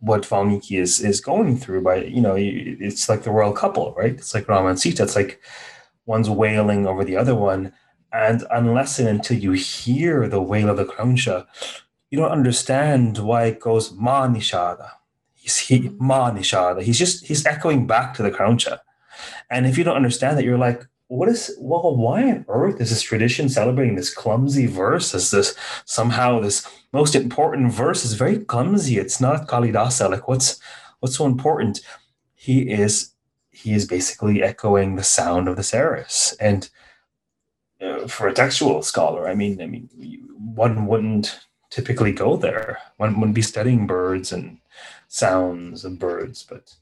what 0.00 0.26
Valmiki 0.26 0.76
is 0.76 1.00
is 1.00 1.20
going 1.20 1.56
through. 1.56 1.82
By 1.82 2.04
you 2.04 2.20
know, 2.20 2.34
it's 2.36 3.08
like 3.08 3.22
the 3.22 3.30
royal 3.30 3.52
couple, 3.52 3.94
right? 3.96 4.12
It's 4.12 4.34
like 4.34 4.48
Rama 4.48 4.68
and 4.68 4.80
Sita. 4.80 5.04
It's 5.04 5.16
like 5.16 5.40
one's 6.06 6.30
wailing 6.30 6.86
over 6.86 7.04
the 7.04 7.16
other 7.16 7.34
one, 7.34 7.72
and 8.12 8.44
unless 8.50 8.98
and 8.98 9.08
until 9.08 9.38
you 9.38 9.52
hear 9.52 10.26
the 10.28 10.42
wail 10.42 10.70
of 10.70 10.78
the 10.78 10.84
crauncha, 10.84 11.46
you 12.10 12.18
don't 12.18 12.32
understand 12.32 13.18
why 13.18 13.44
it 13.44 13.60
goes 13.60 13.92
ma 13.92 14.26
nishada 14.26 14.90
he 15.58 15.90
nishada. 15.90 16.82
He's 16.82 16.98
just 16.98 17.26
he's 17.26 17.46
echoing 17.46 17.86
back 17.86 18.14
to 18.14 18.22
the 18.22 18.30
crauncha. 18.30 18.78
And 19.50 19.66
if 19.66 19.76
you 19.76 19.84
don't 19.84 19.96
understand 19.96 20.38
that, 20.38 20.44
you're 20.44 20.58
like, 20.58 20.86
what 21.08 21.28
is 21.28 21.56
well, 21.58 21.96
why 21.96 22.22
on 22.22 22.44
earth 22.48 22.80
is 22.80 22.90
this 22.90 23.02
tradition 23.02 23.48
celebrating 23.48 23.96
this 23.96 24.14
clumsy 24.14 24.66
verse 24.66 25.14
as 25.14 25.30
this 25.32 25.56
somehow 25.84 26.38
this 26.38 26.66
most 26.92 27.14
important 27.14 27.72
verse 27.72 28.04
is 28.04 28.14
very 28.14 28.38
clumsy. 28.38 28.98
It's 28.98 29.20
not 29.20 29.48
Kalidasa. 29.48 30.08
Like 30.08 30.28
what's 30.28 30.60
what's 31.00 31.16
so 31.16 31.26
important? 31.26 31.80
He 32.34 32.70
is 32.70 33.12
he 33.50 33.74
is 33.74 33.86
basically 33.86 34.42
echoing 34.42 34.96
the 34.96 35.04
sound 35.04 35.48
of 35.48 35.56
the 35.56 35.62
Sarus. 35.62 36.34
And 36.40 36.70
uh, 37.80 38.06
for 38.06 38.28
a 38.28 38.32
textual 38.32 38.82
scholar, 38.82 39.28
I 39.28 39.34
mean, 39.34 39.60
I 39.60 39.66
mean, 39.66 39.88
one 40.38 40.86
wouldn't 40.86 41.40
typically 41.70 42.12
go 42.12 42.36
there. 42.36 42.78
One 42.96 43.18
wouldn't 43.18 43.34
be 43.34 43.42
studying 43.42 43.86
birds 43.86 44.32
and 44.32 44.58
sounds 45.10 45.84
of 45.84 45.98
birds, 45.98 46.46
but 46.48 46.74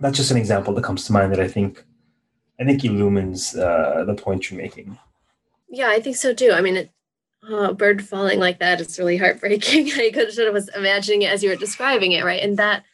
that's 0.00 0.16
just 0.16 0.30
an 0.30 0.38
example 0.38 0.74
that 0.74 0.84
comes 0.84 1.04
to 1.04 1.12
mind 1.12 1.30
that 1.30 1.40
I 1.40 1.46
think 1.46 1.84
I 2.58 2.64
think 2.64 2.84
illumines 2.84 3.54
uh, 3.54 4.04
the 4.06 4.14
point 4.14 4.50
you're 4.50 4.60
making. 4.60 4.98
Yeah, 5.68 5.88
I 5.88 6.00
think 6.00 6.16
so 6.16 6.34
too. 6.34 6.50
I 6.52 6.60
mean, 6.60 6.76
it, 6.76 6.90
oh, 7.48 7.72
bird 7.72 8.04
falling 8.04 8.40
like 8.40 8.58
that 8.58 8.80
is 8.80 8.98
really 8.98 9.16
heartbreaking. 9.16 9.92
I 9.96 10.10
could 10.12 10.32
sort 10.32 10.48
of 10.48 10.54
was 10.54 10.68
imagining 10.74 11.22
it 11.22 11.32
as 11.32 11.42
you 11.42 11.50
were 11.50 11.56
describing 11.56 12.12
it, 12.12 12.24
right? 12.24 12.42
And 12.42 12.56
that 12.56 12.84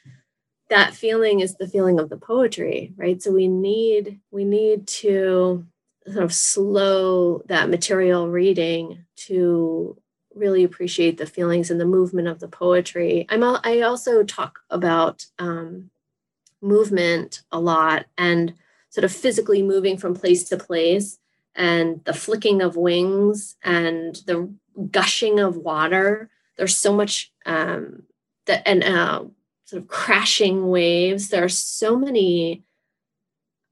that 0.69 0.95
feeling 0.95 1.41
is 1.41 1.57
the 1.57 1.69
feeling 1.69 2.01
of 2.01 2.11
the 2.11 2.17
poetry, 2.17 2.93
right? 2.97 3.23
So 3.23 3.31
we 3.31 3.47
need 3.47 4.21
we 4.33 4.45
need 4.45 4.89
to 4.89 5.64
sort 6.09 6.25
of 6.25 6.33
slow 6.33 7.43
that 7.47 7.71
material 7.71 8.29
reading 8.29 9.05
to 9.27 9.97
really 10.37 10.64
appreciate 10.64 11.18
the 11.18 11.26
feelings 11.26 11.70
and 11.70 11.80
the 11.80 11.87
movement 11.87 12.28
of 12.28 12.41
the 12.41 12.49
poetry. 12.49 13.26
I'm 13.28 13.43
I 13.43 13.80
also 13.80 14.22
talk 14.22 14.61
about 14.70 15.26
um, 15.39 15.91
movement 16.61 17.43
a 17.51 17.61
lot 17.61 18.07
and 18.18 18.55
sort 18.91 19.05
of 19.05 19.12
physically 19.12 19.62
moving 19.62 19.97
from 19.99 20.14
place 20.14 20.45
to 20.45 20.57
place 20.57 21.18
and 21.55 22.05
the 22.05 22.12
flicking 22.12 22.62
of 22.62 22.76
wings 22.76 23.57
and 23.62 24.16
the 24.26 24.53
gushing 24.91 25.41
of 25.41 25.57
water. 25.57 26.30
There's 26.57 26.76
so 26.76 26.95
much 26.95 27.32
um, 27.45 28.05
that 28.47 28.66
and 28.66 28.84
uh, 28.84 29.24
sort 29.64 29.82
of 29.82 29.89
crashing 29.89 30.68
waves. 30.68 31.28
There 31.28 31.45
are 31.45 31.49
so 31.49 31.97
many 31.97 32.62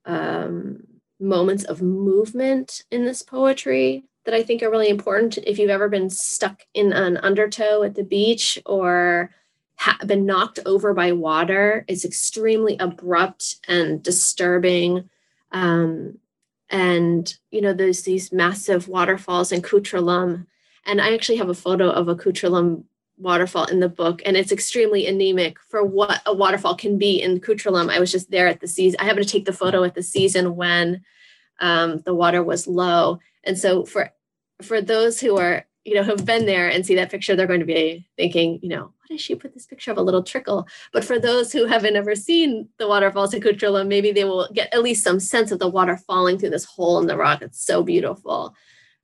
um, 0.05 0.87
moments 1.21 1.65
of 1.65 1.83
movement 1.83 2.85
in 2.91 3.05
this 3.05 3.23
poetry 3.23 4.05
that 4.25 4.35
I 4.35 4.43
think 4.43 4.63
are 4.63 4.71
really 4.71 4.89
important. 4.89 5.39
If 5.39 5.59
you've 5.59 5.71
ever 5.71 5.89
been 5.89 6.11
stuck 6.11 6.63
in 6.73 6.93
an 6.93 7.17
undertow 7.19 7.83
at 7.83 7.95
the 7.95 8.05
beach 8.05 8.59
or 8.65 9.31
ha- 9.77 9.99
been 10.07 10.27
knocked 10.27 10.61
over 10.67 10.95
by 10.95 11.13
water, 11.13 11.85
it's 11.89 12.05
extremely 12.05 12.77
abrupt 12.79 13.57
and 13.69 14.03
disturbing. 14.03 15.09
Um, 15.53 16.19
and 16.71 17.33
you 17.51 17.61
know, 17.61 17.73
there's 17.73 18.03
these 18.03 18.33
massive 18.33 18.89
waterfalls 18.89 19.53
in 19.53 19.63
Kuttralam, 19.63 20.47
and 20.87 21.01
I 21.01 21.15
actually 21.15 21.39
have 21.39 21.51
a 21.51 21.55
photo 21.55 21.91
of 21.91 22.09
a 22.09 22.17
Kuttralam 22.17 22.85
waterfall 23.19 23.67
in 23.67 23.81
the 23.81 23.89
book, 23.89 24.23
and 24.25 24.37
it's 24.37 24.51
extremely 24.51 25.07
anemic 25.07 25.59
for 25.69 25.85
what 25.85 26.21
a 26.27 26.35
waterfall 26.35 26.75
can 26.75 26.99
be 26.99 27.23
in 27.23 27.41
Kuttralam. 27.41 27.91
I 27.91 28.01
was 28.01 28.11
just 28.11 28.31
there 28.31 28.49
at 28.49 28.61
the 28.61 28.67
season. 28.67 28.99
I 29.01 29.05
happened 29.05 29.27
to 29.27 29.33
take 29.33 29.45
the 29.45 29.53
photo 29.53 29.85
at 29.85 29.95
the 29.95 30.03
season 30.03 30.57
when 30.57 31.05
um, 31.61 31.99
the 32.01 32.15
water 32.15 32.43
was 32.43 32.67
low, 32.67 33.21
and 33.47 33.59
so 33.59 33.85
for 33.85 34.11
for 34.63 34.81
those 34.81 35.21
who 35.21 35.37
are 35.37 35.65
you 35.85 35.95
know 35.95 36.03
have 36.03 36.25
been 36.25 36.47
there 36.47 36.69
and 36.69 36.85
see 36.85 36.95
that 36.97 37.11
picture, 37.11 37.37
they're 37.37 37.47
going 37.47 37.61
to 37.61 37.67
be 37.67 38.07
thinking, 38.17 38.59
you 38.63 38.69
know, 38.69 38.85
what 38.85 39.09
does 39.09 39.21
she 39.21 39.35
put 39.35 39.53
this 39.53 39.67
picture 39.67 39.91
of 39.91 39.99
a 39.99 40.03
little 40.03 40.23
trickle? 40.23 40.67
But 40.93 41.05
for 41.05 41.19
those 41.19 41.53
who 41.53 41.67
haven't 41.67 41.97
ever 41.97 42.15
seen 42.15 42.69
the 42.79 42.89
waterfalls 42.89 43.35
in 43.35 43.43
Kuttralam, 43.43 43.87
maybe 43.87 44.13
they 44.13 44.25
will 44.25 44.49
get 44.53 44.73
at 44.73 44.83
least 44.83 45.05
some 45.05 45.21
sense 45.21 45.53
of 45.53 45.59
the 45.59 45.69
water 45.69 45.97
falling 45.97 46.39
through 46.39 46.51
this 46.51 46.65
hole 46.65 46.99
in 46.99 47.07
the 47.07 47.17
rock. 47.17 47.43
It's 47.43 47.65
so 47.65 47.83
beautiful. 47.83 48.55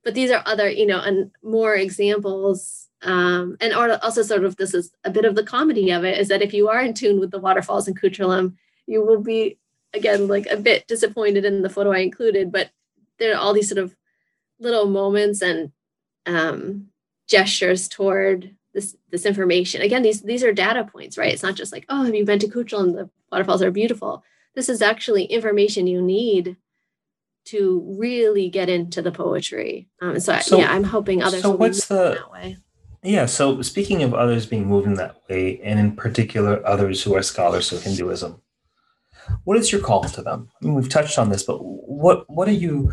But 0.03 0.15
these 0.15 0.31
are 0.31 0.43
other, 0.47 0.71
you 0.71 0.87
know, 0.87 1.01
and 1.01 1.31
more 1.43 1.75
examples. 1.75 2.89
Um, 3.03 3.57
and 3.61 3.75
also 3.75 4.23
sort 4.23 4.45
of 4.45 4.57
this 4.57 4.73
is 4.73 4.91
a 5.05 5.11
bit 5.11 5.25
of 5.25 5.35
the 5.35 5.45
comedy 5.45 5.91
of 5.91 6.05
it 6.05 6.19
is 6.19 6.29
that 6.29 6.43
if 6.43 6.53
you 6.55 6.69
are 6.69 6.81
in 6.81 6.95
tune 6.95 7.21
with 7.21 7.31
the 7.31 7.39
waterfalls 7.39 7.89
in 7.89 7.95
Kuttralam, 7.95 8.55
you 8.87 9.05
will 9.05 9.21
be 9.21 9.59
again 9.93 10.29
like 10.29 10.47
a 10.47 10.57
bit 10.57 10.87
disappointed 10.87 11.45
in 11.45 11.63
the 11.63 11.71
photo 11.71 11.93
I 11.93 11.99
included, 11.99 12.53
but 12.53 12.71
there 13.19 13.35
are 13.35 13.39
all 13.39 13.53
these 13.53 13.69
sort 13.69 13.79
of 13.79 13.95
little 14.61 14.87
moments 14.87 15.43
and 15.43 15.73
um, 16.27 16.89
gestures 17.27 17.89
toward 17.89 18.55
this 18.75 18.97
this 19.11 19.27
information. 19.27 19.83
Again, 19.83 20.03
these 20.03 20.23
these 20.23 20.45
are 20.45 20.53
data 20.53 20.85
points, 20.85 21.19
right? 21.19 21.33
It's 21.33 21.43
not 21.43 21.55
just 21.57 21.73
like, 21.73 21.87
oh, 21.89 22.05
have 22.05 22.15
you 22.15 22.25
been 22.25 22.39
to 22.39 22.49
Kuttralam 22.49 22.85
and 22.85 22.95
the 22.95 23.11
waterfalls 23.33 23.63
are 23.63 23.71
beautiful. 23.71 24.23
This 24.55 24.69
is 24.69 24.83
actually 24.83 25.25
information 25.25 25.87
you 25.87 26.03
need 26.03 26.57
to 27.47 27.97
really 27.99 28.49
get 28.49 28.69
into 28.69 29.01
the 29.01 29.13
poetry. 29.13 29.89
Um, 30.01 30.21
so, 30.21 30.39
so, 30.41 30.59
yeah, 30.59 30.73
I'm 30.73 30.85
hoping 30.85 31.23
others. 31.23 31.43
So 31.43 31.51
what's 31.51 31.87
the 31.87 32.15
that 32.15 32.31
way. 32.31 32.59
Yeah. 33.03 33.27
So 33.27 33.63
speaking 33.63 34.03
of 34.03 34.13
others 34.13 34.47
being 34.47 34.67
moved 34.67 34.87
in 34.87 34.95
that 34.95 35.23
way, 35.29 35.61
and 35.63 35.81
in 35.81 35.97
particular 35.97 36.65
others 36.67 37.03
who 37.03 37.15
are 37.17 37.23
scholars 37.23 37.73
of 37.73 37.83
Hinduism, 37.83 38.41
what 39.45 39.57
is 39.57 39.73
your 39.73 39.81
call 39.81 40.05
to 40.05 40.23
them? 40.23 40.51
I 40.61 40.67
mean, 40.67 40.75
we've 40.75 40.89
touched 40.89 41.19
on 41.19 41.31
this, 41.31 41.43
but 41.43 41.59
what 41.59 42.29
what 42.29 42.49
are 42.49 42.53
you 42.53 42.93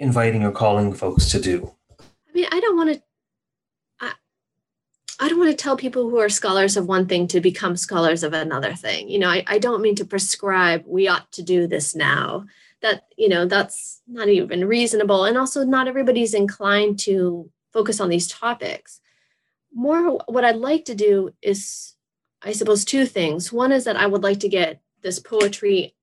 inviting 0.00 0.44
or 0.44 0.50
calling 0.50 0.92
folks 0.92 1.30
to 1.30 1.40
do? 1.40 1.72
I 2.00 2.32
mean, 2.34 2.46
I 2.50 2.58
don't 2.58 2.76
want 2.76 2.94
to 2.94 3.02
I 5.20 5.28
don't 5.28 5.38
want 5.38 5.50
to 5.50 5.56
tell 5.62 5.76
people 5.76 6.08
who 6.08 6.18
are 6.18 6.30
scholars 6.30 6.78
of 6.78 6.86
one 6.86 7.06
thing 7.06 7.28
to 7.28 7.42
become 7.42 7.76
scholars 7.76 8.22
of 8.22 8.32
another 8.32 8.74
thing. 8.74 9.10
You 9.10 9.18
know, 9.18 9.28
I, 9.28 9.44
I 9.46 9.58
don't 9.58 9.82
mean 9.82 9.94
to 9.96 10.04
prescribe 10.06 10.82
we 10.86 11.08
ought 11.08 11.30
to 11.32 11.42
do 11.42 11.66
this 11.66 11.94
now. 11.94 12.46
That, 12.80 13.04
you 13.18 13.28
know, 13.28 13.44
that's 13.44 14.00
not 14.08 14.28
even 14.28 14.64
reasonable. 14.64 15.26
And 15.26 15.36
also, 15.36 15.62
not 15.62 15.86
everybody's 15.86 16.32
inclined 16.32 16.98
to 17.00 17.50
focus 17.70 18.00
on 18.00 18.08
these 18.08 18.28
topics. 18.28 19.02
More, 19.74 20.18
what 20.26 20.46
I'd 20.46 20.56
like 20.56 20.86
to 20.86 20.94
do 20.94 21.34
is, 21.42 21.94
I 22.40 22.52
suppose, 22.52 22.86
two 22.86 23.04
things. 23.04 23.52
One 23.52 23.72
is 23.72 23.84
that 23.84 23.96
I 23.96 24.06
would 24.06 24.22
like 24.22 24.40
to 24.40 24.48
get 24.48 24.80
this 25.02 25.18
poetry 25.18 25.94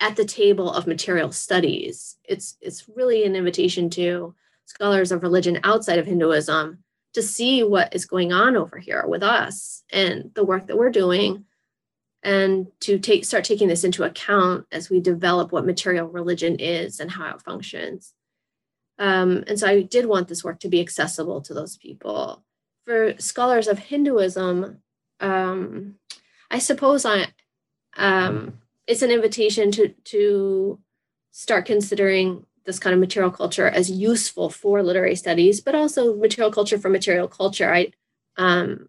at 0.00 0.16
the 0.16 0.24
table 0.24 0.72
of 0.72 0.86
material 0.86 1.30
studies. 1.30 2.16
It's, 2.24 2.56
it's 2.60 2.88
really 2.88 3.24
an 3.24 3.36
invitation 3.36 3.90
to 3.90 4.34
scholars 4.64 5.12
of 5.12 5.22
religion 5.22 5.60
outside 5.62 5.98
of 5.98 6.06
Hinduism 6.06 6.82
to 7.14 7.22
see 7.22 7.62
what 7.62 7.94
is 7.94 8.06
going 8.06 8.32
on 8.32 8.56
over 8.56 8.78
here 8.78 9.04
with 9.06 9.22
us 9.22 9.82
and 9.92 10.30
the 10.34 10.44
work 10.44 10.66
that 10.66 10.78
we're 10.78 10.90
doing 10.90 11.44
and 12.22 12.66
to 12.80 12.98
take 12.98 13.24
start 13.24 13.44
taking 13.44 13.68
this 13.68 13.84
into 13.84 14.04
account 14.04 14.66
as 14.70 14.90
we 14.90 15.00
develop 15.00 15.52
what 15.52 15.66
material 15.66 16.06
religion 16.06 16.56
is 16.58 17.00
and 17.00 17.10
how 17.10 17.34
it 17.34 17.42
functions 17.42 18.12
um, 18.98 19.42
and 19.46 19.58
so 19.58 19.66
i 19.66 19.80
did 19.80 20.06
want 20.06 20.28
this 20.28 20.44
work 20.44 20.60
to 20.60 20.68
be 20.68 20.80
accessible 20.80 21.40
to 21.40 21.54
those 21.54 21.76
people 21.78 22.44
for 22.84 23.14
scholars 23.18 23.68
of 23.68 23.78
hinduism 23.78 24.78
um, 25.20 25.94
i 26.50 26.58
suppose 26.58 27.06
i 27.06 27.26
um, 27.96 28.58
it's 28.86 29.02
an 29.02 29.10
invitation 29.10 29.70
to 29.72 29.88
to 30.04 30.80
start 31.32 31.66
considering 31.66 32.46
this 32.64 32.78
kind 32.78 32.94
of 32.94 33.00
material 33.00 33.30
culture 33.30 33.66
as 33.66 33.90
useful 33.90 34.50
for 34.50 34.82
literary 34.82 35.16
studies, 35.16 35.60
but 35.60 35.74
also 35.74 36.14
material 36.16 36.52
culture 36.52 36.78
for 36.78 36.88
material 36.88 37.28
culture. 37.28 37.72
I, 37.72 37.92
um, 38.36 38.88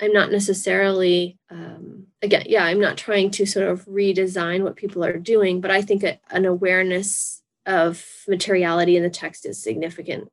I'm 0.00 0.12
not 0.12 0.32
necessarily, 0.32 1.38
um, 1.48 2.08
again, 2.20 2.44
yeah, 2.46 2.64
I'm 2.64 2.80
not 2.80 2.96
trying 2.96 3.30
to 3.32 3.46
sort 3.46 3.68
of 3.68 3.84
redesign 3.86 4.62
what 4.62 4.76
people 4.76 5.04
are 5.04 5.18
doing, 5.18 5.60
but 5.60 5.70
I 5.70 5.82
think 5.82 6.02
an 6.02 6.44
awareness 6.44 7.42
of 7.66 8.04
materiality 8.26 8.96
in 8.96 9.02
the 9.02 9.10
text 9.10 9.46
is 9.46 9.62
significant, 9.62 10.28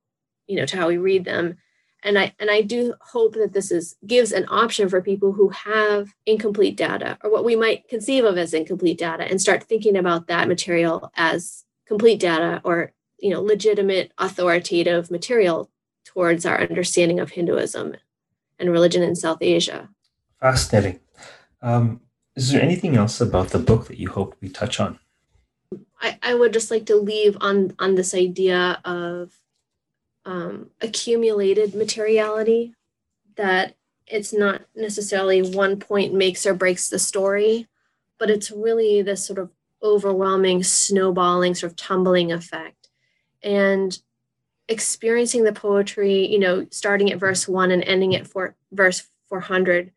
you 0.47 0.55
know, 0.55 0.66
to 0.66 0.78
how 0.78 0.88
we 0.88 0.97
read 0.97 1.26
them. 1.26 1.57
And 2.04 2.18
I 2.18 2.34
and 2.39 2.50
I 2.50 2.62
do 2.62 2.93
hope 3.02 3.34
that 3.34 3.54
this 3.54 3.72
is 3.72 3.97
gives 4.08 4.32
an 4.32 4.45
option 4.50 4.88
for 4.88 5.02
people 5.02 5.34
who 5.34 5.50
have 5.50 6.14
incomplete 6.26 6.78
data 6.78 7.18
or 7.24 7.32
what 7.32 7.43
we 7.43 7.56
might 7.56 7.89
conceive 7.89 8.24
of 8.24 8.38
as 8.38 8.54
incomplete 8.54 8.97
data 8.97 9.24
and 9.24 9.41
start 9.41 9.64
thinking 9.64 9.97
about 9.97 10.28
that 10.28 10.47
material 10.47 11.12
as 11.16 11.66
complete 11.86 12.20
data 12.20 12.62
or 12.64 12.93
you 13.20 13.30
know 13.30 13.41
legitimate 13.41 14.14
authoritative 14.18 15.12
material 15.12 15.70
towards 16.06 16.45
our 16.45 16.62
understanding 16.62 17.20
of 17.20 17.32
Hinduism 17.32 17.95
and 18.58 18.72
religion 18.72 19.04
in 19.04 19.16
South 19.16 19.39
Asia. 19.41 19.89
Fascinating. 20.39 21.00
Um, 21.62 22.02
is 22.36 22.52
there 22.52 22.62
anything 22.62 22.95
else 22.95 23.20
about 23.20 23.50
the 23.50 23.60
book 23.60 23.88
that 23.88 23.97
you 23.97 24.10
hope 24.10 24.36
we 24.39 24.50
touch 24.50 24.80
on? 24.80 25.00
I, 26.02 26.18
I 26.24 26.34
would 26.36 26.54
just 26.54 26.72
like 26.72 26.86
to 26.86 26.95
leave 26.95 27.38
on 27.41 27.76
on 27.80 27.95
this 27.95 28.16
idea 28.16 28.80
of 28.86 29.34
um, 30.30 30.69
accumulated 30.80 31.73
materiality 31.73 32.75
that 33.36 33.73
it's 34.05 34.32
not 34.32 34.61
necessarily 34.75 35.41
one 35.41 35.80
point 35.80 36.13
makes 36.13 36.45
or 36.45 36.53
breaks 36.53 36.88
the 36.88 36.99
story, 36.99 37.67
but 38.19 38.30
it's 38.30 38.51
really 38.51 39.01
this 39.01 39.25
sort 39.25 39.39
of 39.39 39.49
overwhelming, 39.82 40.61
snowballing, 40.61 41.55
sort 41.55 41.71
of 41.71 41.75
tumbling 41.75 42.32
effect. 42.32 42.89
And 43.41 43.97
experiencing 44.67 45.45
the 45.45 45.53
poetry, 45.53 46.27
you 46.27 46.38
know, 46.38 46.67
starting 46.69 47.11
at 47.11 47.19
verse 47.19 47.47
one 47.47 47.71
and 47.71 47.84
ending 47.84 48.15
at 48.15 48.27
four, 48.27 48.55
verse 48.71 49.07
400 49.30 49.91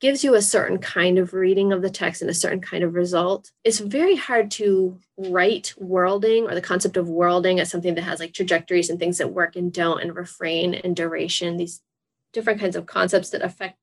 gives 0.00 0.22
you 0.22 0.34
a 0.34 0.42
certain 0.42 0.78
kind 0.78 1.18
of 1.18 1.32
reading 1.32 1.72
of 1.72 1.80
the 1.80 1.90
text 1.90 2.20
and 2.20 2.30
a 2.30 2.34
certain 2.34 2.60
kind 2.60 2.84
of 2.84 2.94
result. 2.94 3.50
It's 3.64 3.78
very 3.78 4.16
hard 4.16 4.50
to 4.52 4.98
write 5.16 5.72
worlding 5.78 6.44
or 6.44 6.54
the 6.54 6.60
concept 6.60 6.96
of 6.96 7.08
worlding 7.08 7.60
as 7.60 7.70
something 7.70 7.94
that 7.94 8.04
has 8.04 8.20
like 8.20 8.34
trajectories 8.34 8.90
and 8.90 8.98
things 8.98 9.18
that 9.18 9.32
work 9.32 9.56
and 9.56 9.72
don't, 9.72 10.02
and 10.02 10.14
refrain 10.14 10.74
and 10.74 10.94
duration, 10.94 11.56
these 11.56 11.80
different 12.32 12.60
kinds 12.60 12.76
of 12.76 12.86
concepts 12.86 13.30
that 13.30 13.42
affect 13.42 13.78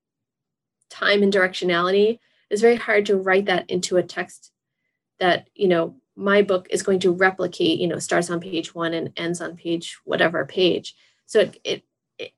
time 0.89 1.23
and 1.23 1.33
directionality. 1.33 2.19
It's 2.51 2.61
very 2.61 2.75
hard 2.75 3.07
to 3.07 3.17
write 3.17 3.45
that 3.45 3.67
into 3.69 3.97
a 3.97 4.03
text 4.03 4.51
that 5.19 5.47
you 5.55 5.67
know 5.67 5.95
my 6.15 6.41
book 6.41 6.67
is 6.69 6.83
going 6.83 6.99
to 6.99 7.11
replicate 7.11 7.79
you 7.79 7.87
know 7.87 7.99
starts 7.99 8.29
on 8.29 8.39
page 8.39 8.75
one 8.75 8.93
and 8.93 9.11
ends 9.17 9.41
on 9.41 9.55
page 9.55 9.97
whatever 10.03 10.45
page 10.45 10.95
so 11.25 11.39
it, 11.39 11.57
it, 11.63 11.83
it 12.17 12.33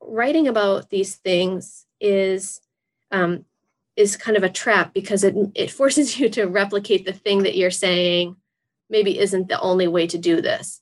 writing 0.00 0.48
about 0.48 0.90
these 0.90 1.14
things 1.16 1.86
is 2.00 2.60
um, 3.14 3.44
is 3.96 4.16
kind 4.16 4.36
of 4.36 4.42
a 4.42 4.48
trap 4.48 4.92
because 4.92 5.24
it 5.24 5.34
it 5.54 5.70
forces 5.70 6.18
you 6.18 6.28
to 6.30 6.46
replicate 6.46 7.04
the 7.04 7.12
thing 7.12 7.42
that 7.44 7.56
you're 7.56 7.70
saying 7.70 8.36
maybe 8.90 9.18
isn't 9.18 9.48
the 9.48 9.60
only 9.60 9.88
way 9.88 10.06
to 10.06 10.18
do 10.18 10.40
this 10.40 10.80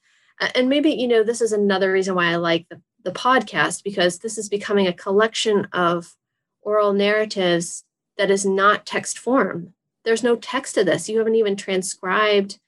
and 0.55 0.68
maybe 0.68 0.91
you 0.91 1.07
know 1.07 1.22
this 1.22 1.41
is 1.41 1.53
another 1.53 1.93
reason 1.93 2.14
why 2.14 2.26
i 2.26 2.37
like 2.37 2.68
the, 2.68 2.80
the 3.05 3.12
podcast 3.12 3.85
because 3.85 4.18
this 4.18 4.39
is 4.39 4.49
becoming 4.49 4.87
a 4.89 4.93
collection 4.93 5.68
of 5.72 6.16
oral 6.62 6.93
narratives 6.93 7.85
that 8.18 8.30
is 8.30 8.45
not 8.45 8.85
text 8.85 9.18
form 9.18 9.72
there's 10.05 10.22
no 10.22 10.37
text 10.37 10.74
to 10.74 10.85
this. 10.85 11.09
You 11.09 11.18
haven't 11.18 11.37
even 11.37 11.57
transcribed 11.57 12.59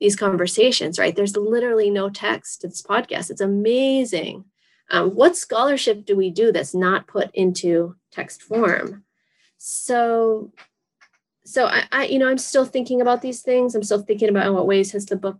these 0.00 0.16
conversations, 0.16 0.98
right? 0.98 1.14
There's 1.14 1.36
literally 1.36 1.90
no 1.90 2.08
text 2.08 2.62
to 2.62 2.68
this 2.68 2.82
podcast. 2.82 3.30
It's 3.30 3.40
amazing. 3.40 4.44
Um, 4.90 5.10
what 5.14 5.36
scholarship 5.36 6.04
do 6.04 6.16
we 6.16 6.30
do 6.30 6.52
that's 6.52 6.74
not 6.74 7.06
put 7.06 7.30
into 7.34 7.94
text 8.10 8.42
form? 8.42 9.04
So, 9.56 10.52
so 11.44 11.66
I, 11.66 11.84
I, 11.92 12.04
you 12.06 12.18
know, 12.18 12.28
I'm 12.28 12.38
still 12.38 12.64
thinking 12.64 13.00
about 13.00 13.22
these 13.22 13.42
things. 13.42 13.74
I'm 13.74 13.82
still 13.82 14.02
thinking 14.02 14.28
about 14.28 14.46
in 14.46 14.54
what 14.54 14.66
ways 14.66 14.92
has 14.92 15.06
the 15.06 15.16
book 15.16 15.38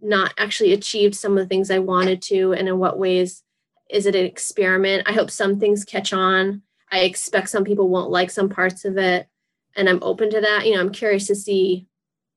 not 0.00 0.34
actually 0.38 0.72
achieved 0.72 1.14
some 1.14 1.32
of 1.32 1.38
the 1.38 1.48
things 1.48 1.70
I 1.70 1.78
wanted 1.78 2.20
to, 2.22 2.52
and 2.52 2.68
in 2.68 2.78
what 2.78 2.98
ways 2.98 3.42
is 3.90 4.06
it 4.06 4.14
an 4.14 4.24
experiment? 4.24 5.08
I 5.08 5.12
hope 5.12 5.30
some 5.30 5.58
things 5.58 5.84
catch 5.84 6.12
on. 6.12 6.62
I 6.90 7.00
expect 7.00 7.48
some 7.48 7.64
people 7.64 7.88
won't 7.88 8.10
like 8.10 8.30
some 8.30 8.48
parts 8.48 8.84
of 8.84 8.98
it, 8.98 9.28
and 9.76 9.88
I'm 9.88 10.02
open 10.02 10.30
to 10.30 10.40
that. 10.40 10.66
You 10.66 10.74
know, 10.74 10.80
I'm 10.80 10.92
curious 10.92 11.26
to 11.28 11.34
see 11.34 11.86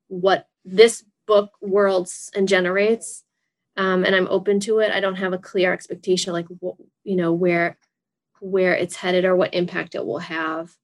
what 0.07 0.47
this 0.65 1.03
book 1.25 1.51
worlds 1.61 2.31
and 2.35 2.47
generates, 2.47 3.23
um, 3.77 4.03
and 4.03 4.15
I'm 4.15 4.27
open 4.27 4.59
to 4.61 4.79
it. 4.79 4.91
I 4.91 4.99
don't 4.99 5.15
have 5.15 5.33
a 5.33 5.37
clear 5.37 5.71
expectation, 5.71 6.33
like 6.33 6.47
you 7.03 7.15
know 7.15 7.31
where 7.31 7.77
where 8.39 8.73
it's 8.73 8.95
headed 8.95 9.23
or 9.23 9.35
what 9.35 9.53
impact 9.53 9.95
it 9.95 10.05
will 10.05 10.19
have. 10.19 10.75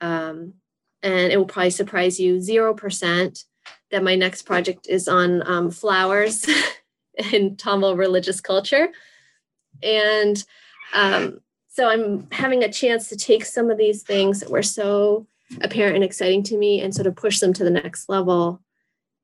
Um, 0.00 0.54
and 1.02 1.32
it 1.32 1.36
will 1.36 1.46
probably 1.46 1.70
surprise 1.70 2.20
you 2.20 2.36
0% 2.36 3.44
that 3.90 4.04
my 4.04 4.14
next 4.14 4.42
project 4.42 4.86
is 4.88 5.08
on 5.08 5.46
um, 5.48 5.70
flowers 5.70 6.46
in 7.32 7.56
Tamil 7.56 7.96
religious 7.96 8.40
culture. 8.40 8.88
And 9.82 10.42
um, 10.94 11.40
so 11.68 11.88
I'm 11.88 12.28
having 12.30 12.62
a 12.62 12.72
chance 12.72 13.08
to 13.08 13.16
take 13.16 13.44
some 13.44 13.70
of 13.70 13.78
these 13.78 14.02
things 14.02 14.40
that 14.40 14.50
were 14.50 14.62
so 14.62 15.26
apparent 15.60 15.96
and 15.96 16.04
exciting 16.04 16.42
to 16.44 16.56
me 16.56 16.80
and 16.80 16.94
sort 16.94 17.06
of 17.06 17.16
push 17.16 17.40
them 17.40 17.52
to 17.54 17.64
the 17.64 17.70
next 17.70 18.08
level 18.08 18.60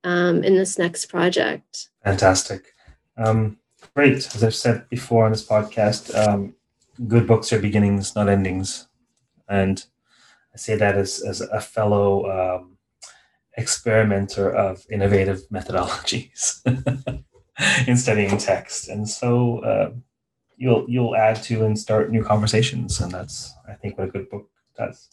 um, 0.04 0.42
in 0.42 0.54
this 0.56 0.78
next 0.78 1.06
project. 1.06 1.90
Fantastic. 2.04 2.72
Um, 3.18 3.58
great. 3.94 4.34
As 4.34 4.42
I've 4.42 4.54
said 4.54 4.88
before 4.88 5.24
on 5.24 5.32
this 5.32 5.46
podcast, 5.46 6.14
um, 6.16 6.54
good 7.06 7.26
books 7.26 7.52
are 7.52 7.60
beginnings, 7.60 8.14
not 8.14 8.28
endings. 8.28 8.88
And 9.48 9.84
I 10.54 10.56
say 10.56 10.76
that 10.76 10.96
as, 10.96 11.22
as 11.22 11.40
a 11.40 11.60
fellow 11.60 12.30
um, 12.30 12.78
experimenter 13.56 14.50
of 14.50 14.86
innovative 14.90 15.42
methodologies 15.52 16.60
in 17.86 17.96
studying 17.96 18.38
text. 18.38 18.88
And 18.88 19.08
so 19.08 19.58
uh, 19.58 19.90
you'll 20.56 20.84
you'll 20.88 21.16
add 21.16 21.42
to 21.44 21.64
and 21.64 21.78
start 21.78 22.10
new 22.10 22.22
conversations. 22.22 23.00
And 23.00 23.12
that's, 23.12 23.54
I 23.68 23.74
think, 23.74 23.98
what 23.98 24.08
a 24.08 24.10
good 24.10 24.28
book 24.30 24.48
does. 24.76 25.08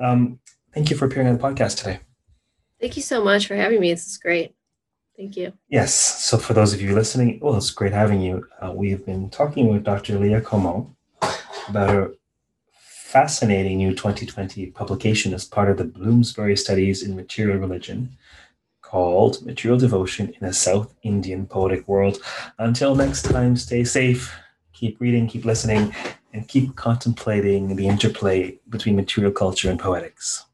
Um, 0.00 0.38
thank 0.74 0.90
you 0.90 0.96
for 0.96 1.06
appearing 1.06 1.28
on 1.28 1.36
the 1.36 1.42
podcast 1.42 1.78
today. 1.78 2.00
Thank 2.80 2.96
you 2.96 3.02
so 3.02 3.24
much 3.24 3.46
for 3.46 3.56
having 3.56 3.80
me. 3.80 3.92
This 3.92 4.06
is 4.06 4.18
great. 4.18 4.54
Thank 5.18 5.36
you. 5.36 5.52
Yes. 5.68 5.92
So, 5.92 6.38
for 6.38 6.54
those 6.54 6.72
of 6.72 6.80
you 6.80 6.94
listening, 6.94 7.40
well, 7.42 7.56
it's 7.56 7.70
great 7.70 7.92
having 7.92 8.20
you. 8.20 8.46
Uh, 8.62 8.72
we've 8.72 9.04
been 9.04 9.28
talking 9.30 9.66
with 9.66 9.82
Dr. 9.82 10.16
Leah 10.16 10.40
Comeau 10.40 10.94
about 11.68 11.90
her 11.90 12.14
fascinating 12.78 13.78
new 13.78 13.90
2020 13.96 14.66
publication 14.70 15.34
as 15.34 15.44
part 15.44 15.70
of 15.70 15.76
the 15.76 15.84
Bloomsbury 15.84 16.56
Studies 16.56 17.02
in 17.02 17.16
Material 17.16 17.58
Religion 17.58 18.16
called 18.80 19.44
Material 19.44 19.76
Devotion 19.76 20.32
in 20.40 20.46
a 20.46 20.52
South 20.52 20.94
Indian 21.02 21.46
Poetic 21.46 21.88
World. 21.88 22.22
Until 22.60 22.94
next 22.94 23.22
time, 23.22 23.56
stay 23.56 23.82
safe, 23.82 24.32
keep 24.72 25.00
reading, 25.00 25.26
keep 25.26 25.44
listening, 25.44 25.92
and 26.32 26.46
keep 26.46 26.76
contemplating 26.76 27.74
the 27.74 27.88
interplay 27.88 28.56
between 28.68 28.94
material 28.94 29.32
culture 29.32 29.68
and 29.68 29.80
poetics. 29.80 30.44